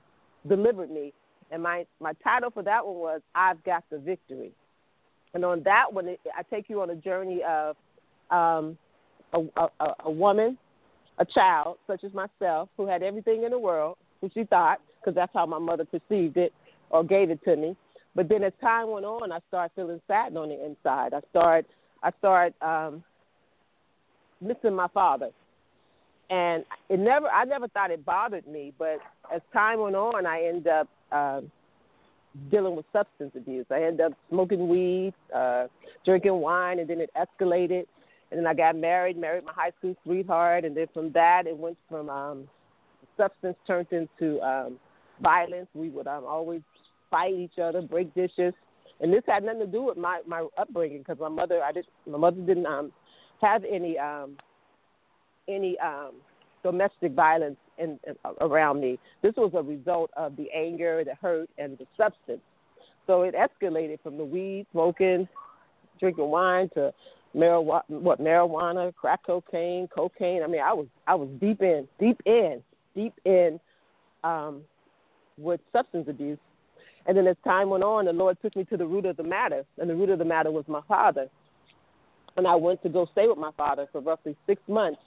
delivered 0.49 0.91
me. 0.91 1.13
And 1.55 1.63
my 1.63 1.87
my 2.01 2.13
title 2.23 2.51
for 2.51 2.63
that 2.65 2.85
one 2.85 2.97
was 2.97 3.21
"I've 3.35 3.63
Got 3.65 3.85
the 3.91 3.99
Victory." 3.99 4.53
And 5.33 5.45
on 5.45 5.63
that 5.63 5.93
one, 5.93 6.09
I 6.09 6.43
take 6.43 6.69
you 6.69 6.83
on 6.83 6.91
a 6.91 6.95
journey 6.97 7.43
of 7.43 7.77
um, 8.31 8.77
a, 9.33 9.41
a, 9.81 9.95
a 10.05 10.11
woman 10.11 10.59
a 11.19 11.25
child 11.25 11.79
such 11.87 12.05
as 12.05 12.13
myself 12.13 12.69
who 12.77 12.87
had 12.87 13.03
everything 13.03 13.45
in 13.45 13.51
the 13.51 13.59
world, 13.59 13.97
who 14.21 14.31
she 14.35 14.45
thought, 14.45 14.81
because 15.01 15.15
that's 15.15 15.33
how 15.35 15.47
my 15.47 15.59
mother 15.59 15.85
perceived 15.85 16.37
it 16.37 16.53
or 16.91 17.05
gave 17.05 17.31
it 17.31 17.43
to 17.45 17.57
me. 17.57 17.77
But 18.15 18.29
then 18.29 18.43
as 18.45 18.53
time 18.61 18.91
went 18.91 19.07
on, 19.07 19.33
I 19.33 19.39
started 19.49 19.73
feeling 19.75 20.01
sad 20.07 20.37
on 20.37 20.49
the 20.49 20.65
inside. 20.65 21.15
I 21.15 21.21
started, 21.31 21.67
I 22.03 22.11
started 22.19 22.55
um, 22.63 23.03
missing 24.41 24.75
my 24.75 24.89
father, 24.89 25.31
and 26.31 26.65
it 26.89 26.99
never, 26.99 27.29
I 27.29 27.45
never 27.45 27.69
thought 27.69 27.91
it 27.91 28.05
bothered 28.05 28.47
me. 28.47 28.73
But 28.79 28.99
as 29.35 29.41
time 29.53 29.81
went 29.81 29.97
on, 29.97 30.27
I 30.27 30.45
ended 30.45 30.69
up 30.69 30.89
uh, 31.15 31.41
dealing 32.51 32.77
with 32.77 32.85
substance 32.93 33.33
abuse. 33.37 33.67
I 33.71 33.83
ended 33.83 34.01
up 34.01 34.13
smoking 34.29 34.69
weed, 34.69 35.15
uh, 35.35 35.69
drinking 36.05 36.35
wine, 36.35 36.81
and 36.81 36.91
then 36.91 37.01
it 37.01 37.11
escalated 37.17 37.85
and 38.35 38.41
then 38.41 38.47
I 38.49 38.55
got 38.55 38.77
married, 38.77 39.17
married 39.17 39.45
my 39.45 39.53
high 39.53 39.71
school 39.79 39.95
sweetheart, 40.03 40.65
and 40.65 40.77
then 40.77 40.87
from 40.93 41.13
that 41.13 41.47
it 41.47 41.57
went 41.57 41.79
from 41.89 42.11
um, 42.11 42.49
substance 43.17 43.57
turned 43.65 43.87
into 43.93 44.41
um, 44.41 44.81
violence. 45.23 45.69
We 45.73 45.89
would 45.91 46.09
um, 46.09 46.25
always 46.25 46.61
fight 47.13 47.35
each 47.35 47.61
other, 47.63 47.81
break 47.81 48.13
dishes, 48.13 48.53
and 49.01 49.13
this 49.13 49.23
had 49.29 49.45
nothing 49.45 49.61
to 49.61 49.67
do 49.69 49.83
with 49.83 49.97
my 49.97 50.21
my 50.27 50.49
upbringing 50.59 50.99
because 50.99 51.21
my 51.21 51.29
mother 51.29 51.63
I 51.63 51.71
did 51.71 51.87
my 52.09 52.19
mother 52.19 52.41
didn't 52.41 52.67
um 52.67 52.93
have 53.41 53.63
any 53.71 53.97
um 53.99 54.37
any 55.49 55.79
um 55.79 56.15
domestic 56.65 57.13
violence 57.13 57.59
in, 57.79 57.99
in 58.07 58.17
around 58.41 58.81
me. 58.81 58.99
This 59.23 59.35
was 59.37 59.53
a 59.55 59.63
result 59.63 60.11
of 60.17 60.37
the 60.37 60.49
anger, 60.55 61.05
the 61.05 61.15
hurt, 61.15 61.49
and 61.59 61.79
the 61.79 61.87
substance. 61.97 62.41
So 63.07 63.23
it 63.23 63.35
escalated 63.35 64.01
from 64.03 64.17
the 64.17 64.25
weed 64.25 64.67
smoking, 64.73 65.29
drinking 66.01 66.29
wine 66.29 66.71
to 66.75 66.93
marijuana, 67.35 67.83
what 67.89 68.21
marijuana, 68.21 68.95
crack 68.95 69.21
cocaine, 69.27 69.89
cocaine. 69.89 70.43
I 70.43 70.47
mean, 70.47 70.63
I 70.63 70.73
was 70.73 70.87
I 71.07 71.15
was 71.15 71.29
deep 71.41 71.63
in, 71.63 71.87
deep 71.99 72.21
in, 72.25 72.63
deep 72.95 73.15
in 73.25 73.61
um, 74.23 74.63
with 75.37 75.61
substance 75.73 76.07
abuse. 76.09 76.39
And 77.07 77.17
then 77.17 77.27
as 77.27 77.37
time 77.45 77.69
went 77.69 77.85
on, 77.85 78.07
the 78.07 78.13
Lord 78.13 78.39
took 78.41 78.57
me 78.57 78.65
to 78.65 78.77
the 78.77 78.87
root 78.87 79.05
of 79.05 79.19
the 79.19 79.23
matter, 79.23 79.65
and 79.79 79.91
the 79.91 79.95
root 79.95 80.09
of 80.09 80.19
the 80.19 80.25
matter 80.25 80.51
was 80.51 80.65
my 80.69 80.81
father. 80.89 81.29
And 82.37 82.47
I 82.47 82.55
went 82.55 82.83
to 82.83 82.89
go 82.89 83.07
stay 83.13 83.27
with 83.29 83.39
my 83.39 83.51
father 83.57 83.87
for 83.93 84.01
roughly 84.01 84.35
six 84.47 84.61
months, 84.67 85.01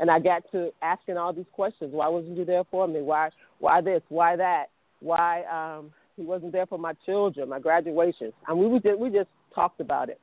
and 0.00 0.10
I 0.10 0.18
got 0.18 0.42
to 0.50 0.70
asking 0.82 1.16
all 1.16 1.32
these 1.32 1.46
questions. 1.52 1.92
Why 1.92 2.08
wasn't 2.08 2.36
you 2.36 2.44
there 2.44 2.64
for 2.70 2.88
me? 2.88 3.02
Why? 3.02 3.30
Why 3.58 3.80
this? 3.80 4.02
Why 4.08 4.34
that? 4.36 4.66
Why 4.98 5.44
um, 5.44 5.92
he 6.16 6.22
wasn't 6.22 6.52
there 6.52 6.66
for 6.66 6.78
my 6.78 6.94
children, 7.06 7.48
my 7.48 7.60
graduations? 7.60 8.32
And 8.48 8.58
we 8.58 8.66
we 8.66 8.80
just, 8.80 8.98
we 8.98 9.10
just 9.10 9.28
talked 9.54 9.80
about 9.80 10.08
it. 10.08 10.20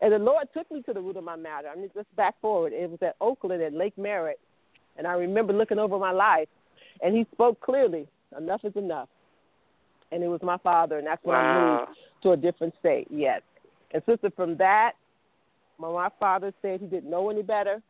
And 0.00 0.12
the 0.12 0.18
Lord 0.18 0.46
took 0.54 0.70
me 0.70 0.82
to 0.82 0.92
the 0.92 1.00
root 1.00 1.16
of 1.16 1.24
my 1.24 1.36
matter. 1.36 1.68
I 1.68 1.76
mean, 1.76 1.90
just 1.94 2.14
back 2.16 2.34
forward. 2.40 2.72
It 2.72 2.88
was 2.88 2.98
at 3.02 3.16
Oakland 3.20 3.62
at 3.62 3.72
Lake 3.72 3.96
Merritt, 3.96 4.38
and 4.96 5.06
I 5.06 5.14
remember 5.14 5.52
looking 5.52 5.78
over 5.78 5.98
my 5.98 6.12
life, 6.12 6.48
and 7.02 7.16
He 7.16 7.26
spoke 7.32 7.60
clearly. 7.60 8.06
Enough 8.36 8.64
is 8.64 8.76
enough 8.76 9.08
and 10.14 10.22
it 10.22 10.28
was 10.28 10.40
my 10.42 10.56
father, 10.58 10.98
and 10.98 11.06
that's 11.06 11.22
when 11.24 11.36
wow. 11.36 11.40
I 11.42 11.80
moved 11.80 11.98
to 12.22 12.30
a 12.32 12.36
different 12.36 12.74
state. 12.78 13.08
Yes, 13.10 13.42
and 13.92 14.02
sister, 14.06 14.30
from 14.34 14.56
that, 14.58 14.92
when 15.78 15.92
my 15.92 16.08
father 16.20 16.52
said 16.62 16.80
he 16.80 16.86
didn't 16.86 17.10
know 17.10 17.30
any 17.30 17.42
better, 17.42 17.82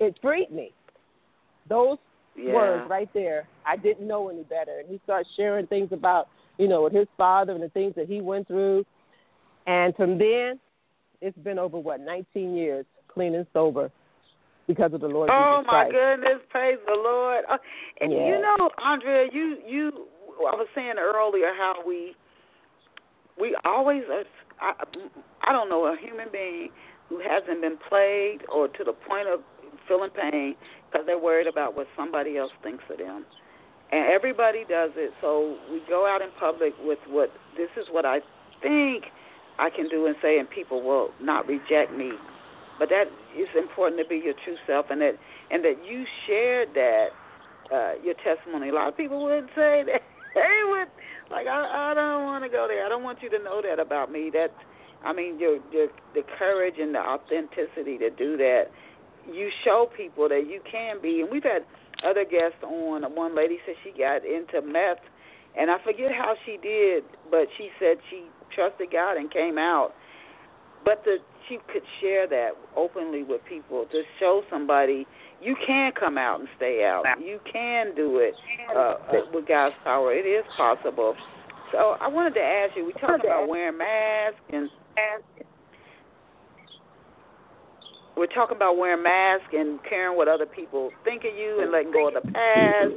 it 0.00 0.18
freed 0.22 0.50
me. 0.50 0.72
Those 1.68 1.98
yeah. 2.36 2.52
words 2.52 2.90
right 2.90 3.08
there, 3.14 3.48
I 3.66 3.76
didn't 3.76 4.06
know 4.06 4.28
any 4.28 4.42
better, 4.44 4.78
and 4.78 4.88
he 4.88 5.00
starts 5.04 5.28
sharing 5.36 5.66
things 5.66 5.88
about 5.92 6.28
you 6.58 6.68
know 6.68 6.82
with 6.82 6.92
his 6.92 7.08
father 7.16 7.52
and 7.52 7.62
the 7.62 7.68
things 7.70 7.94
that 7.96 8.08
he 8.08 8.20
went 8.20 8.46
through, 8.46 8.84
and 9.66 9.94
from 9.96 10.18
then, 10.18 10.58
it's 11.20 11.38
been 11.38 11.58
over 11.58 11.78
what 11.78 12.00
19 12.00 12.54
years 12.54 12.84
clean 13.08 13.34
and 13.34 13.46
sober 13.52 13.90
because 14.66 14.92
of 14.92 15.00
the 15.00 15.08
Lord 15.08 15.30
oh 15.32 15.58
Jesus 15.58 15.68
Christ. 15.68 15.92
my 15.92 15.98
goodness, 15.98 16.42
praise 16.50 16.78
the 16.86 16.94
Lord! 16.94 17.44
Uh, 17.50 17.58
and 18.00 18.12
yeah. 18.12 18.26
you 18.26 18.40
know, 18.40 18.70
Andrea, 18.84 19.28
you 19.32 19.58
you 19.66 20.06
I 20.40 20.54
was 20.54 20.68
saying 20.74 20.94
earlier 20.98 21.52
how 21.56 21.74
we 21.86 22.14
we 23.38 23.56
always 23.64 24.02
are. 24.10 24.24
I, 24.58 24.72
I 25.42 25.52
don't 25.52 25.68
know 25.68 25.84
a 25.86 25.96
human 26.00 26.28
being 26.32 26.70
who 27.08 27.20
hasn't 27.20 27.60
been 27.60 27.78
plagued 27.88 28.42
or 28.52 28.68
to 28.68 28.84
the 28.84 28.92
point 28.92 29.28
of 29.28 29.40
feeling 29.88 30.10
pain 30.10 30.54
because 30.90 31.06
they're 31.06 31.18
worried 31.18 31.46
about 31.46 31.76
what 31.76 31.86
somebody 31.96 32.36
else 32.36 32.52
thinks 32.62 32.84
of 32.90 32.98
them. 32.98 33.24
And 33.92 34.10
everybody 34.10 34.64
does 34.68 34.90
it. 34.96 35.12
So 35.20 35.56
we 35.70 35.80
go 35.88 36.06
out 36.06 36.22
in 36.22 36.28
public 36.38 36.74
with 36.80 36.98
what 37.08 37.30
this 37.56 37.70
is 37.76 37.86
what 37.90 38.04
I 38.04 38.20
think 38.62 39.04
I 39.58 39.70
can 39.70 39.88
do 39.88 40.06
and 40.06 40.16
say, 40.20 40.38
and 40.38 40.48
people 40.48 40.82
will 40.82 41.10
not 41.20 41.46
reject 41.46 41.92
me. 41.96 42.12
But 42.78 42.90
that 42.90 43.04
is 43.38 43.48
important 43.56 44.00
to 44.02 44.08
be 44.08 44.16
your 44.16 44.34
true 44.44 44.56
self, 44.66 44.86
and 44.90 45.00
that 45.00 45.14
and 45.50 45.64
that 45.64 45.80
you 45.88 46.04
shared 46.26 46.74
that 46.74 47.08
uh, 47.72 47.92
your 48.02 48.14
testimony. 48.22 48.68
A 48.68 48.74
lot 48.74 48.88
of 48.88 48.96
people 48.96 49.22
would 49.24 49.48
say 49.54 49.82
that 49.86 50.02
they 50.34 50.60
would 50.68 50.88
like 51.30 51.46
I 51.46 51.92
I 51.92 51.94
don't 51.94 52.24
want 52.24 52.44
to 52.44 52.50
go 52.50 52.66
there. 52.68 52.84
I 52.84 52.88
don't 52.88 53.02
want 53.02 53.22
you 53.22 53.30
to 53.30 53.38
know 53.38 53.62
that 53.62 53.80
about 53.80 54.12
me. 54.12 54.30
That 54.32 54.52
I 55.04 55.12
mean 55.12 55.38
your 55.38 55.58
your 55.72 55.88
the 56.14 56.22
courage 56.38 56.74
and 56.78 56.94
the 56.94 57.00
authenticity 57.00 57.96
to 57.98 58.10
do 58.10 58.36
that. 58.36 58.64
You 59.32 59.50
show 59.64 59.88
people 59.96 60.28
that 60.28 60.46
you 60.48 60.60
can 60.70 61.00
be, 61.02 61.20
and 61.20 61.30
we've 61.30 61.42
had 61.42 61.64
other 62.04 62.24
guests 62.24 62.62
on. 62.62 63.02
One 63.14 63.36
lady 63.36 63.58
said 63.66 63.74
she 63.82 63.90
got 63.96 64.24
into 64.24 64.62
meth, 64.62 65.02
and 65.58 65.70
I 65.70 65.76
forget 65.84 66.12
how 66.12 66.34
she 66.44 66.58
did, 66.62 67.04
but 67.30 67.46
she 67.56 67.70
said 67.78 67.96
she 68.10 68.26
trusted 68.54 68.88
God 68.92 69.16
and 69.16 69.30
came 69.30 69.58
out. 69.58 69.92
But 70.84 71.02
the 71.04 71.16
she 71.48 71.58
could 71.72 71.82
share 72.00 72.26
that 72.28 72.50
openly 72.76 73.22
with 73.22 73.40
people 73.48 73.86
to 73.92 74.02
show 74.18 74.42
somebody 74.50 75.06
you 75.40 75.54
can 75.66 75.92
come 75.98 76.18
out 76.18 76.40
and 76.40 76.48
stay 76.56 76.84
out. 76.84 77.04
You 77.20 77.40
can 77.52 77.94
do 77.94 78.18
it 78.18 78.34
uh, 78.74 78.78
uh, 78.78 78.96
with 79.32 79.46
God's 79.46 79.74
power. 79.84 80.12
It 80.12 80.26
is 80.26 80.44
possible. 80.56 81.14
So 81.72 81.96
I 82.00 82.08
wanted 82.08 82.34
to 82.34 82.40
ask 82.40 82.76
you. 82.76 82.86
We 82.86 82.92
talked 82.94 83.24
about 83.24 83.48
wearing 83.48 83.78
masks 83.78 84.40
and 84.52 84.70
we're 88.16 88.32
talking 88.32 88.56
about 88.56 88.78
wearing 88.78 89.02
masks 89.02 89.52
and 89.52 89.78
caring 89.84 90.16
what 90.16 90.26
other 90.26 90.46
people 90.46 90.90
think 91.04 91.22
of 91.24 91.36
you 91.36 91.60
and 91.60 91.70
letting 91.70 91.92
go 91.92 92.08
of 92.08 92.14
the 92.14 92.24
past. 92.32 92.96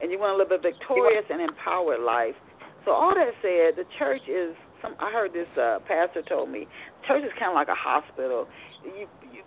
And 0.00 0.10
you 0.10 0.18
want 0.18 0.34
to 0.34 0.38
live 0.40 0.50
a 0.50 0.60
victorious 0.60 1.24
and 1.30 1.40
empowered 1.40 2.00
life. 2.00 2.34
So 2.84 2.92
all 2.92 3.14
that 3.14 3.32
said, 3.40 3.76
the 3.76 3.84
church 3.98 4.22
is. 4.28 4.56
Some 4.82 4.96
I 5.00 5.10
heard 5.10 5.32
this 5.32 5.48
uh, 5.56 5.78
pastor 5.88 6.20
told 6.20 6.50
me, 6.50 6.66
church 7.08 7.24
is 7.24 7.32
kind 7.38 7.48
of 7.48 7.54
like 7.54 7.68
a 7.68 7.78
hospital. 7.78 8.48
You 8.84 9.06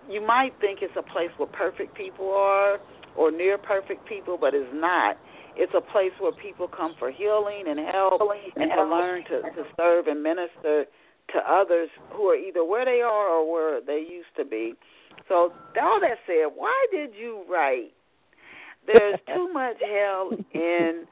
you 0.10 0.26
might 0.26 0.54
think 0.60 0.80
it's 0.82 0.96
a 0.98 1.04
place 1.04 1.30
where 1.38 1.50
perfect 1.50 1.96
people 1.96 2.32
are 2.32 2.80
or 3.16 3.32
near 3.32 3.58
perfect 3.58 4.08
people, 4.08 4.38
but 4.40 4.54
it's 4.54 4.72
not. 4.74 5.18
It's 5.56 5.74
a 5.76 5.82
place 5.82 6.14
where 6.20 6.32
people 6.32 6.68
come 6.68 6.96
for 6.98 7.12
healing 7.12 7.66
and 7.68 7.80
help 7.80 8.22
and 8.56 8.72
to 8.72 8.84
learn 8.84 9.24
to, 9.26 9.42
to 9.42 9.64
serve 9.76 10.08
and 10.08 10.22
minister 10.22 10.86
to 11.34 11.38
others 11.48 11.90
who 12.14 12.30
are 12.30 12.36
either 12.36 12.64
where 12.64 12.86
they 12.86 13.02
are 13.02 13.28
or 13.30 13.52
where 13.52 13.82
they 13.82 14.06
used 14.10 14.32
to 14.38 14.46
be. 14.46 14.74
So, 15.28 15.54
all 15.82 16.00
that 16.00 16.18
said, 16.26 16.52
why 16.56 16.86
did 16.92 17.12
you 17.14 17.44
write? 17.50 17.94
There's 18.86 19.20
too 19.28 19.50
much 19.54 19.78
hell 19.82 20.32
in 20.54 21.06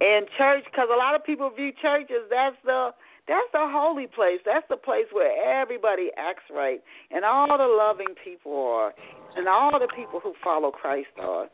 in 0.00 0.20
church 0.38 0.64
because 0.64 0.88
a 0.92 0.96
lot 0.96 1.14
of 1.14 1.24
people 1.24 1.50
view 1.50 1.72
churches 1.80 2.28
that's 2.30 2.56
the 2.64 2.90
that's 3.28 3.46
the 3.52 3.60
holy 3.70 4.06
place. 4.06 4.40
That's 4.44 4.66
the 4.68 4.76
place 4.76 5.06
where 5.12 5.60
everybody 5.60 6.10
acts 6.16 6.44
right, 6.54 6.82
and 7.10 7.24
all 7.24 7.46
the 7.46 7.66
loving 7.66 8.14
people 8.22 8.52
are, 8.52 8.92
and 9.36 9.46
all 9.46 9.78
the 9.78 9.88
people 9.94 10.20
who 10.20 10.34
follow 10.42 10.70
Christ 10.70 11.14
are. 11.20 11.46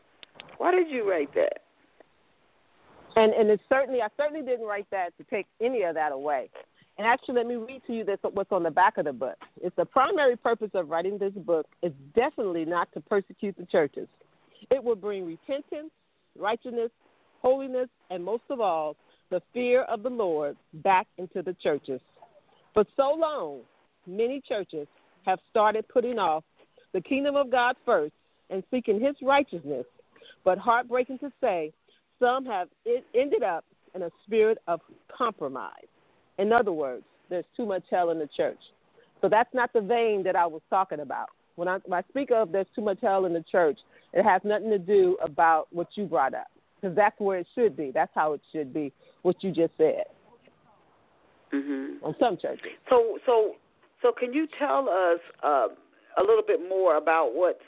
Why 0.57 0.71
did 0.71 0.89
you 0.89 1.09
write 1.09 1.33
that? 1.35 1.59
And 3.15 3.33
and 3.33 3.49
it 3.49 3.59
certainly, 3.69 4.01
I 4.01 4.07
certainly 4.17 4.45
didn't 4.45 4.65
write 4.65 4.87
that 4.91 5.15
to 5.17 5.23
take 5.25 5.45
any 5.61 5.83
of 5.83 5.95
that 5.95 6.11
away. 6.11 6.49
And 6.99 7.07
actually, 7.07 7.35
let 7.35 7.47
me 7.47 7.55
read 7.55 7.81
to 7.87 7.93
you 7.93 8.03
this, 8.03 8.19
what's 8.21 8.51
on 8.51 8.61
the 8.61 8.69
back 8.69 8.97
of 8.97 9.05
the 9.05 9.13
book. 9.13 9.37
It's 9.63 9.75
the 9.77 9.85
primary 9.85 10.35
purpose 10.35 10.71
of 10.73 10.89
writing 10.89 11.17
this 11.17 11.31
book 11.33 11.65
is 11.81 11.93
definitely 12.13 12.65
not 12.65 12.91
to 12.93 12.99
persecute 12.99 13.55
the 13.57 13.65
churches. 13.65 14.07
It 14.69 14.83
will 14.83 14.97
bring 14.97 15.25
repentance, 15.25 15.91
righteousness, 16.37 16.91
holiness, 17.41 17.87
and 18.09 18.21
most 18.21 18.43
of 18.49 18.59
all, 18.59 18.97
the 19.29 19.41
fear 19.53 19.83
of 19.83 20.03
the 20.03 20.09
Lord 20.09 20.57
back 20.73 21.07
into 21.17 21.41
the 21.41 21.55
churches. 21.63 22.01
For 22.73 22.83
so 22.97 23.15
long, 23.17 23.61
many 24.05 24.41
churches 24.45 24.87
have 25.25 25.39
started 25.49 25.87
putting 25.87 26.19
off 26.19 26.43
the 26.93 26.99
kingdom 26.99 27.37
of 27.37 27.49
God 27.49 27.77
first 27.85 28.13
and 28.49 28.61
seeking 28.69 28.99
his 28.99 29.15
righteousness. 29.21 29.85
But 30.43 30.57
heartbreaking 30.57 31.19
to 31.19 31.31
say, 31.39 31.71
some 32.19 32.45
have 32.45 32.67
ended 33.15 33.43
up 33.43 33.63
in 33.95 34.01
a 34.01 34.09
spirit 34.25 34.57
of 34.67 34.81
compromise. 35.15 35.88
In 36.39 36.51
other 36.53 36.71
words, 36.71 37.03
there's 37.29 37.45
too 37.55 37.65
much 37.65 37.83
hell 37.91 38.09
in 38.09 38.17
the 38.17 38.29
church. 38.35 38.57
So 39.21 39.29
that's 39.29 39.53
not 39.53 39.71
the 39.73 39.81
vein 39.81 40.23
that 40.23 40.35
I 40.35 40.47
was 40.47 40.61
talking 40.69 41.01
about. 41.01 41.27
When 41.55 41.67
I, 41.67 41.79
when 41.85 41.99
I 41.99 42.07
speak 42.09 42.31
of 42.31 42.51
there's 42.51 42.67
too 42.73 42.81
much 42.81 42.99
hell 43.01 43.25
in 43.25 43.33
the 43.33 43.43
church, 43.51 43.77
it 44.13 44.23
has 44.23 44.41
nothing 44.45 44.69
to 44.69 44.79
do 44.79 45.17
about 45.21 45.67
what 45.71 45.89
you 45.95 46.05
brought 46.05 46.33
up 46.33 46.47
because 46.79 46.95
that's 46.95 47.19
where 47.19 47.39
it 47.39 47.47
should 47.53 47.75
be. 47.75 47.91
That's 47.93 48.11
how 48.15 48.33
it 48.33 48.41
should 48.53 48.73
be. 48.73 48.93
What 49.21 49.43
you 49.43 49.51
just 49.51 49.73
said. 49.77 50.05
Mm-hmm. 51.53 52.05
On 52.05 52.15
some 52.19 52.37
churches. 52.41 52.71
So, 52.89 53.17
so, 53.25 53.55
so, 54.01 54.13
can 54.17 54.31
you 54.31 54.47
tell 54.57 54.87
us 54.87 55.19
uh, 55.43 55.67
a 56.17 56.21
little 56.21 56.43
bit 56.45 56.59
more 56.69 56.95
about 56.95 57.31
what's 57.33 57.59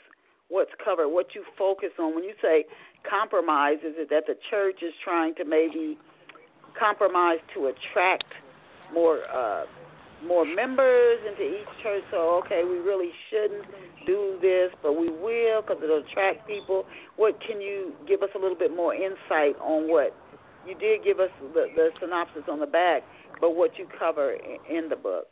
what's 0.48 0.70
covered, 0.82 1.08
what 1.08 1.34
you 1.34 1.44
focus 1.58 1.90
on 1.98 2.14
when 2.14 2.24
you 2.24 2.34
say 2.40 2.64
compromise? 3.08 3.78
Is 3.84 3.94
it 3.98 4.08
that 4.10 4.24
the 4.26 4.36
church 4.50 4.82
is 4.82 4.94
trying 5.04 5.34
to 5.34 5.44
maybe 5.44 5.98
compromise 6.78 7.38
to 7.54 7.66
attract 7.66 8.32
more 8.92 9.20
uh, 9.32 9.64
more 10.24 10.44
members 10.44 11.18
into 11.28 11.42
each 11.42 11.82
church? 11.82 12.04
So, 12.10 12.40
okay, 12.44 12.62
we 12.64 12.78
really 12.78 13.10
shouldn't 13.30 13.64
do 14.06 14.38
this, 14.40 14.70
but 14.82 14.92
we 14.94 15.08
will 15.10 15.62
because 15.62 15.82
it'll 15.82 16.04
attract 16.04 16.46
people. 16.46 16.84
What 17.16 17.40
can 17.46 17.60
you 17.60 17.92
give 18.06 18.22
us 18.22 18.30
a 18.34 18.38
little 18.38 18.58
bit 18.58 18.74
more 18.74 18.94
insight 18.94 19.56
on 19.60 19.88
what 19.90 20.14
you 20.66 20.74
did 20.76 21.02
give 21.04 21.18
us 21.20 21.30
the, 21.54 21.66
the 21.74 21.90
synopsis 22.00 22.42
on 22.50 22.60
the 22.60 22.66
back, 22.66 23.02
but 23.40 23.56
what 23.56 23.76
you 23.78 23.86
cover 23.98 24.36
in, 24.70 24.88
the 24.88 24.96
book? 24.96 25.26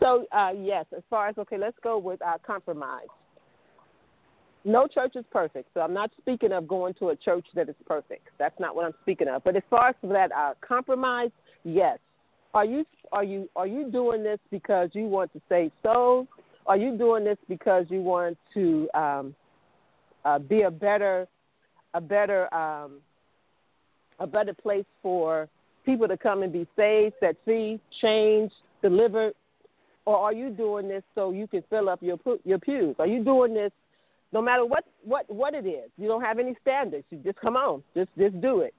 So 0.00 0.26
uh, 0.32 0.50
yes, 0.56 0.84
as 0.96 1.02
far 1.08 1.28
as 1.28 1.38
okay, 1.38 1.56
let's 1.56 1.76
go 1.82 1.98
with 1.98 2.20
uh, 2.20 2.38
compromise. 2.46 3.06
no 4.64 4.86
church 4.86 5.12
is 5.14 5.24
perfect. 5.30 5.68
So 5.74 5.80
I'm 5.80 5.94
not 5.94 6.10
speaking 6.18 6.52
of 6.52 6.66
going 6.66 6.94
to 6.94 7.10
a 7.10 7.16
church 7.16 7.46
that 7.54 7.68
is 7.68 7.76
perfect. 7.86 8.28
That's 8.38 8.58
not 8.58 8.74
what 8.74 8.84
I'm 8.84 8.94
speaking 9.02 9.28
of. 9.28 9.44
But 9.44 9.56
as 9.56 9.62
far 9.70 9.90
as 9.90 9.94
that 10.02 10.32
uh, 10.32 10.54
compromise, 10.66 11.30
yes. 11.64 11.98
Are 12.52 12.64
you 12.64 12.84
are 13.10 13.24
you 13.24 13.48
are 13.56 13.66
you 13.66 13.90
doing 13.90 14.22
this 14.22 14.38
because 14.50 14.90
you 14.92 15.04
want 15.04 15.32
to 15.32 15.40
save 15.48 15.72
souls? 15.82 16.28
Are 16.66 16.76
you 16.76 16.96
doing 16.96 17.24
this 17.24 17.38
because 17.48 17.86
you 17.88 18.00
want 18.00 18.38
to 18.54 18.88
um, 18.94 19.34
uh, 20.24 20.38
be 20.38 20.62
a 20.62 20.70
better 20.70 21.26
a 21.94 22.00
better 22.00 22.52
um, 22.54 23.00
a 24.20 24.26
better 24.26 24.54
place 24.54 24.84
for 25.02 25.48
people 25.84 26.08
to 26.08 26.16
come 26.16 26.42
and 26.42 26.52
be 26.52 26.66
saved, 26.76 27.14
set 27.20 27.36
free, 27.44 27.80
changed, 28.00 28.54
delivered, 28.82 29.34
or 30.06 30.16
are 30.16 30.32
you 30.32 30.50
doing 30.50 30.88
this 30.88 31.02
so 31.14 31.30
you 31.32 31.46
can 31.46 31.62
fill 31.68 31.88
up 31.88 32.02
your 32.02 32.18
your 32.44 32.58
pews? 32.58 32.94
Are 32.98 33.06
you 33.06 33.24
doing 33.24 33.54
this 33.54 33.72
no 34.32 34.40
matter 34.40 34.64
what 34.64 34.84
what 35.04 35.28
what 35.28 35.54
it 35.54 35.66
is? 35.66 35.90
You 35.98 36.08
don't 36.08 36.22
have 36.22 36.38
any 36.38 36.54
standards. 36.62 37.04
You 37.10 37.18
just 37.18 37.38
come 37.40 37.56
on, 37.56 37.82
just 37.94 38.10
just 38.18 38.40
do 38.40 38.60
it. 38.60 38.74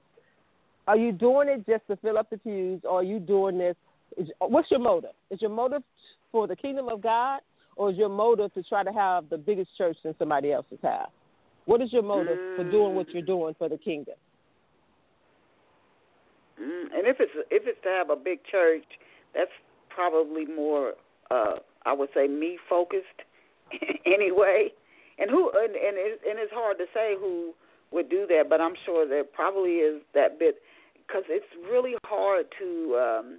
Are 0.86 0.96
you 0.96 1.12
doing 1.12 1.48
it 1.48 1.66
just 1.66 1.86
to 1.88 1.96
fill 1.96 2.18
up 2.18 2.30
the 2.30 2.38
pews, 2.38 2.80
or 2.84 3.00
are 3.00 3.04
you 3.04 3.18
doing 3.18 3.58
this? 3.58 3.76
Is, 4.16 4.28
what's 4.38 4.70
your 4.70 4.80
motive? 4.80 5.10
Is 5.30 5.40
your 5.42 5.50
motive 5.50 5.82
for 6.30 6.46
the 6.46 6.56
kingdom 6.56 6.88
of 6.88 7.02
God, 7.02 7.40
or 7.76 7.90
is 7.90 7.96
your 7.96 8.08
motive 8.08 8.54
to 8.54 8.62
try 8.62 8.84
to 8.84 8.92
have 8.92 9.28
the 9.28 9.36
biggest 9.36 9.70
church 9.76 9.96
than 10.04 10.14
somebody 10.18 10.52
else's 10.52 10.78
have? 10.82 11.08
What 11.64 11.82
is 11.82 11.92
your 11.92 12.02
motive 12.02 12.38
mm. 12.38 12.56
for 12.56 12.70
doing 12.70 12.94
what 12.94 13.10
you're 13.10 13.22
doing 13.22 13.54
for 13.58 13.68
the 13.68 13.76
kingdom? 13.76 14.14
Mm. 16.60 16.84
And 16.96 17.06
if 17.06 17.16
it's 17.18 17.32
if 17.50 17.64
it's 17.66 17.82
to 17.82 17.88
have 17.88 18.10
a 18.10 18.16
big 18.16 18.38
church, 18.50 18.84
that's 19.34 19.50
probably 19.88 20.46
more, 20.46 20.92
uh, 21.30 21.56
I 21.84 21.92
would 21.92 22.10
say, 22.14 22.28
me 22.28 22.58
focused 22.68 23.06
anyway. 24.06 24.72
And 25.18 25.30
who 25.30 25.50
and 25.50 25.74
and, 25.74 25.96
and 25.96 26.38
it's 26.38 26.52
hard 26.52 26.78
to 26.78 26.84
say 26.94 27.14
who 27.18 27.52
would 27.90 28.08
do 28.08 28.26
that, 28.28 28.44
but 28.48 28.60
I'm 28.60 28.74
sure 28.84 29.08
there 29.08 29.24
probably 29.24 29.82
is 29.82 30.02
that 30.14 30.38
bit 30.38 30.56
because 31.06 31.24
it's 31.28 31.46
really 31.70 31.94
hard 32.04 32.46
to. 32.58 32.96
um 32.96 33.38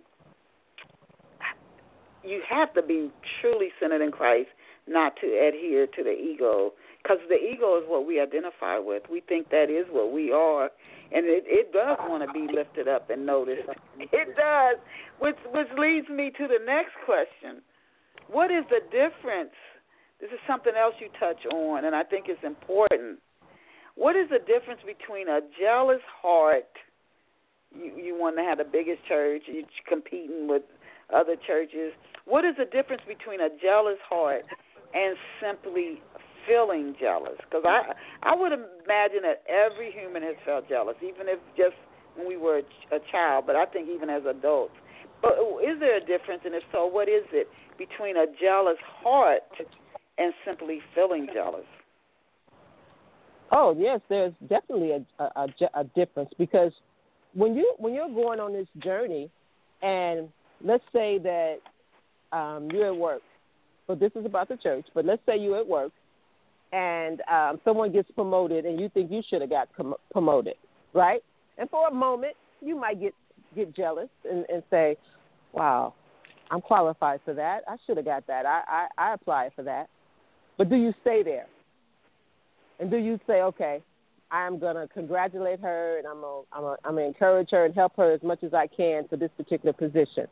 You 2.23 2.41
have 2.49 2.73
to 2.73 2.81
be 2.81 3.09
truly 3.39 3.69
centered 3.79 4.01
in 4.01 4.11
Christ, 4.11 4.49
not 4.87 5.15
to 5.21 5.27
adhere 5.27 5.87
to 5.87 6.03
the 6.03 6.11
ego, 6.11 6.73
because 7.01 7.19
the 7.29 7.35
ego 7.39 7.77
is 7.77 7.85
what 7.87 8.05
we 8.05 8.19
identify 8.19 8.77
with. 8.79 9.03
We 9.09 9.21
think 9.21 9.49
that 9.49 9.69
is 9.69 9.85
what 9.89 10.11
we 10.11 10.31
are, 10.31 10.65
and 11.13 11.25
it, 11.25 11.43
it 11.47 11.71
does 11.71 11.97
want 12.09 12.27
to 12.27 12.31
be 12.33 12.51
lifted 12.53 12.87
up 12.87 13.09
and 13.09 13.25
noticed. 13.25 13.69
It 13.99 14.35
does, 14.35 14.77
which 15.19 15.37
which 15.53 15.67
leads 15.77 16.09
me 16.09 16.31
to 16.37 16.47
the 16.47 16.59
next 16.65 16.93
question: 17.05 17.61
What 18.27 18.51
is 18.51 18.65
the 18.69 18.81
difference? 18.91 19.55
This 20.19 20.31
is 20.31 20.39
something 20.47 20.73
else 20.75 20.95
you 20.99 21.09
touch 21.19 21.45
on, 21.53 21.85
and 21.85 21.95
I 21.95 22.03
think 22.03 22.25
it's 22.27 22.43
important. 22.43 23.19
What 23.95 24.15
is 24.15 24.29
the 24.29 24.39
difference 24.39 24.81
between 24.85 25.27
a 25.29 25.41
jealous 25.59 26.01
heart? 26.21 26.69
You 27.75 27.91
you 27.95 28.17
want 28.17 28.37
to 28.37 28.43
have 28.43 28.57
the 28.57 28.63
biggest 28.63 29.05
church, 29.07 29.43
you're 29.47 29.63
competing 29.87 30.47
with 30.47 30.63
other 31.13 31.35
churches. 31.35 31.93
What 32.25 32.45
is 32.45 32.55
the 32.57 32.65
difference 32.65 33.01
between 33.07 33.41
a 33.41 33.49
jealous 33.61 33.99
heart 34.07 34.43
and 34.93 35.15
simply 35.41 36.01
feeling 36.47 36.95
jealous 36.99 37.37
because 37.43 37.63
I 37.65 37.93
I 38.23 38.35
would 38.35 38.53
imagine 38.53 39.21
that 39.23 39.43
every 39.47 39.91
human 39.91 40.23
has 40.23 40.35
felt 40.45 40.67
jealous, 40.69 40.95
even 41.01 41.27
if 41.27 41.39
just 41.55 41.75
when 42.15 42.27
we 42.27 42.37
were 42.37 42.59
a 42.91 42.99
child. 43.11 43.45
But 43.45 43.55
I 43.55 43.65
think 43.65 43.89
even 43.89 44.09
as 44.09 44.23
adults. 44.25 44.73
But 45.21 45.33
is 45.63 45.79
there 45.79 45.97
a 45.97 45.99
difference, 45.99 46.41
and 46.45 46.53
if 46.53 46.63
so, 46.71 46.85
what 46.85 47.09
is 47.09 47.23
it 47.31 47.47
between 47.77 48.17
a 48.17 48.25
jealous 48.39 48.77
heart 49.03 49.41
and 50.17 50.33
simply 50.45 50.79
feeling 50.93 51.27
jealous? 51.33 51.65
Oh 53.51 53.75
yes, 53.77 53.99
there's 54.09 54.33
definitely 54.47 54.91
a, 54.91 55.23
a, 55.23 55.47
a 55.73 55.83
difference 55.95 56.29
because 56.37 56.71
when 57.33 57.55
you 57.55 57.73
when 57.77 57.93
you're 57.93 58.09
going 58.09 58.39
on 58.39 58.53
this 58.53 58.67
journey, 58.83 59.29
and 59.81 60.29
let's 60.63 60.83
say 60.93 61.19
that 61.19 61.57
um, 62.31 62.69
you're 62.71 62.87
at 62.87 62.95
work, 62.95 63.21
but 63.87 63.99
this 63.99 64.11
is 64.15 64.25
about 64.25 64.49
the 64.49 64.57
church. 64.57 64.85
But 64.93 65.05
let's 65.05 65.21
say 65.25 65.37
you're 65.37 65.59
at 65.59 65.67
work 65.67 65.91
and 66.73 67.21
um, 67.31 67.61
someone 67.63 67.91
gets 67.91 68.09
promoted 68.11 68.65
and 68.65 68.79
you 68.79 68.89
think 68.89 69.11
you 69.11 69.21
should 69.29 69.41
have 69.41 69.49
got 69.49 69.69
com- 69.75 69.95
promoted, 70.11 70.55
right? 70.93 71.21
And 71.57 71.69
for 71.69 71.87
a 71.87 71.93
moment, 71.93 72.35
you 72.61 72.75
might 72.75 72.99
get 72.99 73.13
get 73.55 73.75
jealous 73.75 74.09
and, 74.29 74.45
and 74.49 74.63
say, 74.69 74.97
"Wow, 75.53 75.93
I'm 76.51 76.61
qualified 76.61 77.21
for 77.23 77.33
that. 77.33 77.61
I 77.67 77.77
should 77.85 77.97
have 77.97 78.05
got 78.05 78.27
that. 78.27 78.45
I, 78.45 78.61
I 78.67 79.09
I 79.09 79.13
applied 79.13 79.51
for 79.55 79.63
that." 79.63 79.87
But 80.57 80.69
do 80.69 80.75
you 80.75 80.93
stay 81.01 81.23
there? 81.23 81.45
And 82.79 82.91
do 82.91 82.97
you 82.97 83.19
say, 83.25 83.41
"Okay, 83.41 83.81
I'm 84.31 84.59
gonna 84.59 84.87
congratulate 84.93 85.59
her 85.61 85.97
and 85.97 86.07
I'm 86.07 86.21
gonna 86.21 86.41
I'm 86.51 86.61
gonna, 86.61 86.77
I'm 86.83 86.95
gonna 86.95 87.07
encourage 87.07 87.49
her 87.51 87.65
and 87.65 87.73
help 87.73 87.95
her 87.97 88.11
as 88.11 88.21
much 88.23 88.43
as 88.43 88.53
I 88.53 88.67
can 88.67 89.07
for 89.07 89.17
this 89.17 89.31
particular 89.37 89.73
position"? 89.73 90.27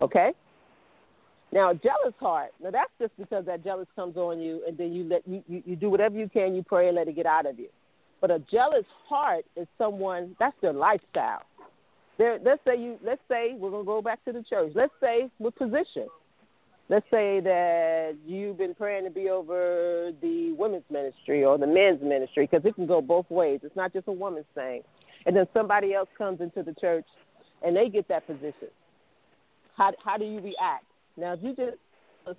Okay? 0.00 0.32
Now, 1.52 1.72
jealous 1.72 2.14
heart. 2.18 2.50
Now 2.60 2.70
that's 2.70 2.90
just 3.00 3.16
because 3.16 3.46
that 3.46 3.62
jealous 3.62 3.86
comes 3.94 4.16
on 4.16 4.40
you, 4.40 4.62
and 4.66 4.76
then 4.76 4.92
you 4.92 5.04
let 5.04 5.26
you, 5.26 5.42
you 5.46 5.62
you 5.64 5.76
do 5.76 5.90
whatever 5.90 6.16
you 6.16 6.28
can. 6.28 6.54
You 6.54 6.62
pray 6.62 6.88
and 6.88 6.96
let 6.96 7.08
it 7.08 7.14
get 7.14 7.26
out 7.26 7.46
of 7.46 7.58
you. 7.58 7.68
But 8.20 8.30
a 8.30 8.38
jealous 8.50 8.86
heart 9.08 9.44
is 9.56 9.66
someone 9.78 10.34
that's 10.40 10.56
their 10.62 10.72
lifestyle. 10.72 11.42
There, 12.18 12.38
let's 12.44 12.60
say 12.64 12.76
you. 12.78 12.98
Let's 13.04 13.20
say 13.28 13.54
we're 13.56 13.70
gonna 13.70 13.84
go 13.84 14.02
back 14.02 14.24
to 14.24 14.32
the 14.32 14.42
church. 14.42 14.72
Let's 14.74 14.92
say 15.00 15.30
with 15.38 15.54
position. 15.56 16.08
Let's 16.90 17.06
say 17.10 17.40
that 17.40 18.16
you've 18.26 18.58
been 18.58 18.74
praying 18.74 19.04
to 19.04 19.10
be 19.10 19.30
over 19.30 20.12
the 20.20 20.52
women's 20.52 20.84
ministry 20.90 21.42
or 21.42 21.56
the 21.56 21.66
men's 21.66 22.02
ministry, 22.02 22.46
because 22.50 22.64
it 22.66 22.74
can 22.74 22.86
go 22.86 23.00
both 23.00 23.30
ways. 23.30 23.60
It's 23.62 23.74
not 23.74 23.92
just 23.92 24.06
a 24.06 24.12
woman's 24.12 24.46
thing. 24.54 24.82
And 25.24 25.34
then 25.34 25.46
somebody 25.54 25.94
else 25.94 26.10
comes 26.18 26.42
into 26.42 26.62
the 26.62 26.74
church, 26.74 27.06
and 27.64 27.74
they 27.74 27.88
get 27.88 28.06
that 28.08 28.26
position. 28.26 28.68
How 29.76 29.92
how 30.04 30.18
do 30.18 30.26
you 30.26 30.40
react? 30.40 30.84
Now, 31.16 31.32
if 31.32 31.40
you 31.42 31.56
just 31.56 31.78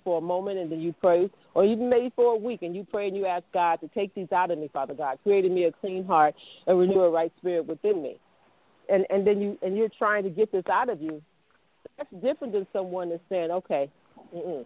for 0.04 0.18
a 0.18 0.20
moment 0.20 0.58
and 0.58 0.70
then 0.70 0.80
you 0.80 0.92
pray, 1.00 1.28
or 1.54 1.64
even 1.64 1.88
maybe 1.88 2.12
for 2.14 2.34
a 2.34 2.36
week 2.36 2.62
and 2.62 2.74
you 2.74 2.84
pray 2.90 3.08
and 3.08 3.16
you 3.16 3.26
ask 3.26 3.44
God 3.52 3.80
to 3.80 3.88
take 3.88 4.14
these 4.14 4.30
out 4.32 4.50
of 4.50 4.58
me, 4.58 4.68
Father 4.72 4.94
God, 4.94 5.18
creating 5.22 5.54
me 5.54 5.64
a 5.64 5.72
clean 5.72 6.04
heart 6.04 6.34
and 6.66 6.78
renew 6.78 7.00
a 7.00 7.10
right 7.10 7.32
spirit 7.38 7.66
within 7.66 8.02
me, 8.02 8.18
and 8.88 9.04
and 9.10 9.26
then 9.26 9.40
you 9.40 9.58
and 9.62 9.76
you're 9.76 9.90
trying 9.98 10.22
to 10.22 10.30
get 10.30 10.52
this 10.52 10.64
out 10.70 10.88
of 10.88 11.02
you. 11.02 11.20
That's 11.98 12.10
different 12.22 12.52
than 12.52 12.66
someone 12.72 13.10
that's 13.10 13.22
saying, 13.28 13.50
okay, 13.50 13.90
mm-mm. 14.34 14.64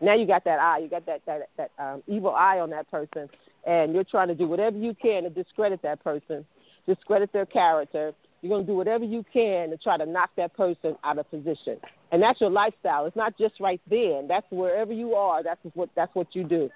now 0.00 0.14
you 0.14 0.26
got 0.26 0.44
that 0.44 0.58
eye, 0.58 0.78
you 0.78 0.88
got 0.88 1.06
that 1.06 1.22
that 1.26 1.48
that 1.56 1.70
um, 1.78 2.02
evil 2.06 2.34
eye 2.34 2.58
on 2.60 2.70
that 2.70 2.90
person, 2.90 3.28
and 3.66 3.94
you're 3.94 4.04
trying 4.04 4.28
to 4.28 4.34
do 4.34 4.46
whatever 4.46 4.76
you 4.76 4.94
can 5.00 5.24
to 5.24 5.30
discredit 5.30 5.80
that 5.82 6.02
person, 6.02 6.44
discredit 6.86 7.32
their 7.32 7.46
character, 7.46 8.12
you're 8.42 8.50
going 8.50 8.66
to 8.66 8.72
do 8.72 8.76
whatever 8.76 9.04
you 9.04 9.24
can 9.32 9.70
to 9.70 9.76
try 9.76 9.96
to 9.96 10.04
knock 10.04 10.30
that 10.36 10.54
person 10.54 10.96
out 11.04 11.16
of 11.18 11.30
position. 11.30 11.78
And 12.10 12.20
that's 12.20 12.40
your 12.40 12.50
lifestyle. 12.50 13.06
It's 13.06 13.16
not 13.16 13.38
just 13.38 13.54
right 13.60 13.80
then. 13.88 14.26
That's 14.28 14.46
wherever 14.50 14.92
you 14.92 15.14
are. 15.14 15.42
That's 15.42 15.60
what 15.74 15.88
that's 15.94 16.14
what 16.14 16.26
you 16.32 16.44
do 16.44 16.68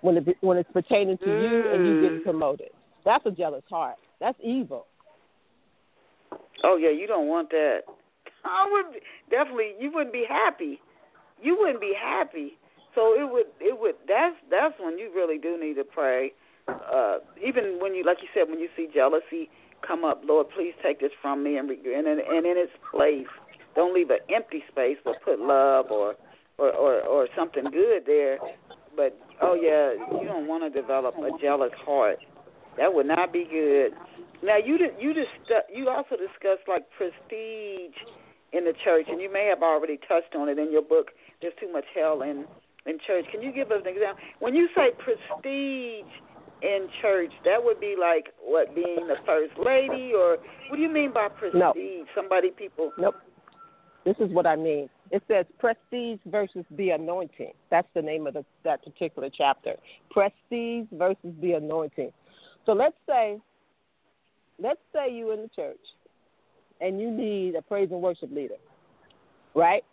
when 0.00 0.16
it 0.16 0.36
when 0.40 0.56
it's 0.56 0.70
pertaining 0.72 1.18
to 1.18 1.26
mm. 1.26 1.42
you 1.42 1.72
and 1.72 1.86
you 1.86 2.02
getting 2.02 2.20
mm. 2.20 2.24
promoted. 2.24 2.70
That's 3.04 3.24
a 3.26 3.30
jealous 3.30 3.62
heart. 3.68 3.96
That's 4.20 4.38
evil. 4.42 4.86
Oh 6.64 6.76
yeah, 6.76 6.90
you 6.90 7.06
don't 7.06 7.28
want 7.28 7.50
that. 7.50 7.80
I 8.44 8.68
would 8.70 9.00
definitely. 9.30 9.74
You 9.78 9.92
wouldn't 9.92 10.14
be 10.14 10.24
happy. 10.26 10.80
You 11.42 11.56
wouldn't 11.58 11.80
be 11.80 11.94
happy. 12.00 12.56
So 12.94 13.14
it 13.14 13.30
would. 13.30 13.46
It 13.60 13.80
would. 13.80 13.94
That's 14.06 14.36
that's 14.50 14.74
when 14.78 14.98
you 14.98 15.10
really 15.14 15.38
do 15.38 15.58
need 15.58 15.74
to 15.74 15.84
pray. 15.84 16.32
Uh, 16.68 17.18
even 17.44 17.78
when 17.80 17.94
you, 17.94 18.04
like 18.04 18.18
you 18.22 18.28
said, 18.32 18.48
when 18.48 18.60
you 18.60 18.68
see 18.76 18.86
jealousy 18.92 19.50
come 19.86 20.04
up, 20.04 20.22
Lord, 20.24 20.46
please 20.54 20.74
take 20.82 21.00
this 21.00 21.10
from 21.20 21.42
me 21.42 21.56
and 21.56 21.68
and 21.70 22.06
in, 22.06 22.06
and 22.06 22.46
in 22.46 22.56
its 22.56 22.72
place, 22.90 23.26
don't 23.74 23.94
leave 23.94 24.10
an 24.10 24.18
empty 24.34 24.62
space, 24.70 24.98
but 25.04 25.16
put 25.24 25.40
love 25.40 25.86
or 25.90 26.14
or 26.58 26.72
or, 26.72 27.00
or 27.00 27.28
something 27.36 27.64
good 27.64 28.04
there. 28.06 28.38
But 28.94 29.18
oh 29.40 29.54
yeah, 29.54 29.94
you 30.20 30.26
don't 30.26 30.46
want 30.46 30.62
to 30.62 30.80
develop 30.80 31.16
a 31.16 31.30
jealous 31.40 31.72
heart. 31.84 32.18
That 32.76 32.94
would 32.94 33.06
not 33.06 33.32
be 33.32 33.44
good. 33.50 33.92
Now 34.42 34.58
you 34.58 34.78
you 35.00 35.14
just 35.14 35.30
you 35.74 35.88
also 35.88 36.16
discussed 36.16 36.68
like 36.68 36.84
prestige 36.96 37.96
in 38.52 38.64
the 38.64 38.74
church, 38.84 39.06
and 39.08 39.20
you 39.20 39.32
may 39.32 39.46
have 39.46 39.62
already 39.62 39.98
touched 40.08 40.34
on 40.36 40.48
it 40.48 40.58
in 40.58 40.70
your 40.70 40.82
book. 40.82 41.10
There's 41.42 41.54
too 41.60 41.70
much 41.72 41.84
hell 41.94 42.22
in 42.22 42.46
in 42.86 42.98
church. 43.06 43.26
Can 43.30 43.42
you 43.42 43.52
give 43.52 43.70
us 43.70 43.82
an 43.84 43.92
example? 43.92 44.22
When 44.40 44.54
you 44.54 44.68
say 44.74 44.90
prestige 44.98 46.10
in 46.62 46.88
church, 47.00 47.32
that 47.44 47.62
would 47.62 47.80
be 47.80 47.96
like 47.98 48.32
what 48.42 48.74
being 48.74 49.06
the 49.06 49.16
first 49.26 49.52
lady, 49.58 50.12
or 50.14 50.38
what 50.68 50.76
do 50.76 50.82
you 50.82 50.90
mean 50.90 51.12
by 51.12 51.28
prestige? 51.28 51.60
No. 51.60 51.74
Somebody 52.14 52.50
people. 52.50 52.92
Nope. 52.98 53.16
This 54.04 54.16
is 54.18 54.32
what 54.32 54.46
I 54.46 54.56
mean. 54.56 54.88
It 55.12 55.22
says 55.28 55.46
prestige 55.58 56.18
versus 56.26 56.64
the 56.72 56.90
anointing. 56.90 57.52
That's 57.70 57.86
the 57.94 58.02
name 58.02 58.26
of 58.26 58.34
the, 58.34 58.44
that 58.64 58.82
particular 58.82 59.28
chapter. 59.36 59.74
Prestige 60.10 60.86
versus 60.92 61.34
the 61.40 61.52
anointing. 61.52 62.10
So 62.66 62.72
let's 62.72 62.96
say, 63.06 63.38
let's 64.58 64.80
say 64.92 65.12
you 65.12 65.32
in 65.32 65.42
the 65.42 65.50
church, 65.54 65.76
and 66.80 67.00
you 67.00 67.10
need 67.10 67.54
a 67.54 67.62
praise 67.62 67.88
and 67.92 68.00
worship 68.00 68.30
leader, 68.32 68.56
right? 69.54 69.84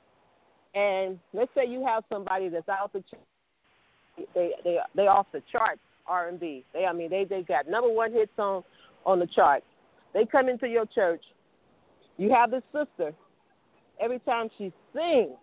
And 0.75 1.19
let's 1.33 1.51
say 1.55 1.65
you 1.67 1.85
have 1.85 2.03
somebody 2.11 2.49
that's 2.49 2.69
out 2.69 2.93
the 2.93 2.99
church. 2.99 4.27
They 4.35 4.51
they 4.63 4.77
they 4.95 5.07
off 5.07 5.27
the 5.31 5.41
charts 5.51 5.81
R 6.05 6.27
and 6.27 6.39
B. 6.39 6.65
They 6.73 6.85
I 6.85 6.93
mean 6.93 7.09
they 7.09 7.23
they 7.23 7.41
got 7.41 7.67
number 7.67 7.89
one 7.89 8.11
hits 8.11 8.31
on 8.37 8.63
on 9.05 9.19
the 9.19 9.27
charts. 9.27 9.65
They 10.13 10.25
come 10.25 10.49
into 10.49 10.67
your 10.67 10.85
church. 10.85 11.23
You 12.17 12.31
have 12.31 12.51
this 12.51 12.63
sister. 12.73 13.13
Every 13.99 14.19
time 14.19 14.49
she 14.57 14.71
sings, 14.93 15.37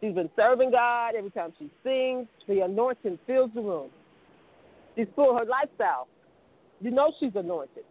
she's 0.00 0.14
been 0.14 0.30
serving 0.36 0.72
God. 0.72 1.14
Every 1.16 1.30
time 1.30 1.52
she 1.58 1.70
sings, 1.82 2.26
the 2.48 2.60
anointing 2.60 3.18
fills 3.26 3.50
the 3.54 3.60
room. 3.60 3.90
She's 4.96 5.06
full 5.14 5.36
her 5.36 5.44
lifestyle. 5.44 6.08
You 6.80 6.90
know 6.90 7.12
she's 7.20 7.32
anointed, 7.34 7.84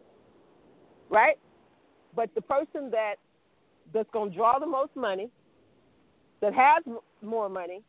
right? 1.09 1.38
But 2.15 2.30
the 2.36 2.41
person 2.41 2.89
that 2.91 3.15
that's 3.93 4.09
going 4.11 4.32
to 4.32 4.36
draw 4.36 4.59
the 4.59 4.65
most 4.65 4.95
money, 4.95 5.30
that 6.42 6.54
has 6.54 6.84
more 7.22 7.50
money, 7.50 7.82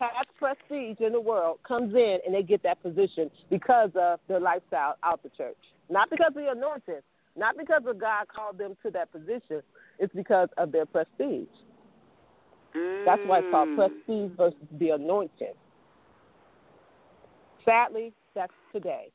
has 0.00 0.26
prestige 0.38 0.98
in 1.00 1.12
the 1.12 1.20
world, 1.20 1.58
comes 1.66 1.94
in 1.94 2.18
and 2.24 2.34
they 2.34 2.42
get 2.42 2.62
that 2.62 2.82
position 2.82 3.30
because 3.50 3.90
of 3.94 4.20
their 4.28 4.40
lifestyle 4.40 4.96
out 5.02 5.22
the 5.22 5.30
church. 5.30 5.56
Not 5.90 6.10
because 6.10 6.28
of 6.28 6.34
the 6.34 6.50
anointing, 6.50 7.00
not 7.36 7.56
because 7.56 7.82
of 7.86 7.98
God 7.98 8.26
called 8.28 8.58
them 8.58 8.76
to 8.84 8.90
that 8.90 9.10
position. 9.10 9.62
It's 9.98 10.14
because 10.14 10.48
of 10.58 10.70
their 10.70 10.86
prestige. 10.86 11.48
Mm. 12.76 13.04
That's 13.04 13.24
why 13.24 13.38
it's 13.38 13.48
called 13.50 13.70
prestige 13.74 14.30
versus 14.36 14.58
the 14.78 14.90
anointing. 14.90 15.54
Sadly, 17.64 18.12
that's 18.34 18.52
today. 18.72 19.10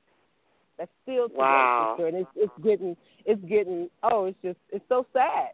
That's 0.78 0.92
still 1.04 1.30
today, 1.30 1.42
Wow. 1.42 1.94
sister, 1.96 2.08
and 2.08 2.18
it's 2.18 2.30
it's 2.36 2.64
getting 2.64 2.98
it's 3.26 3.42
getting 3.46 3.90
oh 4.04 4.26
it's 4.26 4.38
just 4.44 4.58
it's 4.72 4.84
so 4.90 5.06
sad. 5.14 5.52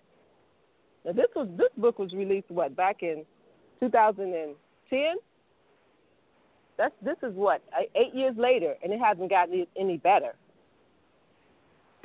Now 1.05 1.13
this 1.13 1.27
was 1.35 1.47
this 1.57 1.69
book 1.77 1.99
was 1.99 2.13
released 2.13 2.49
what 2.49 2.75
back 2.75 3.01
in 3.01 3.25
2010. 3.79 5.15
That's 6.77 6.93
this 7.03 7.17
is 7.23 7.33
what 7.35 7.61
e- 7.81 7.89
eight 7.95 8.13
years 8.13 8.35
later, 8.37 8.75
and 8.83 8.91
it 8.93 8.99
hasn't 8.99 9.29
gotten 9.29 9.65
any 9.77 9.97
better. 9.97 10.33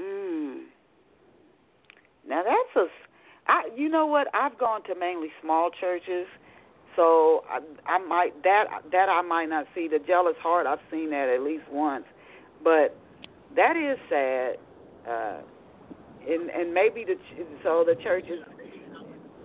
Mm. 0.01 0.65
Now 2.29 2.43
that's 2.43 2.77
a, 2.77 3.51
I, 3.51 3.69
you 3.77 3.89
know 3.89 4.07
what? 4.07 4.29
I've 4.35 4.59
gone 4.59 4.83
to 4.85 4.95
mainly 4.95 5.29
small 5.43 5.71
churches, 5.81 6.27
so 6.97 7.45
I, 7.49 7.61
I 7.87 7.99
might 7.99 8.43
that 8.43 8.65
that 8.93 9.09
I 9.09 9.23
might 9.23 9.49
not 9.49 9.67
see 9.75 9.89
the 9.89 9.99
jealous 10.05 10.37
heart. 10.41 10.67
I've 10.67 10.79
seen 10.91 11.11
that 11.11 11.29
at 11.29 11.43
least 11.43 11.65
once, 11.71 12.05
but 12.63 12.97
that 13.57 13.77
is 13.77 13.99
sad. 14.09 14.57
Uh, 15.09 15.43
and 16.27 16.51
and 16.51 16.73
maybe 16.73 17.05
the 17.05 17.17
so 17.63 17.85
the 17.87 17.95
churches 18.03 18.41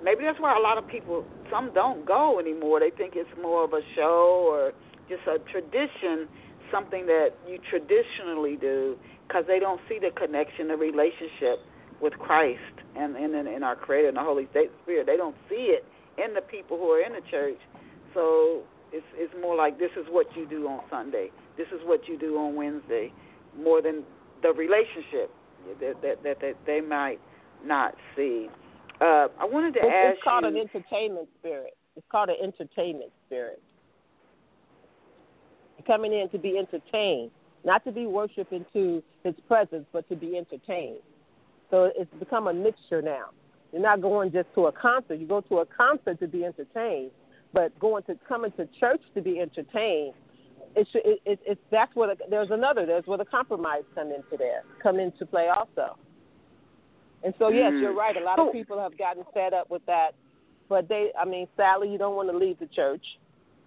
maybe 0.03 0.23
that's 0.23 0.39
why 0.39 0.57
a 0.57 0.61
lot 0.61 0.77
of 0.77 0.87
people 0.87 1.25
some 1.51 1.73
don't 1.73 2.05
go 2.05 2.39
anymore. 2.39 2.79
They 2.79 2.91
think 2.91 3.13
it's 3.15 3.29
more 3.41 3.63
of 3.63 3.73
a 3.73 3.81
show 3.95 4.47
or 4.49 4.71
just 5.09 5.21
a 5.27 5.39
tradition, 5.51 6.27
something 6.71 7.05
that 7.07 7.29
you 7.47 7.59
traditionally 7.69 8.55
do, 8.55 8.95
because 9.27 9.45
they 9.47 9.59
don't 9.59 9.81
see 9.89 9.99
the 9.99 10.11
connection, 10.15 10.67
the 10.67 10.77
relationship 10.77 11.59
with 12.01 12.13
Christ 12.13 12.59
and 12.95 13.15
and 13.15 13.35
and 13.35 13.63
our 13.63 13.75
Creator 13.75 14.09
and 14.09 14.17
the 14.17 14.23
Holy 14.23 14.47
Spirit. 14.51 15.05
They 15.05 15.17
don't 15.17 15.35
see 15.49 15.75
it 15.75 15.85
in 16.17 16.33
the 16.33 16.41
people 16.41 16.77
who 16.77 16.89
are 16.91 17.01
in 17.01 17.13
the 17.13 17.25
church. 17.29 17.59
So 18.13 18.63
it's 18.91 19.05
it's 19.15 19.33
more 19.41 19.55
like 19.55 19.79
this 19.79 19.91
is 19.99 20.05
what 20.09 20.27
you 20.35 20.47
do 20.47 20.67
on 20.67 20.81
Sunday. 20.89 21.31
This 21.57 21.67
is 21.73 21.81
what 21.83 22.07
you 22.07 22.17
do 22.17 22.37
on 22.37 22.55
Wednesday, 22.55 23.11
more 23.57 23.81
than 23.81 24.03
the 24.41 24.53
relationship 24.53 25.31
that 25.79 26.01
that 26.01 26.23
that, 26.23 26.39
that 26.41 26.55
they 26.65 26.81
might 26.81 27.19
not 27.65 27.95
see. 28.15 28.49
Uh, 29.01 29.27
I 29.39 29.45
wanted 29.45 29.73
to 29.75 29.79
It's, 29.81 29.87
ask 29.89 30.13
it's 30.15 30.23
called 30.23 30.43
you. 30.43 30.49
an 30.49 30.57
entertainment 30.57 31.29
spirit. 31.39 31.77
It's 31.95 32.05
called 32.11 32.29
an 32.29 32.35
entertainment 32.41 33.11
spirit. 33.27 33.61
Coming 35.87 36.13
in 36.13 36.29
to 36.29 36.37
be 36.37 36.57
entertained, 36.57 37.31
not 37.63 37.83
to 37.85 37.91
be 37.91 38.05
worshipped 38.05 38.51
into 38.51 39.01
His 39.23 39.33
presence, 39.47 39.85
but 39.91 40.07
to 40.09 40.15
be 40.15 40.37
entertained. 40.37 40.99
So 41.71 41.91
it's 41.95 42.13
become 42.19 42.47
a 42.47 42.53
mixture 42.53 43.01
now. 43.01 43.29
You're 43.71 43.81
not 43.81 44.01
going 44.01 44.31
just 44.31 44.47
to 44.55 44.65
a 44.67 44.71
concert. 44.71 45.15
You 45.15 45.27
go 45.27 45.41
to 45.41 45.59
a 45.59 45.65
concert 45.65 46.19
to 46.19 46.27
be 46.27 46.43
entertained, 46.43 47.11
but 47.53 47.77
going 47.79 48.03
to 48.03 48.17
coming 48.27 48.51
to 48.53 48.67
church 48.79 49.01
to 49.15 49.21
be 49.21 49.39
entertained. 49.39 50.13
It 50.75 50.87
should, 50.91 51.01
it, 51.05 51.19
it, 51.25 51.39
it's 51.45 51.61
that's 51.71 51.95
where 51.95 52.13
the, 52.15 52.21
there's 52.29 52.51
another. 52.51 52.85
There's 52.85 53.05
where 53.07 53.17
the 53.17 53.25
compromise 53.25 53.83
come 53.95 54.11
into 54.11 54.37
there, 54.37 54.63
come 54.81 54.99
into 54.99 55.25
play 55.25 55.47
also. 55.49 55.97
And 57.23 57.33
so 57.37 57.49
yes, 57.49 57.73
Mm. 57.73 57.81
you're 57.81 57.93
right. 57.93 58.15
A 58.15 58.19
lot 58.19 58.39
of 58.39 58.51
people 58.51 58.79
have 58.79 58.97
gotten 58.97 59.23
fed 59.33 59.53
up 59.53 59.69
with 59.69 59.85
that, 59.85 60.15
but 60.69 60.87
they, 60.87 61.11
I 61.19 61.25
mean, 61.25 61.47
sadly, 61.57 61.89
you 61.89 61.97
don't 61.97 62.15
want 62.15 62.29
to 62.29 62.37
leave 62.37 62.59
the 62.59 62.67
church. 62.67 63.05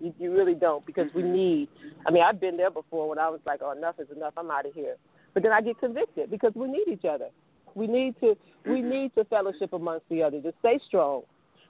You, 0.00 0.14
you 0.18 0.32
really 0.32 0.54
don't 0.54 0.84
because 0.86 1.12
we 1.14 1.22
Mhm. 1.22 1.32
need. 1.32 1.68
I 2.06 2.10
mean, 2.10 2.22
I've 2.22 2.40
been 2.40 2.56
there 2.56 2.70
before 2.70 3.08
when 3.08 3.18
I 3.18 3.28
was 3.28 3.40
like, 3.46 3.60
oh, 3.62 3.70
enough 3.70 4.00
is 4.00 4.10
enough. 4.10 4.32
I'm 4.36 4.50
out 4.50 4.66
of 4.66 4.74
here. 4.74 4.96
But 5.34 5.42
then 5.42 5.52
I 5.52 5.60
get 5.60 5.78
convicted 5.78 6.30
because 6.30 6.54
we 6.54 6.68
need 6.68 6.88
each 6.88 7.04
other. 7.04 7.28
We 7.74 7.86
need 7.86 8.18
to 8.20 8.36
we 8.64 8.80
Mhm. 8.82 8.84
need 8.84 9.14
to 9.16 9.24
fellowship 9.24 9.72
amongst 9.72 10.08
the 10.08 10.22
other 10.22 10.40
to 10.40 10.52
stay 10.60 10.78
strong. 10.78 11.22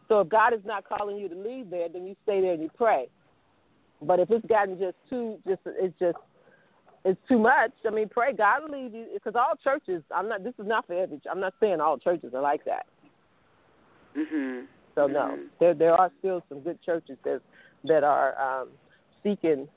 So 0.08 0.20
if 0.20 0.28
God 0.28 0.52
is 0.52 0.64
not 0.64 0.84
calling 0.84 1.16
you 1.16 1.28
to 1.28 1.34
leave 1.34 1.70
there, 1.70 1.88
then 1.88 2.06
you 2.06 2.16
stay 2.22 2.40
there 2.40 2.52
and 2.54 2.62
you 2.62 2.70
pray. 2.76 3.08
But 4.00 4.18
if 4.18 4.30
it's 4.30 4.44
gotten 4.46 4.78
just 4.78 4.96
too 5.08 5.40
just 5.46 5.62
it's 5.66 5.96
just 5.98 6.18
it's 7.04 7.20
too 7.28 7.38
much. 7.38 7.72
I 7.86 7.90
mean, 7.90 8.08
pray 8.08 8.32
God 8.32 8.62
will 8.62 8.80
lead 8.80 8.92
you 8.92 9.06
because 9.12 9.34
all 9.34 9.56
churches. 9.62 10.02
I'm 10.14 10.28
not. 10.28 10.44
This 10.44 10.54
is 10.58 10.66
not 10.66 10.86
for 10.86 10.94
every. 10.94 11.20
I'm 11.30 11.40
not 11.40 11.54
saying 11.60 11.80
all 11.80 11.98
churches 11.98 12.32
are 12.34 12.42
like 12.42 12.64
that. 12.64 12.86
Mhm. 14.16 14.66
So 14.94 15.06
no, 15.06 15.20
Mhm. 15.20 15.48
there 15.58 15.74
there 15.74 15.94
are 15.94 16.10
still 16.18 16.42
some 16.48 16.60
good 16.60 16.80
churches 16.82 17.18
that 17.24 17.40
that 17.84 18.04
are 18.04 18.38
um, 18.40 18.70
seeking, 19.22 19.68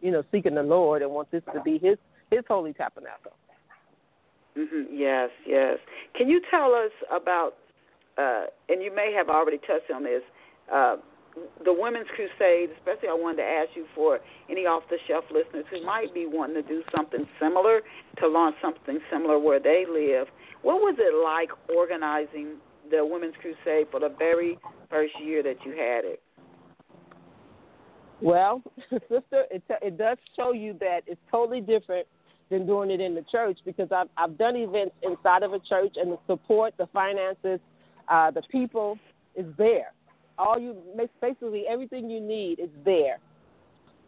you 0.00 0.10
know, 0.10 0.22
seeking 0.30 0.54
the 0.54 0.62
Lord 0.62 1.02
and 1.02 1.10
want 1.10 1.30
this 1.30 1.44
to 1.52 1.60
be 1.60 1.78
His 1.78 1.98
His 2.30 2.44
holy 2.46 2.72
tabernacle. 2.72 3.32
Mhm. 4.56 4.88
Yes, 4.90 5.30
yes. 5.46 5.78
Can 6.14 6.28
you 6.28 6.40
tell 6.50 6.74
us 6.74 6.92
about? 7.10 7.56
Uh, 8.18 8.46
and 8.68 8.82
you 8.82 8.90
may 8.94 9.12
have 9.12 9.30
already 9.30 9.58
touched 9.58 9.90
on 9.90 10.02
this. 10.02 10.22
Uh, 10.70 10.96
the 11.64 11.72
Women's 11.72 12.08
Crusade, 12.14 12.70
especially, 12.78 13.08
I 13.08 13.14
wanted 13.14 13.38
to 13.38 13.48
ask 13.48 13.70
you 13.74 13.86
for 13.94 14.18
any 14.48 14.62
off-the-shelf 14.62 15.24
listeners 15.30 15.64
who 15.70 15.84
might 15.84 16.12
be 16.12 16.26
wanting 16.26 16.62
to 16.62 16.68
do 16.68 16.82
something 16.94 17.26
similar, 17.40 17.80
to 18.18 18.28
launch 18.28 18.56
something 18.60 18.98
similar 19.10 19.38
where 19.38 19.60
they 19.60 19.84
live. 19.88 20.26
What 20.62 20.76
was 20.76 20.96
it 20.98 21.14
like 21.24 21.50
organizing 21.74 22.56
the 22.90 23.04
Women's 23.04 23.34
Crusade 23.40 23.86
for 23.90 24.00
the 24.00 24.14
very 24.18 24.58
first 24.88 25.12
year 25.22 25.42
that 25.42 25.56
you 25.64 25.72
had 25.72 26.04
it? 26.04 26.22
Well, 28.20 28.62
sister, 28.90 29.44
it 29.50 29.62
it 29.80 29.96
does 29.96 30.18
show 30.36 30.52
you 30.52 30.76
that 30.80 31.00
it's 31.06 31.20
totally 31.30 31.60
different 31.60 32.06
than 32.50 32.66
doing 32.66 32.90
it 32.90 33.00
in 33.00 33.14
the 33.14 33.24
church 33.32 33.58
because 33.64 33.88
I've 33.92 34.08
I've 34.16 34.36
done 34.36 34.56
events 34.56 34.94
inside 35.02 35.42
of 35.42 35.54
a 35.54 35.58
church 35.58 35.94
and 35.96 36.12
the 36.12 36.18
support, 36.26 36.74
the 36.76 36.86
finances, 36.92 37.60
uh, 38.08 38.30
the 38.30 38.42
people 38.50 38.98
is 39.36 39.46
there. 39.56 39.92
All 40.40 40.58
you 40.58 40.74
basically 41.20 41.64
everything 41.68 42.08
you 42.08 42.20
need 42.20 42.60
is 42.60 42.70
there. 42.84 43.18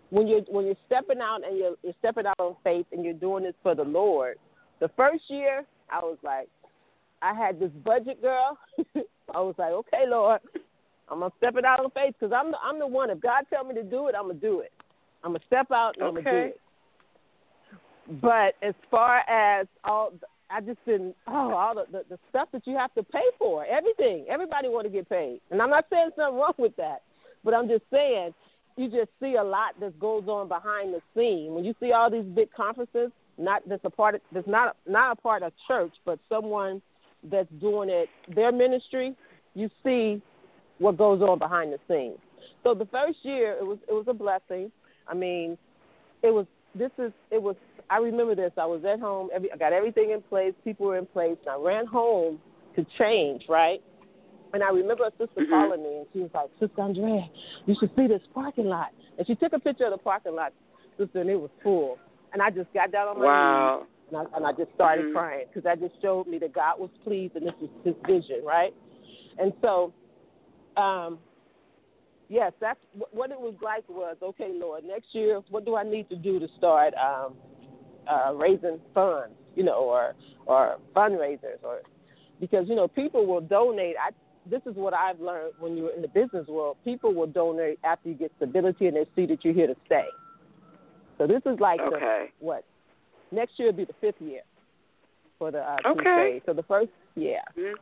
When 0.08 0.26
you're 0.26 0.40
when 0.48 0.64
you're 0.64 0.74
stepping 0.86 1.20
out 1.20 1.40
and 1.46 1.58
you're 1.58 1.74
you're 1.82 1.94
stepping 1.98 2.26
out 2.26 2.40
on 2.40 2.56
faith 2.64 2.86
and 2.90 3.04
you're 3.04 3.12
doing 3.12 3.44
this 3.44 3.54
for 3.62 3.74
the 3.74 3.84
Lord. 3.84 4.36
The 4.80 4.88
first 4.96 5.24
year, 5.28 5.64
I 5.90 5.98
was 5.98 6.16
like, 6.22 6.48
I 7.20 7.34
had 7.34 7.60
this 7.60 7.70
budget, 7.84 8.22
girl. 8.22 8.58
I 9.34 9.40
was 9.40 9.54
like, 9.58 9.72
okay, 9.72 10.04
Lord, 10.08 10.40
I'm 11.08 11.20
gonna 11.20 11.32
step 11.36 11.56
it 11.56 11.64
out 11.64 11.80
on 11.80 11.90
faith 11.90 12.14
because 12.18 12.32
I'm 12.34 12.50
the, 12.50 12.56
I'm 12.58 12.78
the 12.78 12.86
one. 12.86 13.10
If 13.10 13.20
God 13.20 13.44
tell 13.50 13.64
me 13.64 13.74
to 13.74 13.82
do 13.82 14.08
it, 14.08 14.14
I'm 14.18 14.28
gonna 14.28 14.40
do 14.40 14.60
it. 14.60 14.72
I'm 15.22 15.32
gonna 15.32 15.44
step 15.46 15.70
out 15.70 15.96
and 15.96 16.04
I'm 16.04 16.14
gonna 16.14 16.30
do 16.30 16.36
Okay. 16.36 16.46
it. 16.48 16.60
But 18.20 18.54
as 18.66 18.74
far 18.90 19.18
as 19.28 19.66
all, 19.84 20.12
I 20.52 20.60
just 20.60 20.84
didn't. 20.84 21.16
Oh, 21.26 21.52
all 21.54 21.74
the, 21.74 21.84
the 21.90 22.04
the 22.10 22.18
stuff 22.28 22.48
that 22.52 22.66
you 22.66 22.76
have 22.76 22.92
to 22.94 23.02
pay 23.02 23.24
for, 23.38 23.64
everything. 23.64 24.26
Everybody 24.28 24.68
want 24.68 24.84
to 24.86 24.90
get 24.90 25.08
paid, 25.08 25.40
and 25.50 25.62
I'm 25.62 25.70
not 25.70 25.86
saying 25.90 26.10
something 26.16 26.38
wrong 26.38 26.54
with 26.58 26.76
that, 26.76 27.02
but 27.44 27.54
I'm 27.54 27.68
just 27.68 27.84
saying 27.90 28.34
you 28.76 28.88
just 28.88 29.10
see 29.20 29.36
a 29.36 29.42
lot 29.42 29.78
that 29.80 29.98
goes 29.98 30.24
on 30.28 30.48
behind 30.48 30.94
the 30.94 31.00
scene 31.14 31.54
when 31.54 31.64
you 31.64 31.74
see 31.80 31.92
all 31.92 32.10
these 32.10 32.24
big 32.24 32.52
conferences. 32.52 33.10
Not 33.38 33.62
that's 33.68 33.84
a 33.84 33.90
part. 33.90 34.16
Of, 34.16 34.20
that's 34.32 34.46
not 34.46 34.76
not 34.86 35.16
a 35.18 35.20
part 35.20 35.42
of 35.42 35.52
church, 35.66 35.92
but 36.04 36.18
someone 36.28 36.82
that's 37.30 37.48
doing 37.60 37.88
it 37.88 38.08
their 38.34 38.52
ministry. 38.52 39.14
You 39.54 39.70
see 39.82 40.20
what 40.78 40.96
goes 40.96 41.22
on 41.22 41.38
behind 41.38 41.72
the 41.72 41.78
scenes. 41.88 42.18
So 42.62 42.74
the 42.74 42.86
first 42.86 43.18
year 43.22 43.56
it 43.58 43.66
was 43.66 43.78
it 43.88 43.92
was 43.92 44.04
a 44.08 44.14
blessing. 44.14 44.70
I 45.08 45.14
mean, 45.14 45.56
it 46.22 46.30
was 46.30 46.46
this 46.74 46.90
is 46.98 47.12
it 47.30 47.42
was 47.42 47.56
I 47.90 47.98
remember 47.98 48.34
this. 48.34 48.52
I 48.56 48.66
was 48.66 48.84
at 48.84 49.00
home, 49.00 49.28
every 49.34 49.52
I 49.52 49.56
got 49.56 49.72
everything 49.72 50.10
in 50.10 50.22
place, 50.22 50.54
people 50.64 50.86
were 50.86 50.98
in 50.98 51.06
place, 51.06 51.36
and 51.44 51.50
I 51.50 51.56
ran 51.56 51.86
home 51.86 52.38
to 52.76 52.86
change, 52.98 53.44
right? 53.48 53.82
And 54.54 54.62
I 54.62 54.68
remember 54.70 55.04
a 55.04 55.10
sister 55.12 55.40
Mhm. 55.42 55.48
calling 55.48 55.82
me 55.82 55.98
and 55.98 56.06
she 56.12 56.20
was 56.20 56.30
like, 56.34 56.50
Sister 56.58 56.82
Andrea, 56.82 57.28
you 57.66 57.74
should 57.78 57.94
see 57.96 58.06
this 58.06 58.22
parking 58.34 58.66
lot. 58.66 58.92
And 59.16 59.26
she 59.26 59.34
took 59.34 59.52
a 59.52 59.58
picture 59.58 59.84
of 59.84 59.92
the 59.92 59.98
parking 59.98 60.34
lot, 60.34 60.52
sister, 60.98 61.20
and 61.20 61.30
it 61.30 61.40
was 61.40 61.50
full. 61.62 61.98
And 62.32 62.42
I 62.42 62.50
just 62.50 62.72
got 62.72 62.90
down 62.92 63.08
on 63.08 63.18
my 63.18 63.24
knees 63.80 63.88
and 64.08 64.16
I, 64.16 64.36
and 64.36 64.46
I 64.46 64.52
just 64.52 64.72
started 64.74 65.06
Mhm. 65.06 65.12
crying 65.12 65.46
because 65.46 65.64
that 65.64 65.80
just 65.80 66.00
showed 66.02 66.26
me 66.26 66.38
that 66.38 66.52
God 66.52 66.78
was 66.78 66.90
pleased 67.02 67.36
and 67.36 67.46
this 67.46 67.54
was 67.60 67.70
His 67.82 67.94
vision, 68.06 68.44
right? 68.44 68.74
And 69.38 69.54
so, 69.62 69.92
um, 70.76 71.18
yes, 72.28 72.52
that's 72.60 72.80
what 73.10 73.30
it 73.30 73.40
was 73.40 73.54
like. 73.62 73.88
Was 73.88 74.16
okay, 74.22 74.52
Lord. 74.52 74.84
Next 74.84 75.14
year, 75.14 75.42
what 75.50 75.64
do 75.64 75.76
I 75.76 75.82
need 75.82 76.08
to 76.10 76.16
do 76.16 76.38
to 76.38 76.48
start 76.58 76.94
um, 76.94 77.36
uh, 78.08 78.32
raising 78.34 78.80
funds? 78.94 79.34
You 79.54 79.64
know, 79.64 79.84
or 79.84 80.14
or 80.46 80.78
fundraisers, 80.96 81.62
or 81.62 81.80
because 82.40 82.66
you 82.68 82.74
know 82.74 82.88
people 82.88 83.26
will 83.26 83.40
donate. 83.40 83.96
I 84.00 84.10
this 84.50 84.62
is 84.66 84.74
what 84.74 84.94
I've 84.94 85.20
learned 85.20 85.54
when 85.58 85.76
you're 85.76 85.94
in 85.94 86.02
the 86.02 86.08
business 86.08 86.46
world. 86.48 86.76
People 86.84 87.14
will 87.14 87.26
donate 87.26 87.78
after 87.84 88.08
you 88.08 88.14
get 88.14 88.32
stability 88.36 88.86
and 88.88 88.96
they 88.96 89.06
see 89.14 89.26
that 89.26 89.44
you're 89.44 89.54
here 89.54 89.68
to 89.68 89.76
stay. 89.86 90.06
So 91.18 91.26
this 91.26 91.42
is 91.46 91.60
like 91.60 91.80
okay. 91.80 92.26
the 92.40 92.44
what 92.44 92.64
next 93.30 93.52
year 93.58 93.68
will 93.68 93.76
be 93.76 93.84
the 93.84 93.94
fifth 94.00 94.20
year 94.20 94.40
for 95.38 95.50
the 95.50 95.58
uh, 95.58 95.76
okay. 95.86 96.02
crusade. 96.02 96.42
So 96.46 96.52
the 96.52 96.62
first, 96.64 96.90
yeah. 97.14 97.42
Mm-hmm. 97.58 97.74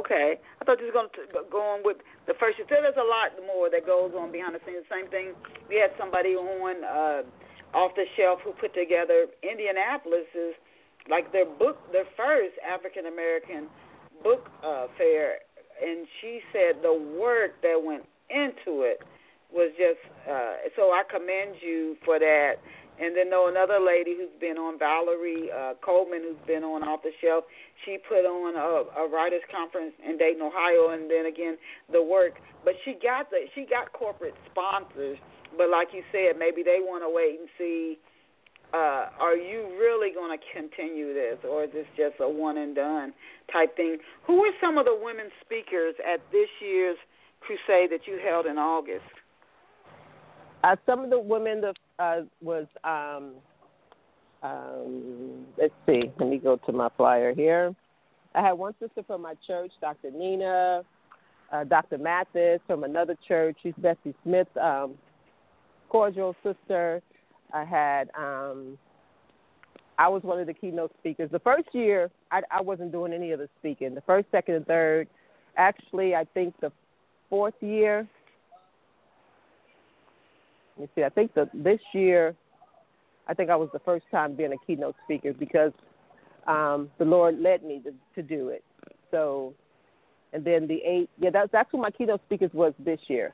Okay. 0.00 0.38
I 0.60 0.64
thought 0.64 0.80
you 0.80 0.86
were 0.86 0.92
going 0.92 1.08
to 1.14 1.44
go 1.50 1.60
on 1.60 1.80
with 1.84 1.98
the 2.26 2.34
first. 2.38 2.58
So 2.58 2.64
there's 2.68 2.96
a 2.96 3.04
lot 3.04 3.32
more 3.46 3.70
that 3.70 3.86
goes 3.86 4.12
on 4.16 4.32
behind 4.32 4.54
the 4.54 4.60
scenes. 4.66 4.84
Same 4.90 5.08
thing. 5.10 5.34
We 5.68 5.76
had 5.76 5.90
somebody 5.98 6.36
on 6.36 6.84
uh, 6.84 7.22
off 7.76 7.92
the 7.96 8.04
shelf 8.16 8.40
who 8.44 8.52
put 8.52 8.74
together 8.74 9.26
Indianapolis 9.42 10.28
is 10.34 10.54
like 11.10 11.32
their 11.32 11.46
book, 11.46 11.78
their 11.92 12.08
first 12.16 12.54
African 12.62 13.06
American 13.06 13.68
book 14.22 14.48
uh, 14.62 14.86
fair, 14.96 15.42
and 15.82 16.06
she 16.20 16.40
said 16.52 16.82
the 16.82 16.94
work 17.18 17.60
that 17.62 17.76
went 17.82 18.04
into 18.30 18.82
it 18.82 19.02
was 19.52 19.70
just. 19.76 20.00
Uh, 20.28 20.70
so 20.76 20.92
I 20.92 21.02
commend 21.10 21.56
you 21.60 21.96
for 22.04 22.18
that. 22.18 22.56
And 23.00 23.16
then 23.16 23.28
know 23.28 23.48
another 23.48 23.82
lady 23.82 24.14
who's 24.14 24.30
been 24.40 24.56
on, 24.56 24.78
Valerie 24.78 25.50
uh, 25.50 25.74
Coleman, 25.82 26.22
who's 26.22 26.46
been 26.46 26.62
on 26.62 26.86
off 26.86 27.02
the 27.02 27.10
shelf. 27.20 27.44
She 27.84 27.98
put 27.98 28.22
on 28.22 28.54
a, 28.54 29.02
a 29.02 29.08
writers 29.10 29.42
conference 29.50 29.92
in 29.98 30.16
Dayton, 30.16 30.42
Ohio, 30.42 30.94
and 30.94 31.10
then 31.10 31.26
again 31.26 31.58
the 31.90 32.02
work. 32.02 32.38
But 32.64 32.74
she 32.84 32.94
got 33.02 33.30
the 33.30 33.50
she 33.54 33.66
got 33.66 33.92
corporate 33.92 34.34
sponsors. 34.50 35.18
But 35.58 35.70
like 35.70 35.88
you 35.92 36.02
said, 36.12 36.38
maybe 36.38 36.62
they 36.62 36.78
want 36.78 37.02
to 37.02 37.10
wait 37.10 37.40
and 37.40 37.48
see. 37.58 37.98
Uh, 38.72 39.06
are 39.22 39.36
you 39.36 39.70
really 39.78 40.10
going 40.10 40.36
to 40.36 40.42
continue 40.50 41.14
this, 41.14 41.38
or 41.48 41.62
is 41.62 41.70
this 41.72 41.86
just 41.96 42.18
a 42.18 42.28
one 42.28 42.58
and 42.58 42.74
done 42.74 43.12
type 43.52 43.76
thing? 43.76 43.98
Who 44.26 44.40
were 44.40 44.50
some 44.60 44.78
of 44.78 44.84
the 44.84 44.98
women 45.00 45.30
speakers 45.44 45.94
at 46.02 46.18
this 46.32 46.48
year's 46.58 46.98
crusade 47.38 47.90
that 47.90 48.06
you 48.06 48.18
held 48.18 48.46
in 48.46 48.58
August? 48.58 49.06
Uh, 50.64 50.76
some 50.86 51.04
of 51.04 51.10
the 51.10 51.18
women 51.18 51.60
that 51.60 51.76
uh, 51.98 52.22
was 52.40 52.66
um, 52.84 53.32
um, 54.42 55.44
let's 55.58 55.74
see. 55.84 56.10
Let 56.18 56.28
me 56.30 56.38
go 56.38 56.56
to 56.56 56.72
my 56.72 56.88
flyer 56.96 57.34
here. 57.34 57.74
I 58.34 58.40
had 58.40 58.52
one 58.52 58.74
sister 58.80 59.02
from 59.06 59.20
my 59.20 59.34
church, 59.46 59.72
Dr. 59.82 60.10
Nina, 60.10 60.82
uh, 61.52 61.64
Dr. 61.64 61.98
Mathis 61.98 62.60
from 62.66 62.82
another 62.82 63.14
church. 63.28 63.58
She's 63.62 63.74
Bessie 63.76 64.14
Smith's 64.22 64.56
um, 64.58 64.94
cordial 65.90 66.34
sister. 66.42 67.02
I 67.52 67.64
had 67.64 68.08
um, 68.16 68.78
I 69.98 70.08
was 70.08 70.22
one 70.22 70.40
of 70.40 70.46
the 70.46 70.54
keynote 70.54 70.92
speakers. 70.98 71.30
The 71.30 71.40
first 71.40 71.68
year, 71.72 72.10
I, 72.32 72.40
I 72.50 72.62
wasn't 72.62 72.90
doing 72.90 73.12
any 73.12 73.32
of 73.32 73.38
the 73.38 73.50
speaking. 73.60 73.94
The 73.94 74.00
first, 74.00 74.28
second, 74.32 74.54
and 74.54 74.66
third. 74.66 75.08
Actually, 75.58 76.14
I 76.14 76.24
think 76.32 76.54
the 76.62 76.72
fourth 77.28 77.54
year, 77.60 78.08
me 80.78 80.88
see. 80.94 81.04
I 81.04 81.08
think 81.08 81.34
that 81.34 81.50
this 81.54 81.80
year, 81.92 82.34
I 83.28 83.34
think 83.34 83.50
I 83.50 83.56
was 83.56 83.68
the 83.72 83.78
first 83.80 84.04
time 84.10 84.34
being 84.34 84.52
a 84.52 84.66
keynote 84.66 84.96
speaker 85.04 85.32
because 85.32 85.72
um, 86.46 86.90
the 86.98 87.04
Lord 87.04 87.40
led 87.40 87.62
me 87.62 87.82
to, 87.84 87.92
to 88.14 88.22
do 88.26 88.48
it. 88.48 88.64
So, 89.10 89.54
and 90.32 90.44
then 90.44 90.66
the 90.66 90.80
eight, 90.84 91.08
yeah, 91.18 91.30
that's 91.30 91.50
that's 91.52 91.70
who 91.70 91.78
my 91.78 91.90
keynote 91.90 92.20
speakers 92.26 92.50
was 92.52 92.74
this 92.78 93.00
year. 93.08 93.32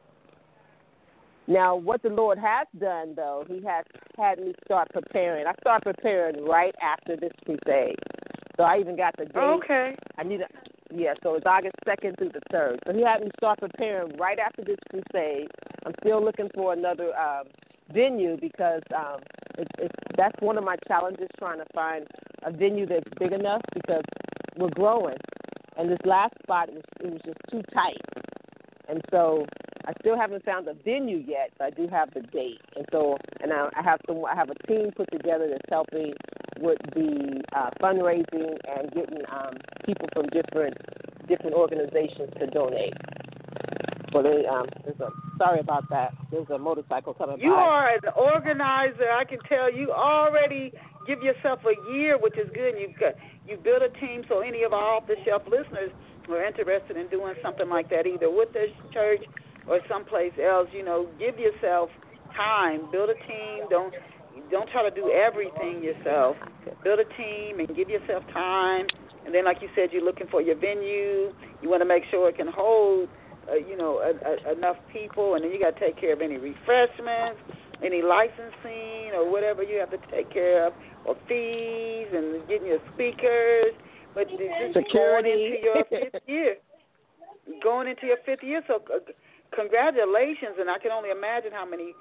Now, 1.46 1.74
what 1.74 2.02
the 2.02 2.10
Lord 2.10 2.38
has 2.38 2.68
done, 2.78 3.14
though, 3.16 3.44
He 3.48 3.60
has 3.66 3.84
had 4.16 4.38
me 4.38 4.54
start 4.64 4.88
preparing. 4.92 5.46
I 5.46 5.54
started 5.60 5.82
preparing 5.82 6.44
right 6.44 6.74
after 6.80 7.16
this 7.16 7.32
crusade, 7.44 7.96
so 8.56 8.62
I 8.62 8.78
even 8.78 8.96
got 8.96 9.16
the 9.16 9.24
date. 9.24 9.36
Okay. 9.36 9.96
I 10.18 10.22
need 10.22 10.42
a, 10.42 10.46
yeah, 10.94 11.14
so 11.22 11.34
it's 11.34 11.46
August 11.46 11.74
second 11.84 12.16
through 12.18 12.30
the 12.30 12.40
third. 12.50 12.78
So 12.86 12.92
He 12.92 13.02
had 13.02 13.20
me 13.20 13.30
start 13.36 13.58
preparing 13.60 14.16
right 14.16 14.38
after 14.38 14.62
this 14.62 14.78
crusade. 14.90 15.48
I'm 15.84 15.94
still 16.02 16.24
looking 16.24 16.48
for 16.54 16.72
another 16.72 17.16
um, 17.16 17.44
venue 17.92 18.36
because 18.40 18.82
um, 18.94 19.20
it's, 19.58 19.70
it's 19.78 19.94
that's 20.16 20.36
one 20.40 20.58
of 20.58 20.64
my 20.64 20.76
challenges 20.88 21.28
trying 21.38 21.58
to 21.58 21.66
find 21.74 22.06
a 22.42 22.50
venue 22.50 22.86
that's 22.86 23.08
big 23.18 23.32
enough 23.32 23.62
because 23.74 24.04
we're 24.56 24.70
growing, 24.70 25.16
and 25.76 25.90
this 25.90 25.98
last 26.04 26.34
spot 26.42 26.70
was 26.72 26.82
it 27.00 27.12
was 27.12 27.20
just 27.24 27.38
too 27.50 27.62
tight, 27.72 27.96
and 28.88 29.00
so 29.10 29.44
I 29.86 29.92
still 30.00 30.16
haven't 30.16 30.44
found 30.44 30.68
a 30.68 30.74
venue 30.74 31.18
yet, 31.18 31.50
but 31.58 31.64
I 31.66 31.70
do 31.70 31.88
have 31.88 32.12
the 32.14 32.20
date, 32.20 32.60
and 32.76 32.84
so 32.92 33.16
and 33.42 33.52
I, 33.52 33.68
I 33.76 33.82
have 33.82 34.00
some 34.06 34.24
I 34.24 34.34
have 34.34 34.50
a 34.50 34.66
team 34.66 34.90
put 34.96 35.10
together 35.10 35.48
that's 35.50 35.68
helping 35.70 36.12
with 36.60 36.78
the 36.94 37.42
uh, 37.56 37.70
fundraising 37.82 38.56
and 38.68 38.90
getting 38.92 39.22
um, 39.32 39.54
people 39.86 40.08
from 40.12 40.26
different 40.28 40.76
different 41.28 41.54
organizations 41.54 42.30
to 42.38 42.46
donate. 42.48 42.94
Well, 44.12 44.24
they, 44.24 44.44
um, 44.46 44.66
there's 44.84 44.98
a 45.00 45.10
sorry 45.38 45.60
about 45.60 45.88
that. 45.90 46.12
There's 46.30 46.50
a 46.50 46.58
motorcycle 46.58 47.14
coming 47.14 47.40
You 47.40 47.50
by. 47.52 47.56
are 47.56 47.94
an 47.94 48.00
organizer. 48.16 49.10
I 49.10 49.24
can 49.24 49.38
tell 49.48 49.72
you 49.72 49.92
already 49.92 50.72
give 51.06 51.22
yourself 51.22 51.60
a 51.64 51.92
year, 51.92 52.18
which 52.18 52.36
is 52.36 52.50
good. 52.52 52.74
You've 52.78 52.98
got 52.98 53.14
you 53.48 53.56
built 53.56 53.82
a 53.82 53.88
team, 54.00 54.24
so 54.28 54.40
any 54.40 54.62
of 54.64 54.72
our 54.72 54.96
off 54.96 55.06
the 55.06 55.16
shelf 55.24 55.42
listeners 55.48 55.90
who 56.26 56.34
are 56.34 56.44
interested 56.44 56.96
in 56.96 57.08
doing 57.08 57.34
something 57.42 57.68
like 57.68 57.88
that, 57.90 58.06
either 58.06 58.30
with 58.30 58.52
the 58.52 58.66
church 58.92 59.22
or 59.66 59.80
someplace 59.88 60.32
else, 60.42 60.68
you 60.72 60.84
know, 60.84 61.08
give 61.18 61.38
yourself 61.38 61.90
time. 62.36 62.90
Build 62.90 63.10
a 63.10 63.14
team. 63.26 63.68
Don't 63.68 63.94
don't 64.50 64.68
try 64.70 64.88
to 64.88 64.94
do 64.94 65.10
everything 65.10 65.82
yourself. 65.82 66.36
Build 66.82 67.00
a 67.00 67.08
team 67.16 67.60
and 67.60 67.68
give 67.76 67.88
yourself 67.88 68.22
time. 68.32 68.86
And 69.26 69.34
then, 69.34 69.44
like 69.44 69.58
you 69.60 69.68
said, 69.76 69.90
you're 69.92 70.04
looking 70.04 70.26
for 70.30 70.40
your 70.40 70.56
venue. 70.56 71.32
You 71.62 71.68
want 71.68 71.82
to 71.82 71.88
make 71.88 72.04
sure 72.10 72.28
it 72.28 72.36
can 72.36 72.48
hold 72.50 73.08
uh, 73.50 73.56
you 73.56 73.76
know, 73.76 73.98
a, 73.98 74.12
a, 74.48 74.52
enough 74.52 74.76
people, 74.92 75.34
and 75.34 75.44
then 75.44 75.50
you 75.50 75.60
got 75.60 75.74
to 75.74 75.80
take 75.80 75.98
care 76.00 76.12
of 76.12 76.20
any 76.20 76.36
refreshments, 76.36 77.40
any 77.84 78.02
licensing, 78.02 79.12
or 79.14 79.30
whatever 79.30 79.62
you 79.62 79.78
have 79.78 79.90
to 79.90 79.98
take 80.10 80.30
care 80.32 80.66
of, 80.66 80.72
or 81.04 81.16
fees, 81.28 82.06
and 82.12 82.46
getting 82.48 82.68
your 82.68 82.80
speakers. 82.94 83.74
But 84.14 84.26
this 84.28 84.50
is 84.68 84.84
going 84.92 85.26
into 85.26 85.56
your 85.62 85.84
fifth 85.88 86.22
year. 86.26 86.56
Going 87.62 87.88
into 87.88 88.06
your 88.06 88.18
fifth 88.24 88.42
year, 88.42 88.62
so 88.68 88.76
uh, 88.94 88.98
congratulations! 89.54 90.56
And 90.58 90.70
I 90.70 90.78
can 90.78 90.90
only 90.90 91.10
imagine 91.10 91.52
how 91.52 91.66
many 91.68 91.94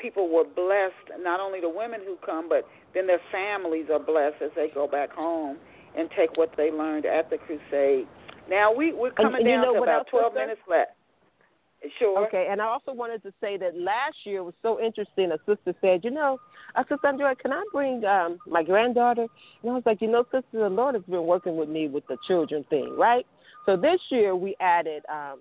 people 0.00 0.28
were 0.28 0.44
blessed. 0.44 1.20
Not 1.20 1.40
only 1.40 1.60
the 1.60 1.68
women 1.68 2.00
who 2.04 2.16
come, 2.24 2.48
but 2.48 2.68
then 2.94 3.06
their 3.06 3.20
families 3.32 3.86
are 3.92 3.98
blessed 3.98 4.42
as 4.42 4.50
they 4.54 4.68
go 4.72 4.86
back 4.86 5.10
home 5.10 5.58
and 5.96 6.08
take 6.16 6.36
what 6.36 6.50
they 6.56 6.70
learned 6.70 7.06
at 7.06 7.30
the 7.30 7.38
crusade. 7.38 8.06
Now 8.48 8.72
we 8.72 8.92
we're 8.92 9.10
coming 9.12 9.40
and, 9.40 9.46
and 9.46 9.46
down 9.46 9.60
you 9.60 9.72
know 9.72 9.74
to 9.74 9.82
about 9.82 10.06
twelve 10.08 10.34
minutes 10.34 10.60
left. 10.68 10.92
Sure. 11.98 12.26
Okay, 12.26 12.48
and 12.50 12.60
I 12.60 12.64
also 12.64 12.92
wanted 12.92 13.22
to 13.22 13.32
say 13.40 13.56
that 13.58 13.76
last 13.76 14.16
year 14.24 14.42
was 14.42 14.54
so 14.62 14.80
interesting. 14.80 15.30
A 15.30 15.38
sister 15.46 15.74
said, 15.80 16.04
"You 16.04 16.10
know, 16.10 16.38
I 16.74 16.82
said, 16.88 16.98
Sandra, 17.02 17.36
can 17.36 17.52
I 17.52 17.62
bring 17.72 18.04
um 18.04 18.38
my 18.46 18.62
granddaughter?" 18.62 19.26
And 19.62 19.70
I 19.70 19.74
was 19.74 19.82
like, 19.86 20.00
"You 20.00 20.08
know, 20.08 20.24
sister, 20.24 20.44
the 20.52 20.68
Lord 20.68 20.94
has 20.94 21.04
been 21.04 21.24
working 21.24 21.56
with 21.56 21.68
me 21.68 21.88
with 21.88 22.06
the 22.08 22.16
children 22.26 22.64
thing, 22.70 22.96
right?" 22.96 23.26
So 23.66 23.76
this 23.76 24.00
year 24.10 24.34
we 24.34 24.56
added 24.58 25.04
um 25.12 25.40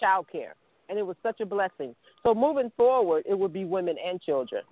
child 0.00 0.26
care, 0.32 0.54
and 0.88 0.98
it 0.98 1.06
was 1.06 1.16
such 1.22 1.40
a 1.40 1.46
blessing. 1.46 1.94
So 2.22 2.34
moving 2.34 2.70
forward, 2.76 3.24
it 3.28 3.38
would 3.38 3.52
be 3.52 3.64
women 3.64 3.96
and 4.04 4.20
children. 4.20 4.62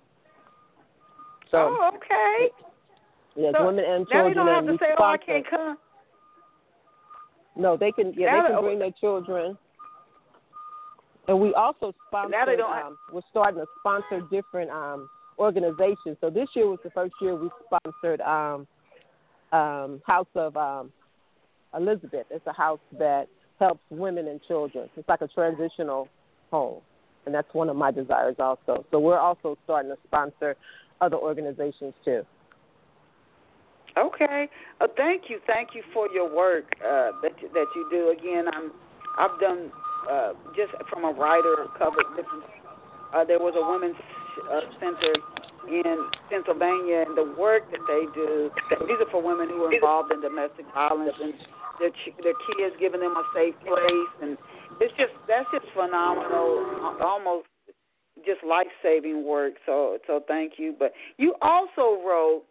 So 1.51 1.77
oh, 1.79 1.91
okay. 1.95 2.51
yes, 3.35 3.53
So 3.57 3.65
women 3.65 3.85
and 3.85 4.07
children. 4.07 4.23
now 4.23 4.27
you 4.27 4.33
don't 4.33 4.47
have 4.47 4.65
to 4.65 4.83
say, 4.83 4.91
"Oh, 4.97 5.03
I 5.03 5.17
can't 5.17 5.47
come." 5.49 5.77
No, 7.55 7.77
they 7.77 7.91
can. 7.91 8.13
Yeah, 8.17 8.31
Now 8.31 8.41
they 8.41 8.53
can 8.53 8.63
bring 8.63 8.79
their 8.79 8.91
children. 8.99 9.57
And 11.27 11.39
we 11.39 11.53
also 11.53 11.93
sponsor. 12.07 12.31
Now 12.31 12.45
they 12.45 12.55
don't 12.55 12.73
have- 12.73 12.87
um, 12.87 12.97
we're 13.11 13.21
starting 13.29 13.59
to 13.61 13.67
sponsor 13.79 14.21
different 14.29 14.69
um, 14.71 15.09
organizations. 15.39 16.17
So 16.19 16.29
this 16.29 16.49
year 16.55 16.67
was 16.67 16.79
the 16.83 16.89
first 16.91 17.13
year 17.21 17.35
we 17.35 17.49
sponsored 17.65 18.19
um, 18.21 18.67
um, 19.51 20.01
House 20.05 20.27
of 20.35 20.57
um, 20.57 20.91
Elizabeth. 21.75 22.25
It's 22.29 22.45
a 22.47 22.53
house 22.53 22.79
that 22.97 23.27
helps 23.59 23.81
women 23.89 24.27
and 24.27 24.41
children. 24.47 24.89
It's 24.95 25.07
like 25.07 25.21
a 25.21 25.27
transitional 25.27 26.07
home, 26.51 26.81
and 27.25 27.33
that's 27.33 27.51
one 27.53 27.69
of 27.69 27.75
my 27.75 27.91
desires 27.91 28.35
also. 28.39 28.85
So 28.91 28.99
we're 28.99 29.19
also 29.19 29.57
starting 29.63 29.91
to 29.91 29.97
sponsor 30.07 30.55
other 31.01 31.17
organizations 31.17 31.93
too. 32.03 32.23
Okay. 33.97 34.49
Uh, 34.81 34.87
thank 34.97 35.23
you, 35.29 35.39
thank 35.45 35.69
you 35.75 35.83
for 35.93 36.09
your 36.09 36.33
work 36.33 36.65
uh, 36.79 37.11
that 37.21 37.33
that 37.53 37.67
you 37.75 37.87
do. 37.91 38.09
Again, 38.09 38.45
I'm 38.51 38.71
I've 39.19 39.39
done 39.39 39.71
uh, 40.09 40.33
just 40.55 40.71
from 40.89 41.05
a 41.05 41.11
writer 41.11 41.67
covered 41.77 42.05
different. 42.15 42.43
Uh, 43.13 43.23
there 43.23 43.37
was 43.37 43.53
a 43.55 43.61
women's 43.61 43.95
uh, 44.51 44.61
center 44.79 45.13
in 45.67 46.09
Pennsylvania 46.29 47.05
and 47.07 47.17
the 47.17 47.33
work 47.39 47.69
that 47.71 47.83
they 47.87 48.05
do. 48.13 48.51
These 48.87 48.99
are 48.99 49.11
for 49.11 49.21
women 49.21 49.49
who 49.49 49.65
are 49.65 49.73
involved 49.73 50.11
in 50.11 50.21
domestic 50.21 50.65
violence 50.73 51.15
and 51.21 51.33
their 51.79 51.91
their 52.21 52.37
kids 52.47 52.75
giving 52.79 53.01
them 53.01 53.15
a 53.17 53.25
safe 53.33 53.55
place 53.65 54.13
and 54.21 54.37
it's 54.79 54.93
just 54.97 55.13
that's 55.27 55.49
just 55.51 55.65
phenomenal, 55.73 56.97
almost 57.01 57.47
just 58.25 58.43
life 58.43 58.69
saving 58.81 59.25
work. 59.25 59.53
So 59.65 59.97
so 60.07 60.21
thank 60.27 60.53
you. 60.57 60.75
But 60.77 60.93
you 61.17 61.35
also 61.41 62.01
wrote 62.01 62.43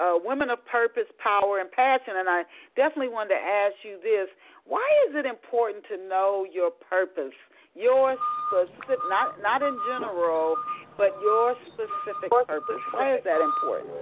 uh, 0.00 0.18
Women 0.24 0.50
of 0.50 0.64
Purpose, 0.66 1.06
Power, 1.22 1.60
and 1.60 1.70
Passion, 1.70 2.14
and 2.16 2.28
I 2.28 2.42
definitely 2.76 3.12
wanted 3.12 3.34
to 3.34 3.42
ask 3.42 3.74
you 3.82 3.98
this: 4.02 4.28
Why 4.66 4.86
is 5.08 5.14
it 5.14 5.26
important 5.26 5.84
to 5.90 5.96
know 6.08 6.46
your 6.50 6.70
purpose, 6.70 7.34
your 7.74 8.16
specific, 8.50 8.98
not 9.08 9.40
not 9.42 9.62
in 9.62 9.78
general, 9.86 10.56
but 10.96 11.10
your 11.22 11.54
specific 11.72 12.30
purpose? 12.46 12.80
Why 12.92 13.16
is 13.16 13.24
that 13.24 13.40
important? 13.40 13.92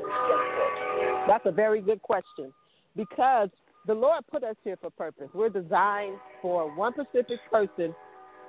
That's 1.27 1.47
a 1.47 1.53
very 1.53 1.81
good 1.81 2.03
question 2.03 2.53
because 2.97 3.49
the 3.87 3.95
Lord 3.95 4.25
put 4.31 4.45
us 4.45 4.57
here 4.65 4.77
for 4.81 4.91
purpose. 4.91 5.29
We're 5.35 5.49
designed 5.49 6.17
for 6.41 6.75
one 6.77 6.93
specific 6.93 7.39
person. 7.51 7.95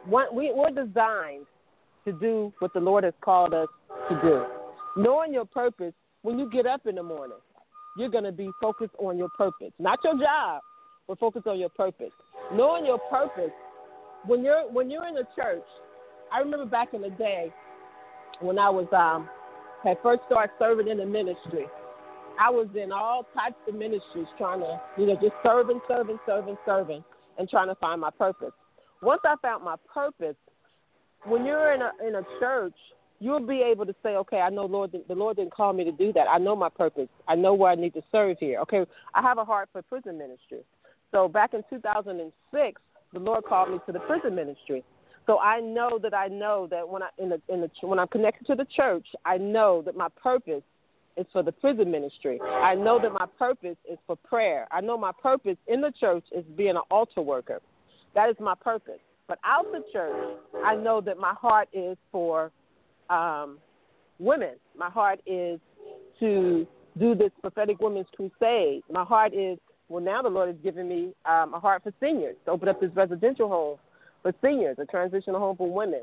One, 0.06 0.36
we, 0.36 0.52
we're 0.54 0.70
designed 0.70 1.46
to 2.06 2.12
do 2.14 2.54
what 2.60 2.74
the 2.74 2.80
Lord 2.80 3.04
has 3.04 3.14
called 3.22 3.54
us 3.54 3.68
to 4.10 4.22
do. 4.22 4.46
Knowing 5.02 5.34
your 5.34 5.46
purpose, 5.46 5.94
when 6.22 6.38
you 6.38 6.50
get 6.50 6.66
up 6.66 6.86
in 6.86 6.96
the 6.96 7.04
morning, 7.04 7.38
you're 7.98 8.10
going 8.10 8.24
to 8.24 8.32
be 8.32 8.50
focused 8.62 8.94
on 9.00 9.18
your 9.18 9.30
purpose, 9.38 9.72
not 9.80 10.00
your 10.04 10.18
job, 10.20 10.62
but 11.08 11.20
focused 11.20 11.48
on 11.48 11.60
your 11.60 11.70
purpose. 11.70 12.12
Knowing 12.54 12.86
your 12.86 13.00
purpose, 13.10 13.52
when 14.26 14.44
you're 14.44 14.72
when 14.72 14.90
you're 14.90 15.08
in 15.08 15.18
a 15.18 15.28
church, 15.36 15.64
I 16.32 16.40
remember 16.40 16.66
back 16.66 16.94
in 16.94 17.02
the 17.02 17.10
day 17.12 17.54
when 18.44 18.60
I 18.60 18.70
was 18.70 18.88
um 18.92 19.30
had 19.84 19.98
first 20.02 20.22
started 20.28 20.54
serving 20.60 20.88
in 20.88 20.98
the 20.98 21.06
ministry. 21.06 21.66
I 22.40 22.50
was 22.50 22.68
in 22.76 22.92
all 22.92 23.28
types 23.34 23.58
of 23.68 23.76
ministries 23.76 24.26
trying 24.38 24.62
to, 24.62 24.82
you 24.98 25.06
know, 25.06 25.16
just 25.16 25.34
serving, 25.44 25.82
serving, 25.88 26.18
serving, 26.26 26.58
serving, 26.66 27.04
and 27.38 27.48
trying 27.50 27.68
to 27.68 27.76
find 27.76 28.02
my 28.02 28.10
purpose. 28.10 28.54
Once 29.02 29.22
I 29.24 29.36
found 29.42 29.64
my 29.64 29.76
purpose, 29.94 30.36
when 31.26 31.46
you're 31.46 31.74
in 31.74 31.82
a 31.82 31.92
in 32.08 32.16
a 32.16 32.24
church, 32.40 32.74
you'll 33.20 33.46
be 33.46 33.62
able 33.62 33.86
to 33.86 33.96
say, 34.02 34.16
okay, 34.16 34.40
I 34.40 34.50
know 34.50 34.66
Lord, 34.66 34.96
the 35.08 35.16
Lord 35.16 35.38
didn't 35.38 35.54
call 35.54 35.74
me 35.74 35.84
to 35.84 35.92
do 35.92 36.12
that. 36.14 36.28
I 36.28 36.38
know 36.38 36.56
my 36.56 36.70
purpose. 36.70 37.08
I 37.28 37.36
know 37.36 37.54
where 37.54 37.72
I 37.72 37.76
need 37.76 37.94
to 37.94 38.02
serve 38.12 38.38
here. 38.40 38.60
Okay, 38.62 38.86
I 39.14 39.22
have 39.22 39.38
a 39.38 39.46
heart 39.46 39.70
for 39.72 39.82
prison 39.84 40.18
ministry. 40.18 40.62
So 41.12 41.28
back 41.28 41.54
in 41.54 41.64
2006, 41.70 42.82
the 43.14 43.20
Lord 43.20 43.44
called 43.46 43.72
me 43.72 43.80
to 43.86 43.92
the 43.92 44.00
prison 44.00 44.34
ministry. 44.34 44.84
So 45.26 45.40
I 45.40 45.60
know 45.62 46.00
that 46.02 46.14
I 46.14 46.28
know 46.28 46.68
that 46.70 46.88
when 46.88 47.04
I 47.04 47.10
in 47.18 47.30
the 47.30 47.42
in 47.48 47.62
the 47.62 47.70
when 47.82 48.00
I'm 48.00 48.08
connected 48.08 48.46
to 48.48 48.56
the 48.56 48.66
church, 48.76 49.08
I 49.26 49.38
know 49.38 49.82
that 49.86 49.96
my 49.96 50.10
purpose 50.22 50.64
is 51.16 51.26
for 51.32 51.44
the 51.44 51.52
prison 51.52 51.92
ministry. 51.92 52.40
I 52.42 52.76
know 52.76 53.00
that 53.02 53.14
my 53.14 53.26
purpose 53.38 53.78
is 53.90 53.98
for 54.08 54.16
prayer. 54.16 54.68
I 54.72 54.82
know 54.82 54.98
my 54.98 55.12
purpose 55.22 55.58
in 55.68 55.82
the 55.82 55.92
church 56.00 56.26
is 56.36 56.44
being 56.58 56.72
an 56.72 56.82
altar 56.90 57.22
worker. 57.22 57.62
That 58.16 58.30
is 58.30 58.36
my 58.40 58.56
purpose. 58.56 59.00
But 59.28 59.40
out 59.46 59.72
the 59.72 59.84
church, 59.94 60.38
I 60.66 60.76
know 60.76 61.02
that 61.02 61.18
my 61.18 61.34
heart 61.34 61.70
is 61.72 61.98
for 62.12 62.52
um, 63.10 63.60
women. 64.20 64.56
My 64.78 64.90
heart 64.90 65.20
is 65.26 65.60
to 66.20 66.68
do 67.00 67.16
this 67.16 67.32
prophetic 67.42 67.80
women's 67.80 68.08
crusade. 68.16 68.84
My 68.92 69.04
heart 69.04 69.34
is 69.34 69.58
well. 69.88 70.04
Now 70.04 70.22
the 70.22 70.30
Lord 70.30 70.50
has 70.50 70.58
given 70.64 70.88
me 70.88 71.14
um, 71.26 71.54
a 71.54 71.60
heart 71.60 71.84
for 71.84 71.94
seniors 72.00 72.36
to 72.46 72.52
open 72.52 72.68
up 72.68 72.82
this 72.82 72.92
residential 72.96 73.48
home 73.48 73.78
for 74.24 74.34
seniors, 74.44 74.78
a 74.80 74.86
transitional 74.86 75.40
home 75.40 75.56
for 75.56 75.72
women. 75.72 76.02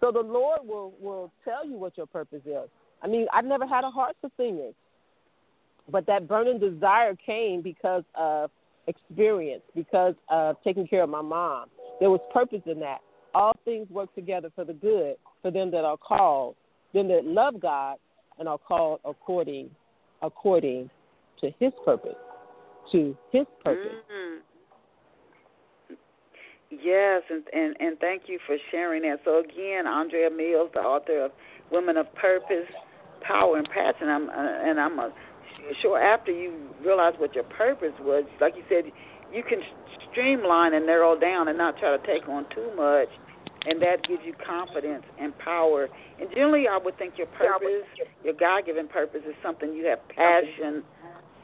So 0.00 0.12
the 0.12 0.20
Lord 0.20 0.60
will 0.62 0.94
will 1.00 1.32
tell 1.44 1.66
you 1.66 1.76
what 1.76 1.96
your 1.96 2.06
purpose 2.06 2.42
is. 2.46 2.68
I 3.02 3.08
mean, 3.08 3.26
I've 3.32 3.44
never 3.44 3.66
had 3.66 3.82
a 3.82 3.90
heart 3.90 4.14
for 4.20 4.30
seniors, 4.36 4.74
but 5.90 6.06
that 6.06 6.28
burning 6.28 6.60
desire 6.60 7.16
came 7.16 7.62
because 7.62 8.04
of 8.14 8.50
experience, 8.86 9.62
because 9.74 10.14
of 10.28 10.56
taking 10.62 10.86
care 10.86 11.02
of 11.02 11.10
my 11.10 11.22
mom. 11.22 11.66
There 11.98 12.10
was 12.10 12.20
purpose 12.32 12.62
in 12.66 12.78
that. 12.80 12.98
All 13.34 13.56
things 13.64 13.88
work 13.90 14.14
together 14.14 14.50
for 14.54 14.64
the 14.64 14.72
good 14.72 15.16
for 15.42 15.50
them 15.50 15.70
that 15.72 15.84
are 15.84 15.96
called, 15.96 16.56
them 16.94 17.08
that 17.08 17.24
love 17.24 17.60
God 17.60 17.96
and 18.38 18.48
are 18.48 18.58
called 18.58 19.00
according 19.04 19.70
according 20.22 20.90
to 21.40 21.50
His 21.58 21.72
purpose, 21.84 22.16
to 22.92 23.16
His 23.32 23.46
purpose. 23.62 23.92
Mm-hmm. 24.10 24.38
Yes, 26.70 27.22
and, 27.30 27.44
and 27.52 27.76
and 27.78 27.98
thank 28.00 28.22
you 28.26 28.38
for 28.46 28.56
sharing 28.70 29.02
that. 29.02 29.20
So 29.24 29.38
again, 29.38 29.86
Andrea 29.86 30.30
Mills, 30.30 30.70
the 30.74 30.80
author 30.80 31.26
of 31.26 31.30
Women 31.70 31.96
of 31.96 32.12
Purpose, 32.14 32.66
power 33.20 33.56
and 33.56 33.68
passion. 33.68 34.08
I'm 34.08 34.28
uh, 34.28 34.32
and 34.34 34.80
I'm 34.80 34.98
uh, 34.98 35.08
sure 35.80 36.00
after 36.00 36.32
you 36.32 36.52
realize 36.84 37.14
what 37.18 37.34
your 37.34 37.44
purpose 37.44 37.94
was, 38.00 38.24
like 38.40 38.54
you 38.56 38.64
said, 38.68 38.90
you 39.32 39.42
can 39.42 39.60
streamline 40.10 40.74
and 40.74 40.86
narrow 40.86 41.18
down 41.18 41.48
and 41.48 41.58
not 41.58 41.78
try 41.78 41.96
to 41.96 42.06
take 42.06 42.28
on 42.28 42.46
too 42.54 42.70
much, 42.76 43.08
and 43.66 43.80
that 43.82 44.06
gives 44.08 44.22
you 44.24 44.34
confidence 44.44 45.04
and 45.20 45.36
power. 45.38 45.88
And 46.20 46.28
generally, 46.30 46.66
I 46.68 46.78
would 46.82 46.98
think 46.98 47.14
your 47.16 47.26
purpose, 47.28 47.86
your 48.24 48.34
God-given 48.34 48.88
purpose, 48.88 49.22
is 49.26 49.34
something 49.42 49.72
you 49.72 49.86
have 49.86 50.00
passion, 50.08 50.82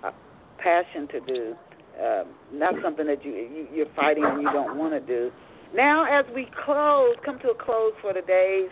uh, 0.02 0.10
passion 0.58 1.06
to 1.08 1.20
do, 1.20 1.54
uh, 2.00 2.24
not 2.52 2.74
something 2.82 3.06
that 3.06 3.24
you, 3.24 3.32
you 3.32 3.66
you're 3.72 3.94
fighting 3.96 4.24
and 4.24 4.42
you 4.42 4.50
don't 4.52 4.76
want 4.76 4.92
to 4.92 5.00
do. 5.00 5.30
Now, 5.74 6.04
as 6.04 6.26
we 6.34 6.48
close, 6.64 7.16
come 7.24 7.38
to 7.40 7.50
a 7.50 7.54
close 7.54 7.92
for 8.02 8.12
the 8.12 8.20
days 8.22 8.68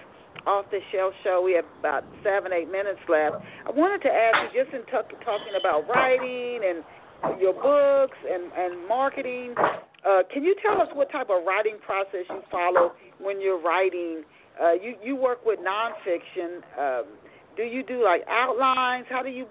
off 0.46 0.66
the 0.70 0.80
shelf 0.92 1.12
show. 1.24 1.42
We 1.44 1.54
have 1.54 1.64
about 1.78 2.04
seven, 2.22 2.52
eight 2.52 2.70
minutes 2.70 3.00
left. 3.08 3.36
I 3.66 3.70
wanted 3.70 4.02
to 4.02 4.12
ask 4.12 4.54
you, 4.54 4.64
just 4.64 4.74
in 4.74 4.82
t- 4.82 5.16
talking 5.24 5.56
about 5.58 5.88
writing 5.88 6.60
and 6.64 7.40
your 7.40 7.52
books 7.52 8.16
and, 8.24 8.52
and 8.56 8.88
marketing, 8.88 9.54
uh, 10.06 10.22
can 10.32 10.44
you 10.44 10.54
tell 10.62 10.80
us 10.80 10.88
what 10.94 11.10
type 11.12 11.28
of 11.30 11.44
writing 11.46 11.76
process 11.84 12.24
you 12.28 12.42
follow 12.50 12.92
when 13.18 13.40
you're 13.40 13.60
writing? 13.60 14.22
Uh, 14.60 14.72
you 14.72 14.94
you 15.02 15.16
work 15.16 15.44
with 15.44 15.58
nonfiction. 15.60 16.60
Um, 16.78 17.04
do 17.56 17.62
you 17.62 17.82
do 17.82 18.02
like 18.04 18.22
outlines? 18.28 19.06
How 19.08 19.22
do 19.22 19.28
you 19.28 19.46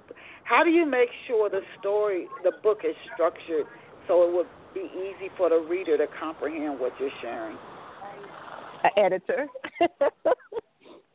how 0.50 0.64
do 0.64 0.72
you 0.72 0.86
make 0.86 1.10
sure 1.28 1.50
the 1.50 1.62
story, 1.80 2.28
the 2.43 2.52
book 2.64 2.80
is 2.84 2.95
structured 3.14 3.68
so 4.08 4.28
it 4.28 4.34
would 4.34 4.47
be 4.74 4.89
easy 4.97 5.30
for 5.38 5.50
the 5.50 5.60
reader 5.60 5.95
to 5.95 6.08
comprehend 6.20 6.80
what 6.80 6.91
you're 7.00 7.12
sharing? 7.22 7.58
An 8.84 8.91
editor. 8.97 9.47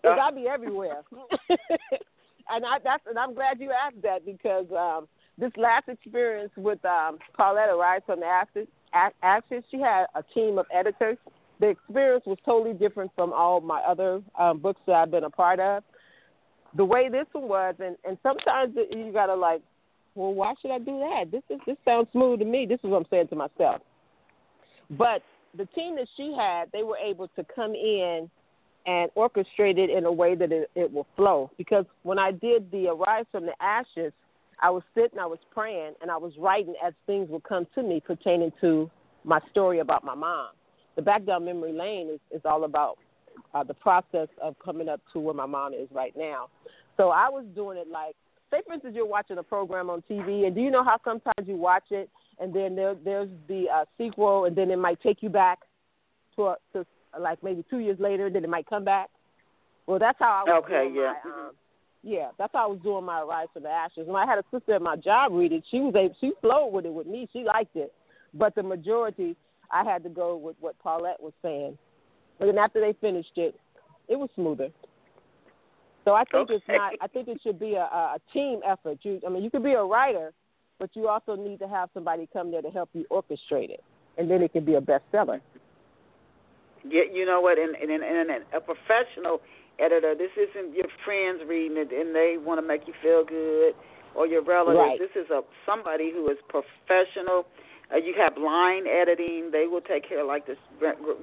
It 0.04 0.16
got 0.16 0.34
be 0.34 0.46
everywhere. 0.46 1.02
and 1.48 2.64
I 2.64 2.78
that's 2.84 3.02
and 3.08 3.18
I'm 3.18 3.34
glad 3.34 3.58
you 3.58 3.70
asked 3.70 4.02
that 4.02 4.26
because 4.26 4.66
um 4.70 5.08
this 5.38 5.50
last 5.56 5.88
experience 5.88 6.52
with 6.58 6.84
um 6.84 7.18
Pauletta 7.34 7.74
Rise 7.74 8.02
from 8.04 8.20
the 8.20 8.26
Ashes, 8.26 8.68
Ashes, 9.22 9.64
she 9.70 9.80
had 9.80 10.04
a 10.14 10.22
team 10.34 10.58
of 10.58 10.66
editors. 10.72 11.16
The 11.60 11.68
experience 11.68 12.24
was 12.26 12.36
totally 12.44 12.74
different 12.74 13.12
from 13.14 13.32
all 13.32 13.62
my 13.62 13.80
other 13.80 14.20
um, 14.38 14.58
books 14.58 14.80
that 14.86 14.96
I've 14.96 15.10
been 15.10 15.24
a 15.24 15.30
part 15.30 15.58
of. 15.58 15.82
The 16.76 16.84
way 16.84 17.08
this 17.08 17.26
one 17.32 17.48
was, 17.48 17.74
and 17.78 17.96
and 18.04 18.18
sometimes 18.22 18.74
you 18.90 19.12
gotta 19.12 19.34
like, 19.34 19.62
well, 20.14 20.34
why 20.34 20.54
should 20.60 20.70
I 20.70 20.78
do 20.78 20.98
that? 20.98 21.30
This 21.30 21.42
is 21.50 21.60
this 21.66 21.76
sounds 21.84 22.08
smooth 22.12 22.40
to 22.40 22.44
me. 22.44 22.66
This 22.66 22.80
is 22.82 22.90
what 22.90 22.98
I'm 22.98 23.06
saying 23.10 23.28
to 23.28 23.36
myself. 23.36 23.80
But 24.90 25.22
the 25.56 25.66
team 25.66 25.96
that 25.96 26.08
she 26.16 26.34
had, 26.36 26.70
they 26.72 26.82
were 26.82 26.98
able 26.98 27.28
to 27.28 27.46
come 27.54 27.74
in 27.74 28.28
and 28.86 29.10
orchestrate 29.16 29.78
it 29.78 29.88
in 29.88 30.04
a 30.04 30.12
way 30.12 30.34
that 30.34 30.52
it, 30.52 30.70
it 30.74 30.92
will 30.92 31.06
flow. 31.16 31.50
Because 31.56 31.86
when 32.02 32.18
I 32.18 32.32
did 32.32 32.70
the 32.70 32.88
Arise 32.88 33.24
from 33.32 33.46
the 33.46 33.54
Ashes, 33.60 34.12
I 34.60 34.70
was 34.70 34.82
sitting, 34.94 35.18
I 35.18 35.26
was 35.26 35.38
praying, 35.52 35.94
and 36.02 36.10
I 36.10 36.16
was 36.16 36.32
writing 36.38 36.74
as 36.84 36.92
things 37.06 37.28
would 37.30 37.44
come 37.44 37.66
to 37.74 37.82
me 37.82 38.00
pertaining 38.04 38.52
to 38.60 38.90
my 39.24 39.40
story 39.50 39.78
about 39.78 40.04
my 40.04 40.14
mom. 40.14 40.48
The 40.96 41.02
Back 41.02 41.24
Down 41.24 41.44
Memory 41.44 41.72
Lane 41.72 42.10
is, 42.10 42.20
is 42.30 42.42
all 42.44 42.64
about 42.64 42.98
uh, 43.54 43.64
the 43.64 43.74
process 43.74 44.28
of 44.42 44.56
coming 44.58 44.88
up 44.88 45.00
to 45.12 45.20
where 45.20 45.34
my 45.34 45.46
mom 45.46 45.74
is 45.74 45.88
right 45.92 46.14
now. 46.16 46.48
So 46.96 47.10
I 47.10 47.28
was 47.28 47.44
doing 47.54 47.78
it 47.78 47.88
like, 47.88 48.14
say 48.50 48.58
for 48.66 48.74
instance, 48.74 48.94
you're 48.96 49.06
watching 49.06 49.38
a 49.38 49.42
program 49.42 49.90
on 49.90 50.02
TV, 50.10 50.46
and 50.46 50.54
do 50.54 50.60
you 50.60 50.70
know 50.70 50.84
how 50.84 50.98
sometimes 51.04 51.46
you 51.46 51.56
watch 51.56 51.84
it, 51.90 52.10
and 52.38 52.54
then 52.54 52.76
there, 52.76 52.94
there's 53.04 53.28
the 53.48 53.66
uh, 53.72 53.84
sequel, 53.98 54.44
and 54.44 54.56
then 54.56 54.70
it 54.70 54.78
might 54.78 55.00
take 55.02 55.22
you 55.22 55.28
back 55.28 55.60
to 56.36 56.46
a, 56.46 56.56
to 56.72 56.86
like 57.18 57.42
maybe 57.42 57.64
two 57.70 57.78
years 57.78 57.98
later, 58.00 58.30
then 58.30 58.44
it 58.44 58.50
might 58.50 58.66
come 58.66 58.84
back. 58.84 59.08
Well, 59.86 59.98
that's 59.98 60.18
how 60.18 60.44
I 60.46 60.50
was 60.50 60.64
okay, 60.64 60.84
doing 60.84 60.94
yeah. 60.96 61.12
my 61.24 61.30
um, 61.30 61.50
yeah, 62.02 62.28
that's 62.38 62.52
how 62.52 62.64
I 62.64 62.70
was 62.70 62.80
doing 62.82 63.04
my 63.04 63.22
rise 63.22 63.46
from 63.52 63.62
the 63.62 63.70
ashes. 63.70 64.06
When 64.06 64.16
I 64.16 64.26
had 64.26 64.38
a 64.38 64.44
sister 64.52 64.74
at 64.74 64.82
my 64.82 64.96
job 64.96 65.32
read 65.32 65.52
it, 65.52 65.64
she 65.70 65.78
was 65.80 65.94
able, 65.96 66.14
she 66.20 66.32
flowed 66.42 66.68
with 66.68 66.84
it 66.84 66.92
with 66.92 67.06
me. 67.06 67.28
She 67.32 67.44
liked 67.44 67.76
it, 67.76 67.92
but 68.34 68.54
the 68.54 68.62
majority 68.62 69.36
I 69.70 69.84
had 69.84 70.02
to 70.04 70.10
go 70.10 70.36
with 70.36 70.56
what 70.60 70.78
Paulette 70.78 71.20
was 71.20 71.32
saying. 71.40 71.78
But 72.38 72.46
then 72.46 72.58
after 72.58 72.80
they 72.80 72.94
finished 73.00 73.32
it, 73.36 73.58
it 74.08 74.16
was 74.16 74.28
smoother. 74.34 74.68
So 76.04 76.12
I 76.12 76.24
think 76.24 76.50
okay. 76.50 76.54
it's 76.54 76.64
not. 76.68 76.92
I 77.00 77.06
think 77.06 77.28
it 77.28 77.40
should 77.42 77.58
be 77.58 77.74
a, 77.74 77.84
a 77.84 78.18
team 78.32 78.60
effort. 78.66 78.98
You, 79.02 79.20
I 79.26 79.30
mean, 79.30 79.42
you 79.42 79.50
could 79.50 79.64
be 79.64 79.72
a 79.72 79.82
writer, 79.82 80.32
but 80.78 80.90
you 80.94 81.08
also 81.08 81.34
need 81.34 81.58
to 81.60 81.68
have 81.68 81.88
somebody 81.94 82.28
come 82.32 82.50
there 82.50 82.60
to 82.60 82.70
help 82.70 82.90
you 82.92 83.06
orchestrate 83.10 83.70
it, 83.70 83.82
and 84.18 84.30
then 84.30 84.42
it 84.42 84.52
can 84.52 84.64
be 84.64 84.74
a 84.74 84.80
bestseller. 84.80 85.40
Yeah, 86.86 87.04
you 87.10 87.24
know 87.24 87.40
what? 87.40 87.58
And 87.58 87.74
and, 87.76 87.90
and, 87.90 88.30
and 88.30 88.44
a 88.54 88.60
professional 88.60 89.40
editor. 89.78 90.14
This 90.14 90.30
isn't 90.36 90.74
your 90.74 90.86
friends 91.04 91.42
reading 91.48 91.76
it 91.78 91.90
and 91.92 92.14
they 92.14 92.36
want 92.38 92.60
to 92.60 92.66
make 92.66 92.86
you 92.86 92.94
feel 93.02 93.24
good, 93.24 93.74
or 94.14 94.26
your 94.26 94.42
relatives. 94.42 94.78
Right. 94.78 94.98
This 94.98 95.24
is 95.24 95.30
a 95.30 95.40
somebody 95.66 96.12
who 96.12 96.28
is 96.30 96.38
professional. 96.48 97.46
Uh, 97.92 97.96
you 97.96 98.14
have 98.16 98.36
line 98.38 98.86
editing. 98.86 99.50
They 99.52 99.66
will 99.66 99.80
take 99.80 100.08
care 100.08 100.20
of 100.20 100.26
like 100.26 100.46
this 100.46 100.58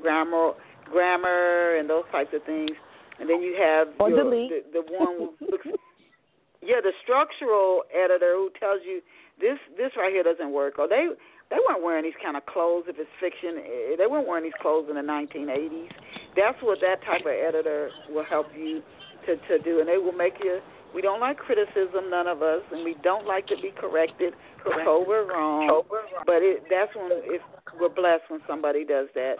grammar, 0.01 0.53
grammar, 0.91 1.77
and 1.77 1.89
those 1.89 2.05
types 2.11 2.31
of 2.33 2.43
things. 2.43 2.71
And 3.19 3.29
then 3.29 3.41
you 3.41 3.55
have 3.61 3.87
or 3.99 4.09
your, 4.09 4.23
delete. 4.23 4.49
the, 4.73 4.81
the 4.81 4.83
one 4.91 5.29
who 5.39 5.51
looks. 5.51 5.67
yeah, 6.61 6.81
the 6.81 6.91
structural 7.03 7.83
editor 7.93 8.33
who 8.35 8.49
tells 8.59 8.81
you 8.85 9.01
this 9.39 9.57
this 9.77 9.91
right 9.97 10.13
here 10.13 10.23
doesn't 10.23 10.51
work, 10.51 10.79
or 10.79 10.87
they 10.87 11.09
they 11.49 11.57
weren't 11.67 11.83
wearing 11.83 12.03
these 12.03 12.17
kind 12.23 12.37
of 12.37 12.45
clothes 12.45 12.85
if 12.87 12.95
it's 12.97 13.09
fiction. 13.19 13.59
Eh, 13.59 13.95
they 13.97 14.07
weren't 14.07 14.27
wearing 14.27 14.43
these 14.43 14.57
clothes 14.61 14.87
in 14.89 14.95
the 14.95 15.05
1980s. 15.05 15.91
That's 16.35 16.57
what 16.61 16.79
that 16.81 17.03
type 17.03 17.21
of 17.21 17.35
editor 17.35 17.89
will 18.09 18.25
help 18.25 18.47
you 18.55 18.81
to 19.25 19.35
to 19.35 19.59
do, 19.59 19.79
and 19.79 19.87
they 19.89 19.97
will 19.97 20.15
make 20.15 20.35
you. 20.43 20.61
We 20.93 21.01
don't 21.01 21.21
like 21.21 21.37
criticism, 21.37 22.09
none 22.09 22.27
of 22.27 22.41
us, 22.41 22.61
and 22.71 22.83
we 22.83 22.95
don't 23.01 23.25
like 23.25 23.47
to 23.47 23.55
be 23.55 23.71
corrected. 23.79 24.33
Correct. 24.61 24.83
Told 24.83 25.07
we're 25.07 25.27
wrong, 25.27 25.83
but 26.25 26.43
it, 26.43 26.63
that's 26.69 26.93
when 26.95 27.11
if 27.25 27.41
we're 27.79 27.89
blessed 27.89 28.23
when 28.29 28.41
somebody 28.47 28.83
does 28.83 29.07
that 29.15 29.35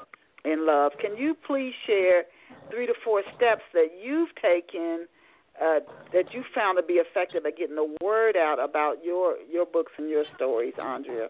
in 0.45 0.65
love. 0.65 0.93
Can 0.99 1.17
you 1.17 1.35
please 1.45 1.73
share 1.85 2.23
three 2.69 2.87
to 2.87 2.93
four 3.03 3.21
steps 3.35 3.61
that 3.73 3.89
you've 4.01 4.29
taken 4.41 5.07
uh, 5.61 5.79
that 6.13 6.33
you 6.33 6.43
found 6.55 6.77
to 6.77 6.83
be 6.83 6.95
effective 6.95 7.45
at 7.45 7.57
getting 7.57 7.75
the 7.75 7.95
word 8.03 8.35
out 8.37 8.57
about 8.63 9.03
your 9.03 9.35
your 9.51 9.65
books 9.65 9.91
and 9.97 10.09
your 10.09 10.23
stories, 10.35 10.73
Andrea? 10.81 11.27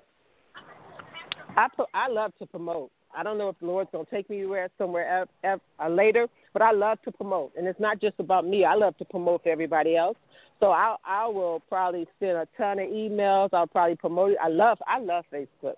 I 1.57 1.67
I 1.93 2.07
love 2.07 2.31
to 2.39 2.45
promote. 2.45 2.91
I 3.15 3.23
don't 3.23 3.37
know 3.37 3.49
if 3.49 3.59
the 3.59 3.65
Lord's 3.65 3.89
gonna 3.91 4.05
take 4.09 4.29
me 4.29 4.45
where 4.45 4.69
somewhere 4.77 5.25
uh, 5.43 5.89
later, 5.89 6.27
but 6.53 6.61
I 6.61 6.71
love 6.71 7.01
to 7.03 7.11
promote, 7.11 7.51
and 7.57 7.67
it's 7.67 7.79
not 7.79 7.99
just 7.99 8.15
about 8.19 8.45
me. 8.47 8.63
I 8.63 8.75
love 8.75 8.97
to 8.97 9.05
promote 9.05 9.43
for 9.43 9.49
everybody 9.49 9.97
else. 9.97 10.17
So 10.59 10.71
I 10.71 10.95
I 11.03 11.27
will 11.27 11.61
probably 11.67 12.07
send 12.19 12.37
a 12.37 12.47
ton 12.57 12.79
of 12.79 12.87
emails. 12.87 13.49
I'll 13.53 13.67
probably 13.67 13.95
promote 13.95 14.31
it. 14.31 14.37
I 14.41 14.47
love 14.47 14.77
I 14.87 14.99
love 14.99 15.25
Facebook. 15.33 15.75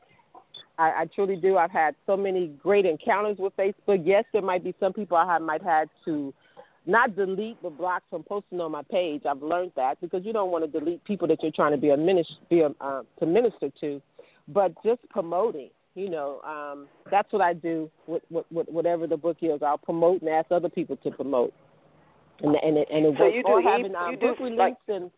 I, 0.78 1.02
I 1.02 1.06
truly 1.14 1.36
do. 1.36 1.58
I've 1.58 1.72
had 1.72 1.96
so 2.06 2.18
many 2.18 2.48
great 2.62 2.86
encounters 2.86 3.38
with 3.38 3.56
Facebook. 3.56 4.02
Yes, 4.04 4.26
there 4.34 4.42
might 4.42 4.64
be 4.64 4.74
some 4.80 4.94
people 4.94 5.18
I 5.18 5.26
have, 5.26 5.42
might 5.42 5.64
have 5.64 5.90
to 6.06 6.34
not 6.86 7.16
delete 7.16 7.62
but 7.62 7.78
block 7.78 8.04
from 8.10 8.24
posting 8.24 8.60
on 8.60 8.72
my 8.72 8.84
page. 8.84 9.22
I've 9.30 9.42
learned 9.42 9.72
that 9.76 10.02
because 10.02 10.26
you 10.26 10.34
don't 10.34 10.52
want 10.52 10.66
to 10.66 10.80
delete 10.80 11.04
people 11.06 11.28
that 11.30 11.42
you're 11.42 11.52
trying 11.52 11.72
to 11.72 11.78
be 11.78 11.90
a 11.90 11.98
minister, 11.98 12.34
be 12.50 12.62
a, 12.62 12.72
uh, 12.82 13.04
to 13.20 13.26
minister 13.26 13.70
to 13.82 14.02
but 14.48 14.74
just 14.84 15.02
promoting. 15.10 15.70
You 15.96 16.10
know, 16.10 16.42
um, 16.42 16.88
that's 17.12 17.32
what 17.32 17.42
I 17.42 17.54
do 17.54 17.90
with, 18.08 18.24
with, 18.32 18.46
with 18.52 18.68
whatever 18.68 19.06
the 19.06 19.16
book 19.16 19.38
is. 19.42 19.62
I'll 19.62 19.78
promote 19.78 20.22
and 20.22 20.30
ask 20.30 20.52
other 20.52 20.70
people 20.70 20.98
to 20.98 21.12
promote. 21.12 21.54
And 22.42 22.56
and 22.56 22.78
it, 22.78 22.88
and 22.92 23.06
it 23.06 23.16
so 23.20 23.28
you 23.28 23.44
do 23.44 23.50
or 23.50 23.62
having 23.62 23.94
um, 23.96 24.12
you 24.12 24.18
book 24.18 24.40
do, 24.40 24.44
release 24.46 24.58
like, 24.58 24.76
and 24.88 25.12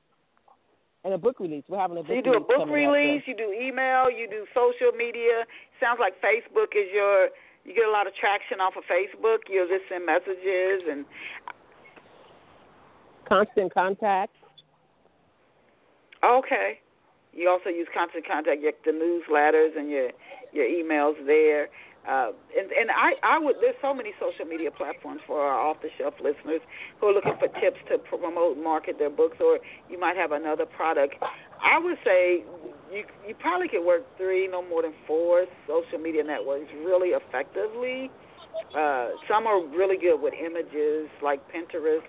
and 1.06 1.14
a 1.14 1.18
book 1.18 1.40
release. 1.40 1.64
We're 1.70 1.78
having 1.78 1.98
a 1.98 2.02
book 2.02 2.10
so 2.10 2.16
you 2.16 2.24
do 2.24 2.34
a 2.34 2.40
book 2.40 2.68
release, 2.68 3.22
you 3.28 3.38
do 3.38 3.54
email, 3.54 4.10
you 4.10 4.28
do 4.28 4.46
social 4.54 4.92
media. 4.98 5.46
Sounds 5.80 6.00
like 6.02 6.16
Facebook 6.20 6.74
is 6.76 6.90
your 6.92 7.30
you 7.64 7.74
get 7.74 7.86
a 7.88 7.92
lot 7.92 8.08
of 8.08 8.14
traction 8.16 8.60
off 8.60 8.74
of 8.76 8.84
Facebook. 8.90 9.46
You 9.48 9.68
just 9.70 9.88
send 9.88 10.06
messages 10.06 10.82
and 10.90 11.06
constant 13.30 13.74
contact. 13.74 14.34
Okay. 16.24 16.80
You 17.34 17.50
also 17.50 17.70
use 17.70 17.88
constant 17.94 18.26
contact, 18.28 18.62
your, 18.62 18.74
the 18.84 18.92
newsletters 18.92 19.78
and 19.78 19.90
your 19.90 20.10
your 20.54 20.66
emails 20.66 21.14
there. 21.28 21.70
Uh, 22.08 22.32
and 22.58 22.70
and 22.72 22.92
I 22.92 23.14
I 23.24 23.40
would 23.40 23.56
there's 23.62 23.76
so 23.82 23.94
many 23.94 24.14
social 24.20 24.46
media 24.46 24.70
platforms 24.70 25.22
for 25.26 25.42
our 25.42 25.58
off 25.58 25.78
the 25.82 25.90
shelf 25.98 26.14
listeners 26.22 26.62
who 27.00 27.08
are 27.08 27.14
looking 27.14 27.34
for 27.40 27.48
tips 27.60 27.82
to 27.90 27.98
promote 27.98 28.58
market 28.58 29.00
their 29.00 29.10
books 29.10 29.38
or 29.40 29.60
you 29.90 30.00
might 30.00 30.16
have 30.16 30.32
another 30.32 30.66
product. 30.66 31.16
I 31.64 31.80
would 31.80 31.98
say 32.06 32.44
you 32.94 33.04
you 33.28 33.34
probably 33.40 33.68
could 33.70 33.84
work 33.84 34.06
three, 34.18 34.48
no 34.48 34.62
more 34.62 34.84
than 34.84 34.94
four 35.08 35.46
social 35.68 35.98
media 35.98 36.24
networks 36.24 36.70
really 36.86 37.10
effectively. 37.10 38.12
Uh, 38.78 39.10
some 39.28 39.48
are 39.48 39.66
really 39.66 39.98
good 39.98 40.22
with 40.22 40.34
images 40.34 41.10
like 41.24 41.42
Pinterest 41.52 42.06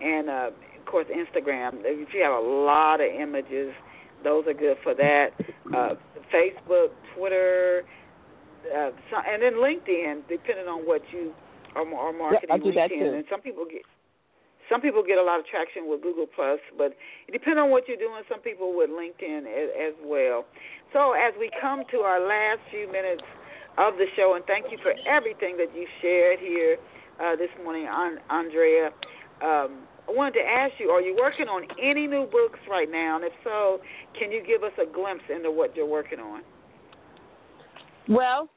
and 0.00 0.28
uh, 0.28 0.50
of 0.50 0.86
course 0.86 1.06
Instagram. 1.06 1.86
If 1.86 2.12
you 2.12 2.22
have 2.22 2.34
a 2.34 2.46
lot 2.46 3.00
of 3.00 3.06
images 3.14 3.72
those 4.24 4.44
are 4.46 4.54
good 4.54 4.76
for 4.82 4.94
that. 4.94 5.28
Uh, 5.74 5.94
Facebook, 6.32 6.90
Twitter, 7.16 7.84
uh, 8.68 8.90
so, 9.10 9.16
and 9.24 9.42
then 9.42 9.54
LinkedIn, 9.54 10.28
depending 10.28 10.66
on 10.66 10.86
what 10.86 11.02
you 11.12 11.32
are, 11.74 11.82
are 11.82 12.12
marketing. 12.12 12.48
Yep, 12.50 12.60
I 12.60 12.88
LinkedIn, 12.88 13.14
and 13.14 13.24
some 13.30 13.40
people 13.40 13.64
get 13.64 13.82
some 14.70 14.80
people 14.80 15.02
get 15.02 15.18
a 15.18 15.22
lot 15.22 15.40
of 15.40 15.46
traction 15.46 15.90
with 15.90 16.00
Google 16.00 16.30
Plus, 16.30 16.60
but 16.78 16.94
it 17.26 17.32
depends 17.32 17.58
on 17.58 17.70
what 17.70 17.88
you're 17.88 17.98
doing. 17.98 18.22
Some 18.30 18.40
people 18.40 18.76
with 18.76 18.88
LinkedIn 18.88 19.42
as, 19.42 19.68
as 19.74 19.94
well. 20.06 20.46
So 20.92 21.12
as 21.12 21.34
we 21.38 21.50
come 21.60 21.82
to 21.90 21.98
our 22.06 22.22
last 22.22 22.62
few 22.70 22.86
minutes 22.86 23.26
of 23.78 23.98
the 23.98 24.06
show, 24.14 24.38
and 24.38 24.44
thank 24.46 24.70
you 24.70 24.78
for 24.78 24.94
everything 25.10 25.56
that 25.58 25.74
you 25.74 25.86
shared 26.00 26.38
here 26.38 26.78
uh, 27.18 27.34
this 27.34 27.50
morning, 27.64 27.86
Andrea. 28.30 28.94
Um, 29.42 29.90
I 30.08 30.12
wanted 30.12 30.42
to 30.42 30.46
ask 30.46 30.74
you, 30.78 30.90
are 30.90 31.00
you 31.00 31.16
working 31.18 31.46
on 31.46 31.66
any 31.82 32.06
new 32.06 32.26
books 32.26 32.58
right 32.68 32.90
now? 32.90 33.16
And 33.16 33.24
if 33.24 33.32
so, 33.44 33.80
can 34.18 34.30
you 34.30 34.42
give 34.42 34.62
us 34.62 34.72
a 34.80 34.86
glimpse 34.86 35.24
into 35.34 35.50
what 35.50 35.76
you're 35.76 35.86
working 35.86 36.18
on? 36.18 36.42
Well, 38.10 38.50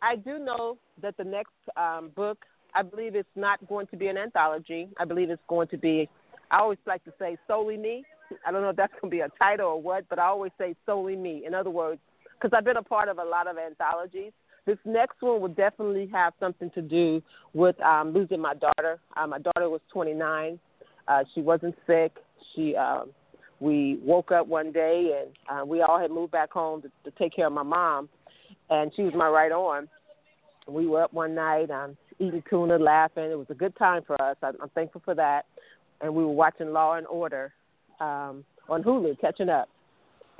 I 0.00 0.16
do 0.16 0.38
know 0.38 0.78
that 1.02 1.16
the 1.18 1.24
next 1.24 1.52
um, 1.76 2.10
book, 2.16 2.44
I 2.74 2.82
believe 2.82 3.14
it's 3.14 3.28
not 3.36 3.66
going 3.68 3.86
to 3.88 3.96
be 3.96 4.06
an 4.06 4.16
anthology. 4.16 4.88
I 4.98 5.04
believe 5.04 5.28
it's 5.28 5.42
going 5.48 5.68
to 5.68 5.76
be, 5.76 6.08
I 6.50 6.60
always 6.60 6.78
like 6.86 7.04
to 7.04 7.12
say, 7.18 7.36
solely 7.46 7.76
me. 7.76 8.04
I 8.46 8.52
don't 8.52 8.62
know 8.62 8.70
if 8.70 8.76
that's 8.76 8.92
going 9.00 9.10
to 9.10 9.16
be 9.16 9.20
a 9.20 9.28
title 9.38 9.66
or 9.66 9.82
what, 9.82 10.08
but 10.08 10.18
I 10.18 10.26
always 10.26 10.52
say 10.56 10.74
solely 10.86 11.16
me. 11.16 11.44
In 11.44 11.52
other 11.52 11.70
words, 11.70 12.00
because 12.40 12.56
I've 12.56 12.64
been 12.64 12.78
a 12.78 12.82
part 12.82 13.08
of 13.08 13.18
a 13.18 13.24
lot 13.24 13.46
of 13.46 13.58
anthologies. 13.58 14.32
This 14.64 14.78
next 14.84 15.20
one 15.20 15.40
will 15.40 15.48
definitely 15.48 16.08
have 16.12 16.32
something 16.38 16.70
to 16.70 16.80
do 16.80 17.20
with 17.52 17.78
um, 17.82 18.12
losing 18.12 18.40
my 18.40 18.54
daughter. 18.54 19.00
Uh, 19.16 19.26
my 19.26 19.38
daughter 19.38 19.68
was 19.68 19.80
29 19.92 20.58
uh, 21.10 21.24
she 21.34 21.40
wasn't 21.40 21.74
sick. 21.86 22.12
She 22.54 22.76
um, 22.76 23.10
we 23.58 23.98
woke 24.02 24.32
up 24.32 24.46
one 24.46 24.72
day 24.72 25.20
and 25.20 25.30
uh, 25.50 25.64
we 25.64 25.82
all 25.82 25.98
had 25.98 26.10
moved 26.10 26.32
back 26.32 26.50
home 26.52 26.82
to, 26.82 26.90
to 27.04 27.16
take 27.18 27.34
care 27.34 27.46
of 27.46 27.52
my 27.52 27.62
mom, 27.62 28.08
and 28.70 28.92
she 28.94 29.02
was 29.02 29.14
my 29.14 29.28
right 29.28 29.52
arm. 29.52 29.88
We 30.68 30.86
were 30.86 31.02
up 31.02 31.12
one 31.12 31.34
night 31.34 31.70
um, 31.70 31.96
eating 32.18 32.42
tuna, 32.48 32.78
laughing. 32.78 33.30
It 33.30 33.38
was 33.38 33.48
a 33.50 33.54
good 33.54 33.76
time 33.76 34.02
for 34.06 34.20
us. 34.22 34.36
I'm, 34.42 34.54
I'm 34.62 34.68
thankful 34.70 35.02
for 35.04 35.14
that. 35.16 35.46
And 36.00 36.14
we 36.14 36.24
were 36.24 36.30
watching 36.30 36.72
Law 36.72 36.94
and 36.94 37.06
Order 37.06 37.52
um, 37.98 38.44
on 38.68 38.82
Hulu, 38.82 39.20
catching 39.20 39.48
up. 39.48 39.68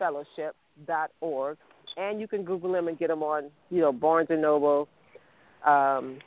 org, 1.22 1.58
and 1.96 2.20
you 2.20 2.28
can 2.28 2.44
Google 2.44 2.72
them 2.72 2.88
and 2.88 2.98
get 2.98 3.10
them 3.10 3.22
on 3.24 3.52
you 3.70 3.82
know 3.82 3.94
Barnes 3.94 4.30
and 4.32 4.42
Noble, 4.42 4.88
um, 5.66 6.18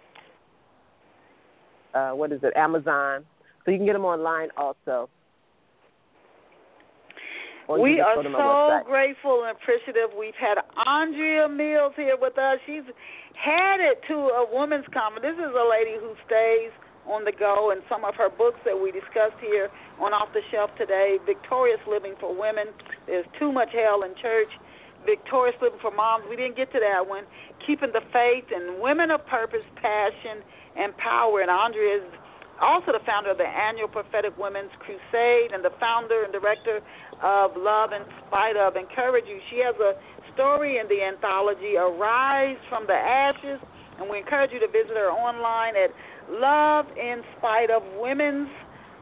uh, 1.94 2.12
what 2.12 2.30
is 2.32 2.40
it 2.42 2.56
Amazon, 2.56 3.26
so 3.64 3.72
you 3.72 3.76
can 3.76 3.86
get 3.86 3.94
them 3.94 4.04
online 4.04 4.48
also. 4.56 5.08
We 7.78 8.00
are 8.00 8.18
so 8.18 8.82
grateful 8.82 9.46
and 9.46 9.54
appreciative. 9.54 10.10
We've 10.18 10.34
had 10.34 10.58
Andrea 10.74 11.46
Mills 11.46 11.94
here 11.94 12.18
with 12.18 12.34
us. 12.36 12.58
She's 12.66 12.82
headed 13.38 14.02
to 14.08 14.14
a 14.14 14.46
woman's 14.50 14.86
conference. 14.90 15.22
This 15.22 15.38
is 15.38 15.54
a 15.54 15.66
lady 15.70 15.94
who 15.94 16.18
stays 16.26 16.74
on 17.06 17.24
the 17.24 17.32
go, 17.32 17.70
and 17.70 17.82
some 17.88 18.04
of 18.04 18.14
her 18.14 18.28
books 18.28 18.58
that 18.64 18.74
we 18.74 18.90
discussed 18.90 19.38
here 19.40 19.70
on 20.02 20.12
Off 20.12 20.34
the 20.34 20.42
Shelf 20.50 20.70
today 20.76 21.18
Victorious 21.24 21.80
Living 21.88 22.14
for 22.18 22.34
Women. 22.34 22.74
There's 23.06 23.26
Too 23.38 23.52
Much 23.52 23.70
Hell 23.70 24.02
in 24.02 24.18
Church. 24.20 24.50
Victorious 25.06 25.56
Living 25.62 25.78
for 25.80 25.90
Moms. 25.90 26.24
We 26.28 26.36
didn't 26.36 26.56
get 26.56 26.72
to 26.72 26.80
that 26.80 27.08
one. 27.08 27.24
Keeping 27.66 27.90
the 27.92 28.02
Faith 28.12 28.50
and 28.50 28.82
Women 28.82 29.10
of 29.10 29.24
Purpose, 29.26 29.64
Passion, 29.80 30.42
and 30.76 30.96
Power. 30.98 31.40
And 31.40 31.50
Andrea 31.50 32.04
is 32.04 32.08
also 32.60 32.92
the 32.92 33.04
founder 33.06 33.30
of 33.30 33.38
the 33.38 33.48
annual 33.48 33.88
Prophetic 33.88 34.36
Women's 34.36 34.70
Crusade 34.78 35.52
and 35.52 35.64
the 35.64 35.72
founder 35.80 36.24
and 36.24 36.32
director 36.32 36.80
of 37.22 37.56
Love 37.56 37.92
in 37.92 38.04
Spite 38.26 38.56
of. 38.56 38.76
Encourage 38.76 39.24
you. 39.26 39.40
She 39.50 39.64
has 39.64 39.74
a 39.80 39.96
story 40.34 40.78
in 40.78 40.86
the 40.88 41.02
anthology, 41.02 41.76
Arise 41.76 42.60
from 42.68 42.86
the 42.86 42.94
Ashes, 42.94 43.60
and 43.98 44.08
we 44.08 44.18
encourage 44.18 44.52
you 44.52 44.60
to 44.60 44.68
visit 44.68 44.96
her 44.96 45.10
online 45.10 45.74
at 45.76 45.90
Love 46.30 46.86
in 46.96 47.22
Spite 47.38 47.70
of 47.70 47.82
Women's 47.98 48.48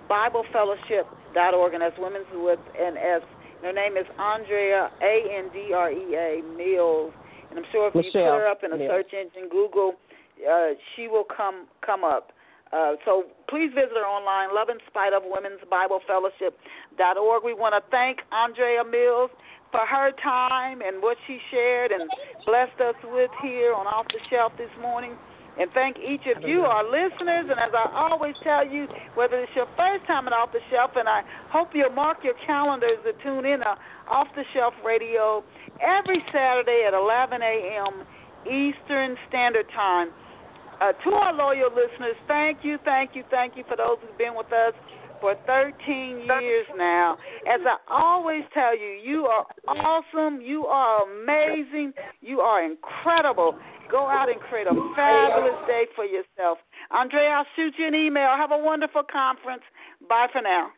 Bible 0.09 0.45
Fellowship.org, 0.53 1.75
and 1.75 1.83
that's 1.83 1.99
women's 1.99 2.27
with 2.33 2.59
an 2.81 2.97
S. 2.97 3.23
Her 3.63 3.73
name 3.73 3.97
is 3.97 4.07
Andrea 4.19 4.91
A 5.03 5.15
N 5.35 5.51
D 5.53 5.73
R 5.75 5.91
E 5.91 6.15
A 6.15 6.43
Mills, 6.57 7.13
and 7.51 7.59
I'm 7.59 7.67
sure 7.73 7.89
if 7.89 7.95
Michelle. 7.95 8.07
you 8.07 8.31
put 8.31 8.39
her 8.39 8.47
up 8.49 8.63
in 8.65 8.73
a 8.73 8.79
search 8.79 9.13
engine, 9.13 9.51
Google, 9.51 9.95
uh, 10.49 10.79
she 10.95 11.09
will 11.09 11.25
come 11.25 11.67
come 11.85 12.05
up. 12.05 12.33
Uh, 12.73 13.01
so 13.05 13.25
please 13.49 13.73
visit 13.73 13.97
her 13.97 14.05
online, 14.05 14.55
Love 14.55 14.69
in 14.69 14.77
Spite 14.89 15.13
of 15.13 15.23
Women's 15.25 15.61
Bible 15.71 16.01
Fellowship.org. 16.07 17.45
We 17.45 17.55
want 17.55 17.73
to 17.73 17.83
thank 17.91 18.21
Andrea 18.33 18.85
Mills 18.85 19.31
for 19.71 19.85
her 19.85 20.13
time 20.23 20.81
and 20.81 21.03
what 21.03 21.17
she 21.27 21.39
shared 21.51 21.93
and 21.93 22.09
blessed 22.45 22.81
us 22.81 22.97
with 23.05 23.31
here 23.43 23.73
on 23.73 23.87
Off 23.87 24.07
the 24.09 24.21
Shelf 24.29 24.53
this 24.59 24.73
morning. 24.81 25.17
And 25.59 25.69
thank 25.75 25.99
each 25.99 26.23
of 26.31 26.47
you, 26.47 26.63
our 26.63 26.85
listeners. 26.87 27.51
And 27.51 27.59
as 27.59 27.75
I 27.75 27.91
always 27.91 28.35
tell 28.45 28.63
you, 28.63 28.87
whether 29.15 29.41
it's 29.41 29.51
your 29.57 29.67
first 29.77 30.07
time 30.07 30.29
at 30.29 30.33
Off 30.33 30.53
the 30.53 30.63
Shelf, 30.71 30.93
and 30.95 31.09
I 31.09 31.23
hope 31.51 31.71
you'll 31.75 31.91
mark 31.91 32.19
your 32.23 32.39
calendars 32.47 33.03
to 33.03 33.13
tune 33.25 33.45
in 33.45 33.61
to 33.61 33.75
Off 34.09 34.29
the 34.37 34.45
Shelf 34.55 34.73
Radio 34.87 35.43
every 35.83 36.23
Saturday 36.31 36.87
at 36.87 36.95
11 36.95 37.43
a.m. 37.43 38.07
Eastern 38.47 39.17
Standard 39.29 39.67
Time. 39.75 40.11
Uh, 40.81 40.93
to 41.05 41.11
our 41.11 41.35
loyal 41.35 41.71
listeners, 41.71 42.17
thank 42.27 42.59
you, 42.63 42.79
thank 42.85 43.11
you, 43.15 43.25
thank 43.31 43.57
you 43.57 43.65
for 43.69 43.77
those 43.77 43.97
who've 44.01 44.19
been 44.19 44.35
with 44.37 44.53
us 44.53 44.75
for 45.21 45.35
13 45.47 46.27
years 46.41 46.67
now. 46.77 47.17
As 47.53 47.61
I 47.67 47.77
always 47.91 48.43
tell 48.55 48.79
you, 48.79 48.99
you 49.03 49.27
are 49.27 49.45
awesome, 49.67 50.41
you 50.41 50.67
are 50.67 51.03
amazing, 51.03 51.93
you 52.21 52.41
are 52.41 52.65
incredible. 52.65 53.59
Go 53.91 54.07
out 54.07 54.29
and 54.29 54.39
create 54.41 54.67
a 54.67 54.75
fabulous 54.95 55.59
day 55.67 55.87
for 55.97 56.05
yourself. 56.05 56.59
Andrea, 56.91 57.31
I'll 57.31 57.47
shoot 57.57 57.75
you 57.79 57.89
an 57.89 57.95
email. 57.95 58.29
Have 58.37 58.53
a 58.53 58.59
wonderful 58.59 59.03
conference. 59.11 59.63
Bye 60.09 60.27
for 60.31 60.43
now. 60.43 60.69